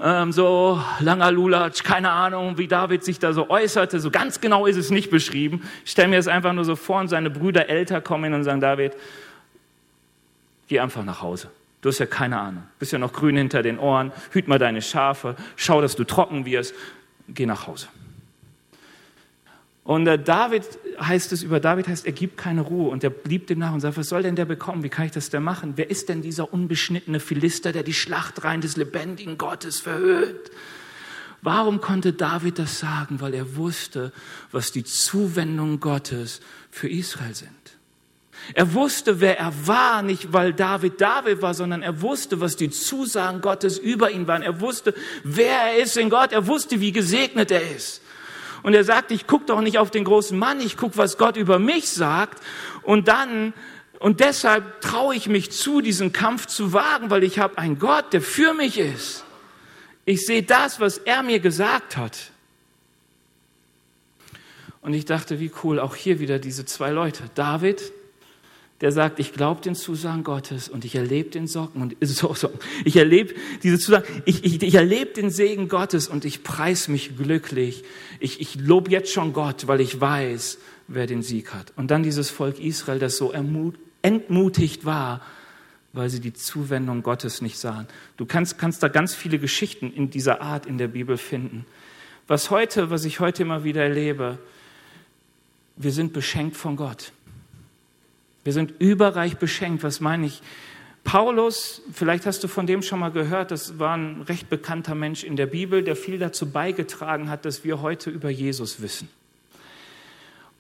Ähm, 0.03 0.33
so, 0.33 0.83
langer 1.01 1.31
Lulatsch, 1.31 1.83
keine 1.83 2.11
Ahnung, 2.11 2.59
wie 2.59 2.67
David 2.67 3.03
sich 3.03 3.19
da 3.19 3.33
so 3.33 3.49
äußerte. 3.49 3.99
So 4.01 4.11
ganz 4.11 4.41
genau 4.41 4.67
ist 4.67 4.77
es 4.77 4.91
nicht 4.91 5.11
beschrieben. 5.11 5.63
Ich 5.85 5.93
stelle 5.93 6.09
mir 6.09 6.17
das 6.17 6.29
einfach 6.29 6.53
nur 6.53 6.65
so 6.65 6.77
vor 6.77 7.01
und 7.01 7.09
seine 7.09 7.31
Brüder 7.31 7.69
älter 7.71 8.03
kommen 8.03 8.35
und 8.35 8.45
sagen, 8.45 8.61
David, 8.61 8.93
geh 10.69 10.81
einfach 10.81 11.05
nach 11.05 11.23
Hause. 11.23 11.49
Du 11.81 11.89
hast 11.89 11.99
ja 11.99 12.07
keine 12.07 12.41
Ahnung. 12.41 12.65
Bist 12.79 12.93
ja 12.93 12.99
noch 12.99 13.13
grün 13.13 13.37
hinter 13.37 13.63
den 13.63 13.79
Ohren. 13.79 14.13
Hüt 14.31 14.49
mal 14.49 14.59
deine 14.59 14.83
Schafe. 14.83 15.37
Schau, 15.57 15.81
dass 15.81 15.97
du 15.97 16.05
trocken 16.05 16.45
wirst. 16.45 16.75
Geh 17.29 17.47
nach 17.47 17.67
Hause. 17.67 17.89
Und 19.87 20.09
äh, 20.09 20.19
David 20.19 20.65
heißt 21.01 21.33
es, 21.33 21.45
über 21.45 21.61
David 21.61 21.87
heißt, 21.87 22.07
er 22.07 22.13
gibt 22.13 22.37
keine 22.37 22.63
Ruhe. 22.63 22.91
Und 22.91 23.05
er 23.05 23.11
blieb 23.11 23.47
dem 23.47 23.61
nach 23.61 23.73
und 23.73 23.81
sagt, 23.81 23.97
was 23.97 24.09
soll 24.09 24.25
denn 24.25 24.35
der 24.35 24.45
bekommen? 24.45 24.83
Wie 24.83 24.89
kann 24.89 25.07
ich 25.07 25.13
das 25.13 25.31
denn 25.31 25.45
machen? 25.45 25.75
Wer 25.77 25.89
ist 25.91 26.09
denn 26.09 26.23
dieser 26.23 26.53
unbeschnittene 26.53 27.21
Philister, 27.21 27.73
der 27.73 27.85
die 27.85 27.95
Schlachtreihen 27.95 28.61
des 28.61 28.77
lebendigen 28.77 29.39
Gottes 29.39 29.79
verhöhnt? 29.79 30.51
Warum 31.43 31.81
konnte 31.81 32.13
David 32.13 32.59
das 32.59 32.81
sagen? 32.81 33.21
Weil 33.21 33.35
er 33.35 33.55
wusste, 33.55 34.13
was 34.51 34.73
die 34.73 34.83
Zuwendungen 34.83 35.79
Gottes 35.79 36.41
für 36.73 36.89
Israel 36.89 37.37
sind. 37.37 37.76
Er 38.55 38.75
wusste, 38.75 39.21
wer 39.21 39.39
er 39.39 39.53
war, 39.67 40.03
nicht 40.03 40.33
weil 40.33 40.53
David 40.53 41.01
David 41.01 41.43
war, 41.43 41.55
sondern 41.55 41.83
er 41.83 42.01
wusste, 42.01 42.41
was 42.41 42.57
die 42.57 42.71
Zusagen 42.71 43.41
Gottes 43.41 43.79
über 43.79 44.11
ihn 44.11 44.27
waren. 44.27 44.43
Er 44.43 44.61
wusste, 44.61 44.95
wer 45.25 45.73
er 45.73 45.77
ist 45.79 45.97
in 45.97 46.11
Gott. 46.11 46.33
Er 46.33 46.47
wusste, 46.47 46.81
wie 46.81 46.93
gesegnet 46.93 47.51
er 47.51 47.71
ist. 47.71 48.03
Und 48.63 48.75
er 48.75 48.85
sagt, 48.85 49.11
ich 49.11 49.27
gucke 49.27 49.47
doch 49.47 49.61
nicht 49.61 49.79
auf 49.79 49.91
den 49.91 50.05
großen 50.05 50.39
Mann, 50.39 50.61
ich 50.61 50.77
gucke, 50.77 50.97
was 50.97 51.19
Gott 51.19 51.37
über 51.37 51.59
mich 51.59 51.89
sagt. 51.89 52.43
Und 52.83 53.09
dann, 53.09 53.53
und 53.99 54.21
deshalb 54.21 54.81
traue 54.81 55.15
ich 55.15 55.29
mich 55.29 55.53
zu, 55.53 55.81
diesen 55.81 56.13
Kampf 56.13 56.47
zu 56.47 56.73
wagen, 56.73 57.11
weil 57.11 57.23
ich 57.23 57.39
habe 57.39 57.59
einen 57.59 57.79
Gott, 57.79 58.13
der 58.13 58.21
für 58.21 58.55
mich 58.55 58.79
ist. 58.79 59.25
Ich 60.05 60.25
sehe 60.25 60.43
das, 60.43 60.81
was 60.81 60.99
er 60.99 61.23
mir 61.23 61.41
gesagt 61.41 61.97
hat. 61.97 62.31
Und 64.81 64.95
ich 64.95 65.05
dachte, 65.05 65.41
wie 65.41 65.51
cool, 65.65 65.81
auch 65.81 65.97
hier 65.97 66.21
wieder 66.21 66.39
diese 66.39 66.65
zwei 66.65 66.91
Leute. 66.91 67.25
David, 67.35 67.93
der 68.81 68.93
sagt, 68.93 69.19
ich 69.21 69.33
glaube 69.33 69.63
den 69.63 69.75
Zusagen 69.75 70.23
Gottes 70.23 70.69
und 70.69 70.85
ich 70.85 70.95
erlebe 70.95 71.31
den 71.31 71.47
Socken 71.47 71.81
und 71.81 71.97
so, 72.01 72.35
so. 72.35 72.51
ich 72.85 72.97
erlebe 72.97 73.35
diese 73.63 73.79
Zusagen, 73.79 74.07
ich, 74.25 74.45
ich, 74.45 74.63
ich 74.63 74.75
erlebe 74.75 75.13
den 75.13 75.31
Segen 75.31 75.69
Gottes 75.69 76.09
und 76.09 76.25
ich 76.25 76.43
preis 76.43 76.89
mich 76.89 77.17
glücklich. 77.17 77.85
Ich, 78.21 78.41
ich 78.41 78.57
lobe 78.57 78.91
jetzt 78.91 79.13
schon 79.13 79.33
Gott, 79.33 79.67
weil 79.67 79.81
ich 79.81 80.01
weiß, 80.01 80.59
wer 80.89 81.07
den 81.07 81.23
Sieg 81.23 81.55
hat. 81.55 81.73
Und 81.77 81.91
dann 81.91 82.03
dieses 82.03 82.31
Volk 82.31 82.59
Israel, 82.59 82.99
das 82.99 83.17
so 83.17 83.33
entmutigt 84.03 84.85
war, 84.85 85.23
weil 85.93 86.11
sie 86.11 86.21
die 86.21 86.35
Zuwendung 86.35 87.03
Gottes 87.03 87.41
nicht 87.41 87.59
sahen. 87.59 87.89
Du 88.19 88.27
kannst, 88.27 88.59
kannst 88.59 88.83
da 88.83 88.89
ganz 88.89 89.15
viele 89.15 89.39
Geschichten 89.39 89.91
in 89.91 90.11
dieser 90.11 90.43
Art 90.43 90.67
in 90.67 90.77
der 90.77 90.89
Bibel 90.89 91.17
finden. 91.17 91.65
Was 92.27 92.51
heute, 92.51 92.91
was 92.91 93.07
ich 93.07 93.21
heute 93.21 93.43
immer 93.43 93.65
wieder 93.65 93.83
erlebe, 93.83 94.39
wir 95.77 95.93
sind 95.93 96.13
beschenkt 96.13 96.57
von 96.57 96.77
Gott. 96.77 97.13
Wir 98.47 98.53
sind 98.53 98.75
überreich 98.79 99.39
beschenkt. 99.39 99.83
Was 99.83 99.99
meine 100.01 100.27
ich? 100.27 100.41
Paulus, 101.03 101.83
vielleicht 101.93 102.27
hast 102.27 102.45
du 102.45 102.49
von 102.49 102.65
dem 102.69 102.81
schon 102.81 103.01
mal 103.01 103.11
gehört, 103.11 103.51
das 103.51 103.81
war 103.81 103.97
ein 103.97 104.23
recht 104.23 104.49
bekannter 104.49 104.95
Mensch 104.95 105.25
in 105.25 105.35
der 105.35 105.47
Bibel, 105.47 105.83
der 105.83 105.97
viel 105.97 106.21
dazu 106.21 106.49
beigetragen 106.49 107.29
hat, 107.29 107.45
dass 107.45 107.65
wir 107.65 107.83
heute 107.83 108.09
über 108.09 108.31
Jesus 108.31 108.81
wissen. 108.81 109.09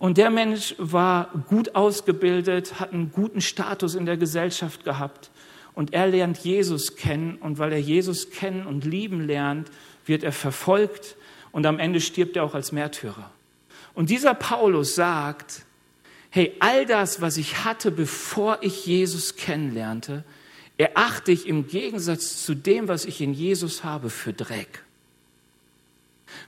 Und 0.00 0.18
der 0.18 0.30
Mensch 0.30 0.74
war 0.78 1.30
gut 1.48 1.76
ausgebildet, 1.76 2.80
hat 2.80 2.92
einen 2.92 3.12
guten 3.12 3.40
Status 3.40 3.94
in 3.94 4.04
der 4.04 4.16
Gesellschaft 4.16 4.82
gehabt. 4.84 5.30
Und 5.72 5.92
er 5.92 6.08
lernt 6.08 6.38
Jesus 6.38 6.96
kennen. 6.96 7.36
Und 7.36 7.60
weil 7.60 7.72
er 7.72 7.80
Jesus 7.80 8.32
kennen 8.32 8.66
und 8.66 8.84
lieben 8.84 9.24
lernt, 9.24 9.70
wird 10.06 10.24
er 10.24 10.32
verfolgt. 10.32 11.14
Und 11.52 11.66
am 11.66 11.78
Ende 11.78 12.00
stirbt 12.00 12.34
er 12.34 12.42
auch 12.42 12.54
als 12.54 12.72
Märtyrer. 12.72 13.30
Und 13.94 14.10
dieser 14.10 14.34
Paulus 14.34 14.96
sagt, 14.96 15.65
hey, 16.30 16.54
all 16.60 16.86
das, 16.86 17.20
was 17.20 17.36
ich 17.36 17.64
hatte, 17.64 17.90
bevor 17.90 18.58
ich 18.62 18.86
Jesus 18.86 19.36
kennenlernte, 19.36 20.24
erachte 20.78 21.32
ich 21.32 21.46
im 21.46 21.66
Gegensatz 21.66 22.44
zu 22.44 22.54
dem, 22.54 22.88
was 22.88 23.04
ich 23.04 23.20
in 23.20 23.32
Jesus 23.32 23.84
habe, 23.84 24.10
für 24.10 24.32
Dreck. 24.32 24.82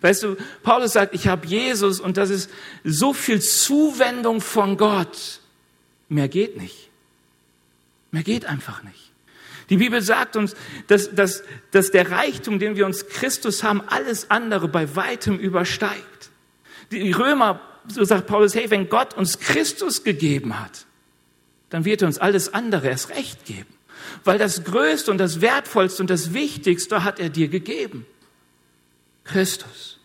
Weißt 0.00 0.22
du, 0.22 0.36
Paulus 0.62 0.92
sagt, 0.92 1.14
ich 1.14 1.28
habe 1.28 1.46
Jesus 1.46 2.00
und 2.00 2.16
das 2.16 2.30
ist 2.30 2.50
so 2.84 3.12
viel 3.12 3.40
Zuwendung 3.40 4.40
von 4.40 4.76
Gott. 4.76 5.40
Mehr 6.08 6.28
geht 6.28 6.56
nicht. 6.56 6.90
Mehr 8.10 8.22
geht 8.22 8.46
einfach 8.46 8.82
nicht. 8.82 9.12
Die 9.70 9.76
Bibel 9.76 10.00
sagt 10.00 10.36
uns, 10.36 10.54
dass, 10.86 11.14
dass, 11.14 11.42
dass 11.72 11.90
der 11.90 12.10
Reichtum, 12.10 12.58
den 12.58 12.76
wir 12.76 12.86
uns 12.86 13.06
Christus 13.08 13.62
haben, 13.62 13.82
alles 13.86 14.30
andere 14.30 14.68
bei 14.68 14.96
weitem 14.96 15.38
übersteigt. 15.38 16.30
Die 16.90 17.12
Römer, 17.12 17.60
so 17.88 18.04
sagt 18.04 18.26
Paulus, 18.26 18.54
hey, 18.54 18.70
wenn 18.70 18.88
Gott 18.88 19.14
uns 19.14 19.38
Christus 19.38 20.04
gegeben 20.04 20.58
hat, 20.58 20.86
dann 21.70 21.84
wird 21.84 22.02
er 22.02 22.08
uns 22.08 22.18
alles 22.18 22.52
andere 22.54 22.88
erst 22.88 23.10
recht 23.10 23.44
geben. 23.44 23.74
Weil 24.24 24.38
das 24.38 24.64
Größte 24.64 25.10
und 25.10 25.18
das 25.18 25.40
Wertvollste 25.40 26.02
und 26.02 26.10
das 26.10 26.32
Wichtigste 26.32 27.04
hat 27.04 27.20
er 27.20 27.28
dir 27.28 27.48
gegeben. 27.48 28.06
Christus. 29.24 29.98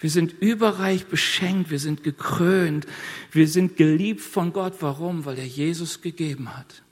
Wir 0.00 0.10
sind 0.10 0.34
überreich 0.40 1.06
beschenkt, 1.06 1.70
wir 1.70 1.78
sind 1.78 2.02
gekrönt, 2.02 2.86
wir 3.32 3.48
sind 3.48 3.76
geliebt 3.76 4.20
von 4.20 4.52
Gott. 4.52 4.74
Warum? 4.80 5.24
Weil 5.24 5.38
er 5.38 5.46
Jesus 5.46 6.02
gegeben 6.02 6.56
hat. 6.56 6.82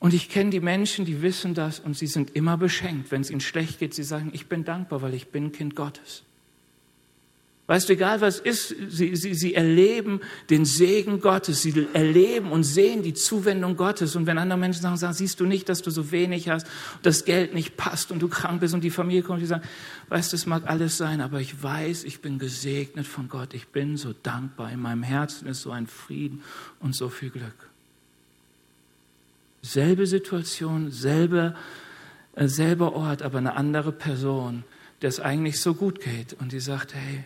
Und 0.00 0.12
ich 0.12 0.28
kenne 0.28 0.50
die 0.50 0.60
Menschen, 0.60 1.04
die 1.04 1.22
wissen 1.22 1.54
das 1.54 1.78
und 1.78 1.96
sie 1.96 2.08
sind 2.08 2.34
immer 2.36 2.56
beschenkt. 2.56 3.10
Wenn 3.10 3.20
es 3.20 3.30
ihnen 3.30 3.40
schlecht 3.40 3.78
geht, 3.78 3.94
sie 3.94 4.02
sagen, 4.02 4.30
ich 4.34 4.48
bin 4.48 4.64
dankbar, 4.64 5.02
weil 5.02 5.14
ich 5.14 5.28
bin 5.28 5.52
Kind 5.52 5.76
Gottes. 5.76 6.24
Weißt 7.66 7.88
du, 7.88 7.94
egal 7.94 8.20
was 8.20 8.40
ist, 8.40 8.74
sie, 8.90 9.16
sie, 9.16 9.32
sie 9.32 9.54
erleben 9.54 10.20
den 10.50 10.66
Segen 10.66 11.22
Gottes, 11.22 11.62
sie 11.62 11.88
erleben 11.94 12.52
und 12.52 12.62
sehen 12.62 13.02
die 13.02 13.14
Zuwendung 13.14 13.76
Gottes. 13.76 14.16
Und 14.16 14.26
wenn 14.26 14.36
andere 14.36 14.58
Menschen 14.58 14.82
sagen, 14.82 14.98
sagen, 14.98 15.14
siehst 15.14 15.40
du 15.40 15.46
nicht, 15.46 15.70
dass 15.70 15.80
du 15.80 15.90
so 15.90 16.12
wenig 16.12 16.50
hast, 16.50 16.66
das 17.02 17.24
Geld 17.24 17.54
nicht 17.54 17.78
passt 17.78 18.12
und 18.12 18.20
du 18.20 18.28
krank 18.28 18.60
bist 18.60 18.74
und 18.74 18.84
die 18.84 18.90
Familie 18.90 19.22
kommt, 19.22 19.40
die 19.40 19.46
sagen, 19.46 19.64
weißt 20.10 20.32
du, 20.32 20.36
es 20.36 20.44
mag 20.44 20.64
alles 20.66 20.98
sein, 20.98 21.22
aber 21.22 21.40
ich 21.40 21.62
weiß, 21.62 22.04
ich 22.04 22.20
bin 22.20 22.38
gesegnet 22.38 23.06
von 23.06 23.30
Gott, 23.30 23.54
ich 23.54 23.68
bin 23.68 23.96
so 23.96 24.12
dankbar, 24.12 24.70
in 24.70 24.80
meinem 24.80 25.02
Herzen 25.02 25.48
ist 25.48 25.62
so 25.62 25.70
ein 25.70 25.86
Frieden 25.86 26.42
und 26.80 26.94
so 26.94 27.08
viel 27.08 27.30
Glück. 27.30 27.70
Selbe 29.62 30.06
Situation, 30.06 30.90
selber, 30.90 31.54
äh, 32.34 32.46
selber 32.46 32.92
Ort, 32.92 33.22
aber 33.22 33.38
eine 33.38 33.56
andere 33.56 33.92
Person, 33.92 34.64
der 35.00 35.08
es 35.08 35.18
eigentlich 35.18 35.62
so 35.62 35.72
gut 35.72 36.00
geht 36.00 36.34
und 36.34 36.52
die 36.52 36.60
sagt, 36.60 36.94
hey, 36.94 37.24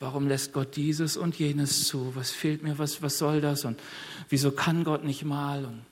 Warum 0.00 0.28
lässt 0.28 0.52
Gott 0.52 0.76
dieses 0.76 1.16
und 1.16 1.36
jenes 1.38 1.86
zu? 1.88 2.14
Was 2.14 2.30
fehlt 2.30 2.62
mir? 2.62 2.78
Was, 2.78 3.02
was 3.02 3.18
soll 3.18 3.40
das? 3.40 3.64
Und 3.64 3.80
wieso 4.28 4.52
kann 4.52 4.84
Gott 4.84 5.04
nicht 5.04 5.24
mal? 5.24 5.64
Und, 5.64 5.82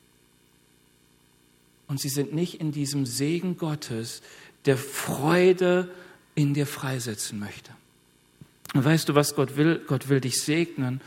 und 1.89 2.01
sie 2.01 2.09
sind 2.09 2.33
nicht 2.33 2.61
in 2.61 2.71
diesem 2.71 3.05
Segen 3.05 3.57
Gottes, 3.57 4.23
der 4.65 4.77
Freude 4.77 5.91
in 6.35 6.55
dir 6.55 6.67
freisetzen 6.67 7.41
möchte. 7.41 7.73
Und 8.75 8.85
weißt 8.85 9.09
du, 9.09 9.15
was 9.15 9.35
Gott 9.35 9.57
will? 9.57 9.83
Gott 9.87 10.09
will 10.09 10.21
dich 10.21 10.41
segnen 10.43 11.01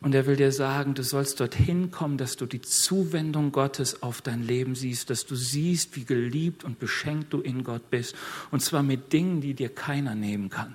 und 0.00 0.14
er 0.14 0.26
will 0.26 0.36
dir 0.36 0.52
sagen, 0.52 0.94
du 0.94 1.02
sollst 1.02 1.40
dorthin 1.40 1.90
kommen, 1.90 2.18
dass 2.18 2.36
du 2.36 2.46
die 2.46 2.60
Zuwendung 2.60 3.52
Gottes 3.52 4.02
auf 4.02 4.22
dein 4.22 4.42
Leben 4.42 4.74
siehst, 4.74 5.10
dass 5.10 5.24
du 5.26 5.34
siehst, 5.36 5.96
wie 5.96 6.04
geliebt 6.04 6.64
und 6.64 6.78
beschenkt 6.78 7.32
du 7.32 7.40
in 7.40 7.64
Gott 7.64 7.90
bist. 7.90 8.14
Und 8.50 8.60
zwar 8.60 8.82
mit 8.82 9.12
Dingen, 9.12 9.40
die 9.40 9.54
dir 9.54 9.68
keiner 9.68 10.14
nehmen 10.14 10.50
kann. 10.50 10.74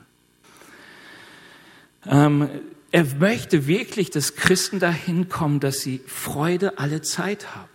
Ähm, 2.05 2.49
er 2.91 3.05
möchte 3.19 3.67
wirklich, 3.67 4.09
dass 4.09 4.35
Christen 4.35 4.79
dahin 4.79 5.29
kommen, 5.29 5.59
dass 5.59 5.81
sie 5.81 6.01
Freude 6.07 6.79
alle 6.79 7.01
Zeit 7.01 7.55
haben. 7.55 7.69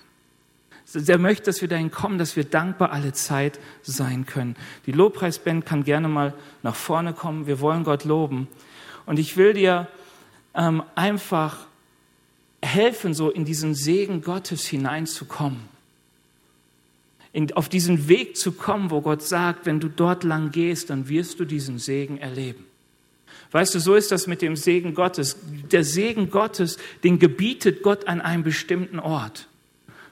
Er 0.94 1.18
möchte, 1.18 1.46
dass 1.46 1.60
wir 1.60 1.68
dahin 1.68 1.90
kommen, 1.90 2.18
dass 2.18 2.36
wir 2.36 2.44
dankbar 2.44 2.92
alle 2.92 3.12
Zeit 3.12 3.58
sein 3.82 4.26
können. 4.26 4.54
Die 4.86 4.92
Lobpreisband 4.92 5.66
kann 5.66 5.82
gerne 5.82 6.08
mal 6.08 6.34
nach 6.62 6.76
vorne 6.76 7.12
kommen. 7.12 7.46
Wir 7.46 7.60
wollen 7.60 7.84
Gott 7.84 8.04
loben. 8.04 8.48
Und 9.06 9.18
ich 9.18 9.36
will 9.36 9.54
dir 9.54 9.88
ähm, 10.54 10.82
einfach 10.94 11.66
helfen, 12.62 13.12
so 13.12 13.30
in 13.30 13.44
diesen 13.44 13.74
Segen 13.74 14.22
Gottes 14.22 14.66
hineinzukommen. 14.66 15.60
In, 17.32 17.52
auf 17.54 17.68
diesen 17.68 18.08
Weg 18.08 18.36
zu 18.36 18.52
kommen, 18.52 18.90
wo 18.90 19.00
Gott 19.00 19.22
sagt, 19.22 19.66
wenn 19.66 19.80
du 19.80 19.88
dort 19.88 20.22
lang 20.22 20.52
gehst, 20.52 20.90
dann 20.90 21.08
wirst 21.08 21.40
du 21.40 21.44
diesen 21.44 21.78
Segen 21.78 22.18
erleben. 22.18 22.64
Weißt 23.54 23.72
du, 23.72 23.78
so 23.78 23.94
ist 23.94 24.10
das 24.10 24.26
mit 24.26 24.42
dem 24.42 24.56
Segen 24.56 24.94
Gottes. 24.94 25.36
Der 25.70 25.84
Segen 25.84 26.28
Gottes, 26.28 26.76
den 27.04 27.20
gebietet 27.20 27.84
Gott 27.84 28.08
an 28.08 28.20
einem 28.20 28.42
bestimmten 28.42 28.98
Ort, 28.98 29.46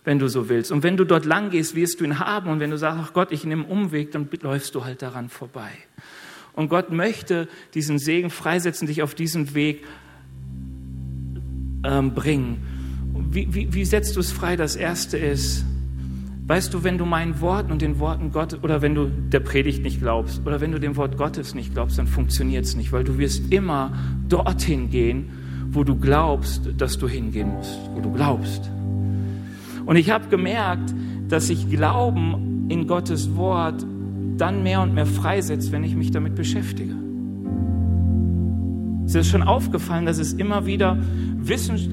wenn 0.04 0.20
du 0.20 0.28
so 0.28 0.48
willst. 0.48 0.70
Und 0.70 0.84
wenn 0.84 0.96
du 0.96 1.04
dort 1.04 1.24
lang 1.24 1.50
gehst, 1.50 1.74
wirst 1.74 1.98
du 1.98 2.04
ihn 2.04 2.20
haben. 2.20 2.48
Und 2.48 2.60
wenn 2.60 2.70
du 2.70 2.78
sagst, 2.78 3.00
ach 3.02 3.12
Gott, 3.12 3.32
ich 3.32 3.42
nehme 3.42 3.64
Umweg, 3.64 4.12
dann 4.12 4.28
läufst 4.42 4.76
du 4.76 4.84
halt 4.84 5.02
daran 5.02 5.28
vorbei. 5.28 5.72
Und 6.52 6.68
Gott 6.68 6.92
möchte 6.92 7.48
diesen 7.74 7.98
Segen 7.98 8.30
freisetzen, 8.30 8.86
dich 8.86 9.02
auf 9.02 9.16
diesen 9.16 9.56
Weg 9.56 9.82
ähm, 11.84 12.14
bringen. 12.14 12.62
Wie, 13.28 13.52
wie, 13.52 13.74
wie 13.74 13.84
setzt 13.84 14.14
du 14.14 14.20
es 14.20 14.30
frei? 14.30 14.54
Das 14.54 14.76
erste 14.76 15.18
ist, 15.18 15.64
Weißt 16.44 16.74
du, 16.74 16.82
wenn 16.82 16.98
du 16.98 17.06
meinen 17.06 17.40
Worten 17.40 17.70
und 17.70 17.82
den 17.82 18.00
Worten 18.00 18.32
Gottes, 18.32 18.62
oder 18.62 18.82
wenn 18.82 18.96
du 18.96 19.06
der 19.06 19.40
Predigt 19.40 19.84
nicht 19.84 20.00
glaubst, 20.00 20.44
oder 20.44 20.60
wenn 20.60 20.72
du 20.72 20.80
dem 20.80 20.96
Wort 20.96 21.16
Gottes 21.16 21.54
nicht 21.54 21.72
glaubst, 21.72 21.98
dann 21.98 22.08
funktioniert 22.08 22.64
es 22.64 22.74
nicht, 22.74 22.92
weil 22.92 23.04
du 23.04 23.16
wirst 23.16 23.52
immer 23.52 23.92
dorthin 24.28 24.90
gehen, 24.90 25.30
wo 25.70 25.84
du 25.84 25.96
glaubst, 25.96 26.68
dass 26.76 26.98
du 26.98 27.08
hingehen 27.08 27.48
musst, 27.48 27.78
wo 27.94 28.00
du 28.00 28.10
glaubst. 28.10 28.70
Und 29.86 29.96
ich 29.96 30.10
habe 30.10 30.28
gemerkt, 30.28 30.92
dass 31.28 31.46
sich 31.46 31.70
Glauben 31.70 32.66
in 32.68 32.88
Gottes 32.88 33.36
Wort 33.36 33.86
dann 34.36 34.64
mehr 34.64 34.82
und 34.82 34.94
mehr 34.94 35.06
freisetzt, 35.06 35.70
wenn 35.70 35.84
ich 35.84 35.94
mich 35.94 36.10
damit 36.10 36.34
beschäftige. 36.34 36.94
Es 39.06 39.14
ist 39.14 39.28
schon 39.28 39.42
aufgefallen, 39.42 40.06
dass 40.06 40.18
es 40.18 40.32
immer 40.32 40.66
wieder 40.66 40.98
Wissenschaft 41.36 41.90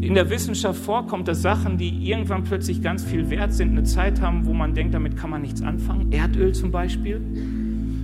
in 0.00 0.14
der 0.14 0.30
Wissenschaft 0.30 0.82
vorkommt, 0.82 1.28
dass 1.28 1.42
Sachen, 1.42 1.78
die 1.78 2.08
irgendwann 2.08 2.44
plötzlich 2.44 2.82
ganz 2.82 3.04
viel 3.04 3.30
wert 3.30 3.52
sind, 3.52 3.70
eine 3.70 3.84
Zeit 3.84 4.20
haben, 4.20 4.46
wo 4.46 4.52
man 4.52 4.74
denkt, 4.74 4.94
damit 4.94 5.16
kann 5.16 5.30
man 5.30 5.42
nichts 5.42 5.62
anfangen. 5.62 6.12
Erdöl 6.12 6.52
zum 6.52 6.70
Beispiel. 6.70 7.20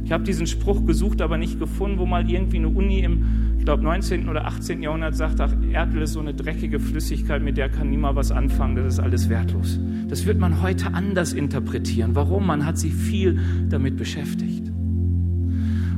Ich 0.04 0.12
habe 0.12 0.24
diesen 0.24 0.46
Spruch 0.46 0.86
gesucht, 0.86 1.20
aber 1.20 1.36
nicht 1.36 1.58
gefunden, 1.58 1.98
wo 1.98 2.06
mal 2.06 2.28
irgendwie 2.30 2.56
eine 2.56 2.68
Uni 2.68 3.00
im, 3.00 3.56
ich 3.58 3.64
glaube, 3.64 3.82
19. 3.82 4.28
oder 4.28 4.46
18. 4.46 4.82
Jahrhundert 4.82 5.14
sagt, 5.14 5.40
ach, 5.40 5.52
Erdöl 5.72 6.02
ist 6.02 6.14
so 6.14 6.20
eine 6.20 6.32
dreckige 6.32 6.80
Flüssigkeit, 6.80 7.42
mit 7.42 7.58
der 7.58 7.68
kann 7.68 7.90
niemand 7.90 8.16
was 8.16 8.32
anfangen, 8.32 8.76
das 8.76 8.94
ist 8.94 9.00
alles 9.00 9.28
wertlos. 9.28 9.78
Das 10.08 10.24
wird 10.24 10.38
man 10.38 10.62
heute 10.62 10.94
anders 10.94 11.34
interpretieren. 11.34 12.14
Warum? 12.14 12.46
Man 12.46 12.64
hat 12.64 12.78
sich 12.78 12.94
viel 12.94 13.38
damit 13.68 13.96
beschäftigt. 13.96 14.68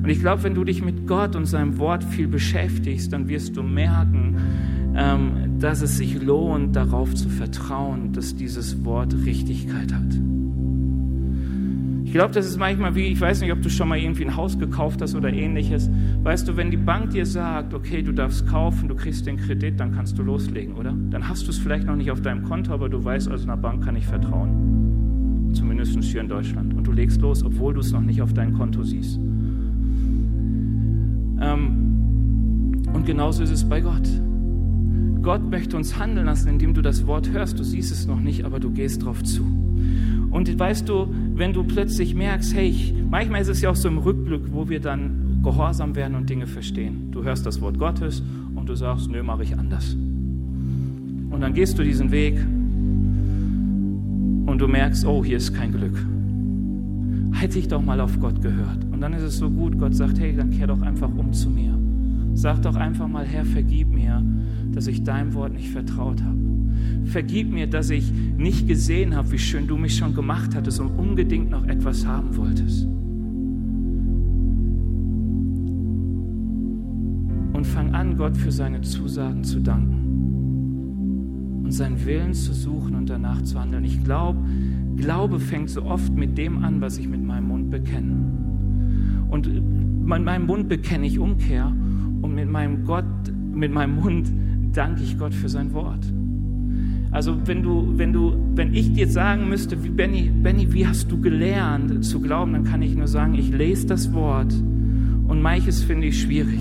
Und 0.03 0.09
ich 0.09 0.21
glaube, 0.21 0.43
wenn 0.43 0.55
du 0.55 0.65
dich 0.65 0.83
mit 0.83 1.07
Gott 1.07 1.37
und 1.37 1.45
seinem 1.45 1.79
Wort 1.79 2.03
viel 2.03 2.27
beschäftigst, 2.27 3.13
dann 3.13 3.29
wirst 3.29 3.57
du 3.57 3.63
merken, 3.63 4.37
dass 4.93 5.83
es 5.83 5.97
sich 5.99 6.21
lohnt, 6.21 6.75
darauf 6.75 7.15
zu 7.15 7.29
vertrauen, 7.29 8.13
dass 8.13 8.35
dieses 8.35 8.85
Wort 8.85 9.15
Richtigkeit 9.25 9.93
hat. 9.93 10.21
Ich 12.11 12.15
glaube, 12.15 12.35
das 12.35 12.45
ist 12.45 12.59
manchmal 12.59 12.97
wie, 12.97 13.07
ich 13.07 13.21
weiß 13.21 13.41
nicht, 13.41 13.53
ob 13.53 13.63
du 13.63 13.71
schon 13.71 13.89
mal 13.89 13.97
irgendwie 13.97 14.25
ein 14.25 14.35
Haus 14.37 14.59
gekauft 14.59 15.01
hast 15.01 15.15
oder 15.15 15.33
ähnliches. 15.33 15.89
Weißt 16.25 16.49
du, 16.49 16.57
wenn 16.57 16.73
die 16.73 16.77
Bank 16.77 17.11
dir 17.11 17.25
sagt, 17.25 17.73
okay, 17.73 18.03
du 18.03 18.11
darfst 18.11 18.49
kaufen, 18.49 18.89
du 18.89 18.97
kriegst 18.97 19.27
den 19.27 19.37
Kredit, 19.37 19.79
dann 19.79 19.95
kannst 19.95 20.19
du 20.19 20.25
loslegen, 20.25 20.75
oder? 20.75 20.93
Dann 21.11 21.29
hast 21.29 21.47
du 21.47 21.51
es 21.51 21.59
vielleicht 21.59 21.87
noch 21.87 21.95
nicht 21.95 22.11
auf 22.11 22.21
deinem 22.21 22.43
Konto, 22.43 22.73
aber 22.73 22.89
du 22.89 23.05
weißt, 23.05 23.29
also 23.29 23.45
einer 23.45 23.57
Bank 23.57 23.85
kann 23.85 23.95
ich 23.95 24.07
vertrauen. 24.07 25.53
Zumindest 25.53 26.03
hier 26.03 26.21
in 26.21 26.29
Deutschland. 26.29 26.75
Und 26.75 26.85
du 26.85 26.91
legst 26.91 27.21
los, 27.21 27.45
obwohl 27.45 27.75
du 27.75 27.81
es 27.81 27.93
noch 27.93 28.01
nicht 28.01 28.21
auf 28.23 28.33
deinem 28.33 28.55
Konto 28.55 28.83
siehst. 28.83 29.17
Ähm, 31.41 32.83
und 32.93 33.07
genauso 33.07 33.45
ist 33.45 33.51
es 33.51 33.63
bei 33.63 33.81
Gott. 33.81 34.09
Gott 35.23 35.49
möchte 35.51 35.77
uns 35.77 35.99
handeln 35.99 36.27
lassen, 36.27 36.49
indem 36.49 36.75
du 36.75 36.83
das 36.83 37.07
Wort 37.07 37.31
hörst. 37.31 37.59
Du 37.59 37.65
siehst 37.65 37.93
es 37.93 38.07
noch 38.07 38.21
nicht, 38.21 38.45
aber 38.45 38.59
du 38.59 38.71
gehst 38.71 39.05
drauf 39.05 39.23
zu. 39.23 39.43
Und 40.31 40.59
weißt 40.59 40.89
du, 40.89 41.09
wenn 41.35 41.53
du 41.53 41.65
plötzlich 41.65 42.15
merkst, 42.15 42.55
hey, 42.55 42.69
ich, 42.69 42.95
manchmal 43.11 43.43
ist 43.43 43.49
es 43.49 43.61
ja 43.61 43.71
auch 43.71 43.77
so 43.77 43.89
im 43.89 43.99
Rückblick, 43.99 44.43
wo 44.53 44.69
wir 44.69 44.81
dann 44.81 45.41
gehorsam 45.43 45.95
werden 45.97 46.15
und 46.15 46.31
Dinge 46.31 46.47
verstehen. 46.47 47.11
Du 47.11 47.23
hörst 47.25 47.45
das 47.47 47.61
Wort 47.61 47.79
Gottes 47.79 48.23
und 48.55 48.69
du 48.69 48.75
sagst, 48.75 49.11
nö, 49.11 49.23
mache 49.23 49.43
ich 49.43 49.57
anders. 49.57 49.95
Und 49.95 51.41
dann 51.41 51.55
gehst 51.55 51.79
du 51.79 51.83
diesen 51.83 52.11
Weg 52.11 52.39
und 54.47 54.59
du 54.59 54.69
merkst, 54.69 55.05
oh, 55.07 55.25
hier 55.25 55.37
ist 55.37 55.55
kein 55.55 55.73
Glück. 55.73 55.97
Hätte 57.33 57.59
ich 57.59 57.69
doch 57.69 57.83
mal 57.83 58.01
auf 58.01 58.19
Gott 58.21 58.43
gehört. 58.43 58.85
Und 58.93 59.01
dann 59.01 59.13
ist 59.13 59.23
es 59.23 59.39
so 59.39 59.51
gut, 59.51 59.79
Gott 59.79 59.95
sagt, 59.95 60.19
hey, 60.21 60.35
dann 60.37 60.51
kehr 60.51 60.67
doch 60.67 60.83
einfach 60.83 61.09
um 61.17 61.33
zu 61.33 61.49
mir. 61.49 61.80
Sag 62.35 62.63
doch 62.63 62.77
einfach 62.77 63.09
mal, 63.09 63.25
Herr, 63.25 63.45
vergib 63.45 63.93
mir, 63.93 64.25
dass 64.73 64.87
ich 64.87 65.03
deinem 65.03 65.35
Wort 65.35 65.53
nicht 65.53 65.71
vertraut 65.71 66.23
habe. 66.23 66.39
Vergib 67.05 67.53
mir, 67.53 67.67
dass 67.67 67.91
ich 67.91 68.13
nicht 68.13 68.69
gesehen 68.69 69.15
habe, 69.17 69.33
wie 69.33 69.39
schön 69.39 69.67
du 69.67 69.77
mich 69.77 69.97
schon 69.97 70.15
gemacht 70.15 70.55
hattest 70.55 70.81
und 70.81 70.91
unbedingt 70.99 71.51
noch 71.51 71.67
etwas 71.67 72.07
haben 72.07 72.37
wolltest. 72.37 72.87
Und 77.53 77.67
fang 77.67 77.95
an, 77.95 78.17
Gott 78.17 78.37
für 78.37 78.53
seine 78.53 78.81
Zusagen 78.81 79.45
zu 79.45 79.61
danken 79.61 80.01
und 81.65 81.73
seinen 81.73 82.05
Willen 82.07 82.33
zu 82.33 82.55
suchen 82.55 82.95
und 82.95 83.11
danach 83.11 83.43
zu 83.43 83.61
handeln. 83.61 83.85
Ich 83.85 84.03
glaube, 84.03 84.39
Glaube 84.97 85.41
fängt 85.41 85.71
so 85.71 85.83
oft 85.83 86.13
mit 86.15 86.37
dem 86.37 86.63
an, 86.63 86.81
was 86.81 86.99
ich 86.99 87.09
mit 87.09 87.23
meinem 87.23 87.49
Mund 87.49 87.71
bekenne. 87.71 88.15
Und 89.31 89.47
mit 89.47 90.25
meinem 90.25 90.47
Mund 90.47 90.69
bekenne 90.69 91.07
ich 91.07 91.19
Umkehr 91.19 91.73
und 92.23 92.35
mit 92.35 92.49
meinem 92.49 92.85
Gott, 92.85 93.05
mit 93.53 93.73
meinem 93.73 93.97
Mund 93.97 94.31
danke 94.73 95.03
ich 95.03 95.19
Gott 95.19 95.35
für 95.35 95.49
sein 95.49 95.73
Wort. 95.73 96.05
Also 97.13 97.37
wenn 97.47 97.63
du, 97.63 97.99
wenn 97.99 98.13
du, 98.13 98.37
wenn 98.55 98.73
ich 98.73 98.93
dir 98.93 99.09
sagen 99.09 99.49
müsste, 99.49 99.83
wie 99.83 99.89
Benny, 99.89 100.31
Benny, 100.31 100.73
wie 100.73 100.87
hast 100.87 101.11
du 101.11 101.21
gelernt 101.21 102.05
zu 102.05 102.21
glauben, 102.21 102.53
dann 102.53 102.65
kann 102.65 102.83
ich 102.83 102.95
nur 102.95 103.09
sagen, 103.09 103.35
ich 103.35 103.51
lese 103.51 103.87
das 103.89 104.13
Wort 104.13 104.53
und 104.53 105.43
manches 105.43 105.83
finde 105.83 106.07
ich 106.07 106.21
schwierig. 106.21 106.61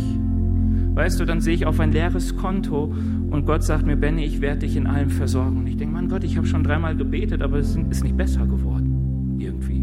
Weißt 0.96 1.20
du, 1.20 1.26
dann 1.26 1.40
sehe 1.40 1.54
ich 1.54 1.66
auf 1.66 1.80
ein 1.80 1.92
leeres 1.92 2.36
Konto 2.36 2.94
und 3.30 3.46
Gott 3.46 3.64
sagt 3.64 3.86
mir, 3.86 3.96
Benny, 3.96 4.26
ich 4.26 4.42
werde 4.42 4.62
dich 4.62 4.76
in 4.76 4.88
allem 4.88 5.12
versorgen. 5.12 5.58
Und 5.58 5.68
ich 5.68 5.78
denke, 5.78 5.94
Mann 5.94 6.10
Gott, 6.10 6.24
ich 6.24 6.36
habe 6.36 6.48
schon 6.48 6.64
dreimal 6.64 6.96
gebetet, 6.96 7.42
aber 7.42 7.58
es 7.60 7.76
ist 7.76 8.04
nicht 8.04 8.18
besser 8.18 8.48
geworden. 8.48 9.38
Irgendwie. 9.38 9.79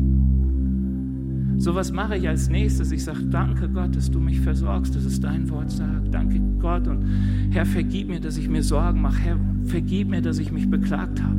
So 1.59 1.74
was 1.74 1.92
mache 1.92 2.16
ich 2.16 2.28
als 2.28 2.48
nächstes. 2.48 2.92
Ich 2.92 3.04
sage, 3.04 3.24
danke 3.24 3.68
Gott, 3.68 3.96
dass 3.96 4.11
du 4.11 4.20
mich 4.20 4.40
versorgst, 4.40 4.94
dass 4.94 5.04
es 5.04 5.20
dein 5.20 5.48
Wort 5.50 5.70
sagt. 5.70 6.12
Danke 6.12 6.40
Gott 6.59 6.86
und 6.86 7.04
Herr, 7.50 7.66
vergib 7.66 8.09
mir, 8.09 8.20
dass 8.20 8.36
ich 8.36 8.48
mir 8.48 8.62
Sorgen 8.62 9.00
mache. 9.00 9.20
Herr, 9.20 9.38
vergib 9.64 10.09
mir, 10.09 10.20
dass 10.20 10.38
ich 10.38 10.52
mich 10.52 10.68
beklagt 10.68 11.22
habe. 11.22 11.36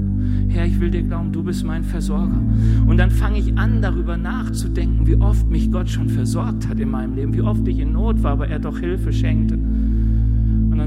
Herr, 0.49 0.65
ich 0.65 0.79
will 0.79 0.89
dir 0.89 1.03
glauben, 1.03 1.31
du 1.31 1.43
bist 1.43 1.63
mein 1.63 1.83
Versorger. 1.83 2.41
Und 2.87 2.97
dann 2.97 3.11
fange 3.11 3.39
ich 3.39 3.57
an, 3.57 3.81
darüber 3.81 4.17
nachzudenken, 4.17 5.05
wie 5.05 5.15
oft 5.15 5.49
mich 5.49 5.71
Gott 5.71 5.89
schon 5.89 6.09
versorgt 6.09 6.67
hat 6.67 6.79
in 6.79 6.89
meinem 6.89 7.15
Leben, 7.15 7.33
wie 7.33 7.41
oft 7.41 7.67
ich 7.67 7.79
in 7.79 7.93
Not 7.93 8.23
war, 8.23 8.31
aber 8.31 8.47
er 8.47 8.59
doch 8.59 8.79
Hilfe 8.79 9.13
schenkte. 9.13 9.57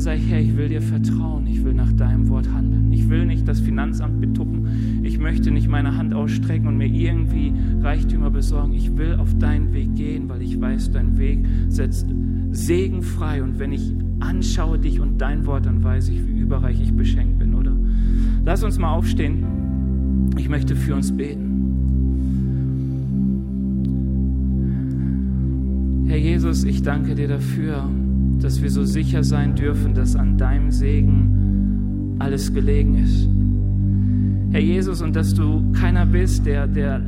Dann 0.01 0.17
sage 0.17 0.21
ich, 0.21 0.31
Herr, 0.31 0.41
ich 0.41 0.57
will 0.57 0.71
dir 0.71 0.81
vertrauen, 0.81 1.47
ich 1.47 1.63
will 1.63 1.75
nach 1.75 1.93
deinem 1.93 2.31
Wort 2.31 2.51
handeln. 2.51 2.91
Ich 2.91 3.11
will 3.11 3.27
nicht 3.27 3.47
das 3.47 3.61
Finanzamt 3.61 4.19
betuppen, 4.19 5.03
ich 5.03 5.19
möchte 5.19 5.51
nicht 5.51 5.69
meine 5.69 5.95
Hand 5.95 6.15
ausstrecken 6.15 6.69
und 6.69 6.79
mir 6.79 6.87
irgendwie 6.87 7.53
Reichtümer 7.83 8.31
besorgen. 8.31 8.73
Ich 8.73 8.97
will 8.97 9.17
auf 9.17 9.37
deinen 9.37 9.75
Weg 9.75 9.95
gehen, 9.97 10.31
weil 10.31 10.41
ich 10.41 10.59
weiß, 10.59 10.93
dein 10.93 11.19
Weg 11.19 11.45
setzt 11.69 12.07
Segen 12.51 13.03
frei. 13.03 13.43
Und 13.43 13.59
wenn 13.59 13.73
ich 13.73 13.93
anschaue 14.21 14.79
dich 14.79 15.01
und 15.01 15.19
dein 15.19 15.45
Wort, 15.45 15.67
dann 15.67 15.85
weiß 15.85 16.09
ich, 16.09 16.27
wie 16.27 16.39
überreich 16.39 16.81
ich 16.81 16.95
beschenkt 16.95 17.39
bin, 17.39 17.53
oder? 17.53 17.77
Lass 18.43 18.63
uns 18.63 18.79
mal 18.79 18.95
aufstehen. 18.95 19.45
Ich 20.39 20.49
möchte 20.49 20.77
für 20.77 20.95
uns 20.95 21.15
beten. 21.15 21.51
Herr 26.07 26.17
Jesus, 26.17 26.65
ich 26.65 26.81
danke 26.83 27.15
dir 27.15 27.29
dafür, 27.29 27.85
dass 28.43 28.61
wir 28.63 28.71
so 28.71 28.85
sicher 28.85 29.23
sein 29.23 29.55
dürfen, 29.55 29.95
dass 29.95 30.17
an 30.17 30.37
deinem 30.37 30.71
Segen 30.71 32.17
alles 32.19 32.53
gelegen 32.53 32.97
ist. 32.97 33.29
Herr 34.53 34.61
Jesus, 34.61 35.01
und 35.01 35.15
dass 35.15 35.35
du 35.35 35.71
keiner 35.73 36.07
bist, 36.07 36.45
der, 36.45 36.67
der 36.67 37.03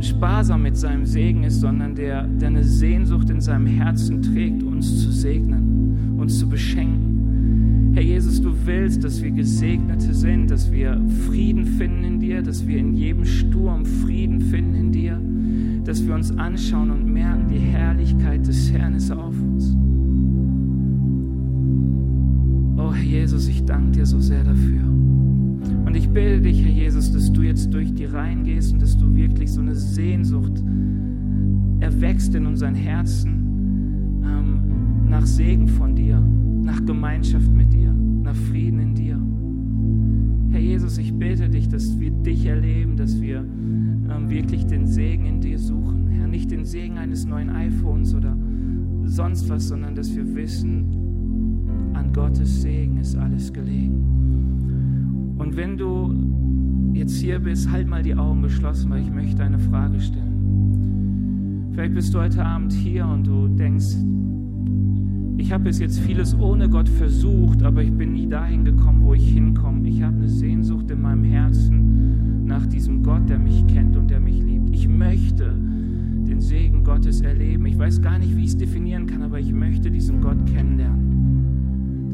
sparsam 0.00 0.62
mit 0.62 0.76
seinem 0.76 1.06
Segen 1.06 1.44
ist, 1.44 1.60
sondern 1.60 1.94
der, 1.94 2.26
der 2.26 2.48
eine 2.48 2.64
Sehnsucht 2.64 3.30
in 3.30 3.40
seinem 3.40 3.66
Herzen 3.66 4.22
trägt, 4.22 4.62
uns 4.62 5.02
zu 5.02 5.10
segnen, 5.10 6.16
uns 6.18 6.38
zu 6.38 6.48
beschenken. 6.48 7.92
Herr 7.94 8.02
Jesus, 8.02 8.40
du 8.40 8.52
willst, 8.64 9.04
dass 9.04 9.22
wir 9.22 9.30
Gesegnete 9.30 10.12
sind, 10.12 10.50
dass 10.50 10.70
wir 10.70 11.00
Frieden 11.26 11.64
finden 11.64 12.04
in 12.04 12.20
dir, 12.20 12.42
dass 12.42 12.66
wir 12.66 12.78
in 12.78 12.94
jedem 12.94 13.24
Sturm 13.24 13.84
Frieden 13.84 14.40
finden 14.40 14.74
in 14.74 14.92
dir, 14.92 15.20
dass 15.84 16.04
wir 16.06 16.14
uns 16.14 16.36
anschauen 16.36 16.90
und 16.90 17.12
merken, 17.12 17.48
die 17.48 17.58
Herrlichkeit 17.58 18.46
des 18.46 18.72
Herrn 18.72 18.94
ist 18.94 19.12
auf 19.12 19.34
Jesus, 23.24 23.48
ich 23.48 23.64
danke 23.64 23.92
dir 23.92 24.04
so 24.04 24.20
sehr 24.20 24.44
dafür. 24.44 24.82
Und 24.82 25.96
ich 25.96 26.10
bitte 26.10 26.42
dich, 26.42 26.62
Herr 26.62 26.70
Jesus, 26.70 27.10
dass 27.10 27.32
du 27.32 27.40
jetzt 27.40 27.72
durch 27.72 27.94
die 27.94 28.04
Reihen 28.04 28.44
gehst 28.44 28.74
und 28.74 28.82
dass 28.82 28.98
du 28.98 29.14
wirklich 29.14 29.50
so 29.50 29.62
eine 29.62 29.74
Sehnsucht 29.74 30.62
erwächst 31.80 32.34
in 32.34 32.44
unseren 32.44 32.74
Herzen 32.74 34.20
ähm, 34.22 35.08
nach 35.08 35.24
Segen 35.24 35.68
von 35.68 35.96
dir, 35.96 36.20
nach 36.20 36.84
Gemeinschaft 36.84 37.50
mit 37.50 37.72
dir, 37.72 37.94
nach 37.94 38.36
Frieden 38.36 38.78
in 38.78 38.94
dir. 38.94 39.18
Herr 40.50 40.60
Jesus, 40.60 40.98
ich 40.98 41.14
bitte 41.14 41.48
dich, 41.48 41.70
dass 41.70 41.98
wir 41.98 42.10
dich 42.10 42.44
erleben, 42.44 42.98
dass 42.98 43.22
wir 43.22 43.38
ähm, 43.38 44.28
wirklich 44.28 44.66
den 44.66 44.86
Segen 44.86 45.24
in 45.24 45.40
dir 45.40 45.58
suchen. 45.58 46.08
Herr, 46.08 46.28
nicht 46.28 46.50
den 46.50 46.66
Segen 46.66 46.98
eines 46.98 47.24
neuen 47.24 47.48
iPhones 47.48 48.14
oder 48.14 48.36
sonst 49.06 49.48
was, 49.48 49.68
sondern 49.68 49.94
dass 49.94 50.14
wir 50.14 50.34
wissen, 50.34 50.93
Gottes 52.14 52.62
Segen 52.62 52.96
ist 52.98 53.16
alles 53.16 53.52
gelegen. 53.52 55.34
Und 55.36 55.56
wenn 55.56 55.76
du 55.76 56.14
jetzt 56.92 57.16
hier 57.16 57.40
bist, 57.40 57.68
halt 57.70 57.88
mal 57.88 58.04
die 58.04 58.14
Augen 58.14 58.42
geschlossen, 58.42 58.90
weil 58.90 59.02
ich 59.02 59.10
möchte 59.10 59.42
eine 59.42 59.58
Frage 59.58 60.00
stellen. 60.00 61.70
Vielleicht 61.72 61.94
bist 61.94 62.14
du 62.14 62.20
heute 62.20 62.44
Abend 62.44 62.72
hier 62.72 63.04
und 63.04 63.26
du 63.26 63.48
denkst, 63.48 63.96
ich 65.36 65.52
habe 65.52 65.64
bis 65.64 65.80
jetzt 65.80 65.98
vieles 65.98 66.38
ohne 66.38 66.68
Gott 66.68 66.88
versucht, 66.88 67.64
aber 67.64 67.82
ich 67.82 67.90
bin 67.92 68.12
nie 68.12 68.28
dahin 68.28 68.64
gekommen, 68.64 69.02
wo 69.02 69.14
ich 69.14 69.32
hinkomme. 69.32 69.88
Ich 69.88 70.00
habe 70.00 70.16
eine 70.16 70.28
Sehnsucht 70.28 70.88
in 70.92 71.02
meinem 71.02 71.24
Herzen 71.24 72.46
nach 72.46 72.64
diesem 72.66 73.02
Gott, 73.02 73.28
der 73.28 73.40
mich 73.40 73.66
kennt 73.66 73.96
und 73.96 74.08
der 74.08 74.20
mich 74.20 74.40
liebt. 74.40 74.70
Ich 74.70 74.86
möchte 74.86 75.52
den 75.52 76.40
Segen 76.40 76.84
Gottes 76.84 77.22
erleben. 77.22 77.66
Ich 77.66 77.76
weiß 77.76 78.00
gar 78.00 78.20
nicht, 78.20 78.36
wie 78.36 78.44
ich 78.44 78.50
es 78.50 78.56
definieren 78.56 79.06
kann, 79.06 79.22
aber 79.22 79.40
ich 79.40 79.52
möchte 79.52 79.90
diesen 79.90 80.20
Gott 80.20 80.46
kennenlernen. 80.46 81.13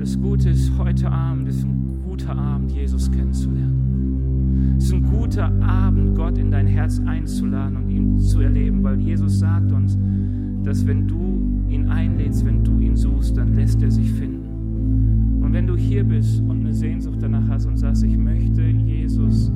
Das 0.00 0.18
Gute 0.18 0.48
ist, 0.48 0.72
heute 0.78 1.10
Abend 1.10 1.46
ist 1.46 1.62
ein 1.62 2.00
guter 2.08 2.34
Abend, 2.34 2.72
Jesus 2.72 3.12
kennenzulernen. 3.12 4.76
Es 4.78 4.84
ist 4.86 4.94
ein 4.94 5.02
guter 5.02 5.52
Abend, 5.62 6.16
Gott 6.16 6.38
in 6.38 6.50
dein 6.50 6.66
Herz 6.66 6.98
einzuladen 7.04 7.76
und 7.76 7.90
ihn 7.90 8.18
zu 8.18 8.40
erleben, 8.40 8.82
weil 8.82 8.98
Jesus 8.98 9.40
sagt 9.40 9.70
uns, 9.70 9.98
dass 10.62 10.86
wenn 10.86 11.06
du 11.06 11.66
ihn 11.68 11.90
einlädst, 11.90 12.46
wenn 12.46 12.64
du 12.64 12.78
ihn 12.78 12.96
suchst, 12.96 13.36
dann 13.36 13.54
lässt 13.54 13.82
er 13.82 13.90
sich 13.90 14.10
finden. 14.10 15.42
Und 15.42 15.52
wenn 15.52 15.66
du 15.66 15.76
hier 15.76 16.02
bist 16.02 16.40
und 16.40 16.60
eine 16.60 16.72
Sehnsucht 16.72 17.18
danach 17.20 17.46
hast 17.48 17.66
und 17.66 17.76
sagst, 17.76 18.02
ich 18.02 18.16
möchte 18.16 18.62
Jesus 18.62 19.52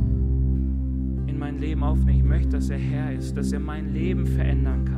in 1.26 1.38
mein 1.38 1.58
Leben 1.58 1.82
aufnehmen, 1.82 2.18
ich 2.18 2.24
möchte, 2.24 2.50
dass 2.50 2.68
er 2.68 2.76
Herr 2.76 3.14
ist, 3.14 3.34
dass 3.34 3.50
er 3.50 3.60
mein 3.60 3.94
Leben 3.94 4.26
verändern 4.26 4.84
kann, 4.84 4.93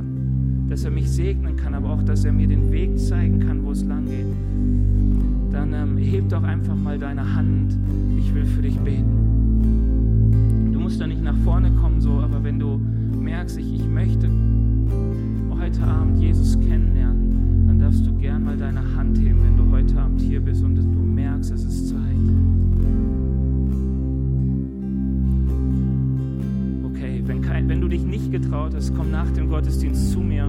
dass 0.68 0.84
er 0.84 0.90
mich 0.90 1.10
segnen 1.10 1.56
kann, 1.56 1.74
aber 1.74 1.90
auch, 1.90 2.02
dass 2.02 2.24
er 2.24 2.32
mir 2.32 2.48
den 2.48 2.70
Weg 2.72 2.98
zeigen 2.98 3.40
kann, 3.40 3.64
wo 3.64 3.70
es 3.70 3.84
lang 3.84 4.06
geht 4.06 4.26
dann 5.56 5.72
ähm, 5.72 5.96
heb 5.96 6.28
doch 6.28 6.42
einfach 6.42 6.76
mal 6.76 6.98
deine 6.98 7.34
Hand. 7.34 7.76
Ich 8.18 8.34
will 8.34 8.44
für 8.44 8.62
dich 8.62 8.78
beten. 8.78 10.70
Du 10.72 10.78
musst 10.78 11.00
da 11.00 11.06
nicht 11.06 11.22
nach 11.22 11.36
vorne 11.44 11.70
kommen, 11.70 12.00
so, 12.00 12.20
aber 12.20 12.44
wenn 12.44 12.58
du 12.58 12.78
merkst, 13.18 13.58
ich, 13.58 13.74
ich 13.74 13.86
möchte 13.86 14.30
heute 15.58 15.82
Abend 15.82 16.18
Jesus 16.20 16.58
kennenlernen, 16.60 17.66
dann 17.66 17.78
darfst 17.78 18.06
du 18.06 18.14
gern 18.18 18.44
mal 18.44 18.56
deine 18.56 18.80
Hand 18.96 19.18
heben, 19.18 19.40
wenn 19.42 19.56
du 19.56 19.70
heute 19.74 19.98
Abend 19.98 20.20
hier 20.20 20.40
bist 20.40 20.62
und 20.62 20.76
du 20.76 20.82
merkst, 20.82 21.52
es 21.52 21.64
ist 21.64 21.88
Zeit. 21.88 22.55
Wenn, 27.27 27.43
kein, 27.43 27.68
wenn 27.68 27.81
du 27.81 27.89
dich 27.89 28.05
nicht 28.05 28.31
getraut 28.31 28.74
hast, 28.74 28.95
komm 28.95 29.11
nach 29.11 29.31
dem 29.31 29.49
Gottesdienst 29.49 30.12
zu 30.12 30.20
mir 30.20 30.47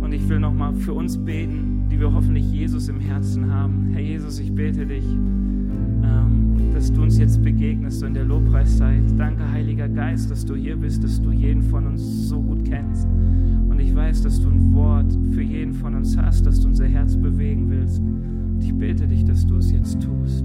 und 0.00 0.12
ich 0.12 0.28
will 0.28 0.40
nochmal 0.40 0.74
für 0.74 0.94
uns 0.94 1.16
beten 1.16 1.80
die 1.90 1.98
wir 1.98 2.12
hoffentlich 2.12 2.50
Jesus 2.50 2.88
im 2.88 3.00
Herzen 3.00 3.52
haben. 3.52 3.90
Herr 3.92 4.00
Jesus, 4.00 4.38
ich 4.38 4.54
bete 4.54 4.86
dich, 4.86 5.04
ähm, 5.04 6.72
dass 6.72 6.92
du 6.92 7.02
uns 7.02 7.18
jetzt 7.18 7.42
begegnest 7.42 8.02
in 8.02 8.14
der 8.14 8.24
Lobpreiszeit. 8.24 9.02
Danke, 9.18 9.50
Heiliger 9.50 9.88
Geist, 9.88 10.30
dass 10.30 10.44
du 10.44 10.54
hier 10.54 10.76
bist, 10.76 11.02
dass 11.02 11.20
du 11.20 11.32
jeden 11.32 11.62
von 11.62 11.86
uns 11.86 12.28
so 12.28 12.40
gut 12.40 12.64
kennst. 12.64 13.06
Und 13.68 13.80
ich 13.80 13.94
weiß, 13.94 14.22
dass 14.22 14.40
du 14.40 14.48
ein 14.48 14.72
Wort 14.72 15.12
für 15.32 15.42
jeden 15.42 15.74
von 15.74 15.94
uns 15.94 16.16
hast, 16.16 16.46
dass 16.46 16.60
du 16.60 16.68
unser 16.68 16.86
Herz 16.86 17.16
bewegen 17.16 17.68
willst. 17.68 17.98
Und 17.98 18.60
ich 18.62 18.72
bete 18.72 19.06
dich, 19.08 19.24
dass 19.24 19.44
du 19.44 19.56
es 19.56 19.72
jetzt 19.72 20.00
tust. 20.00 20.44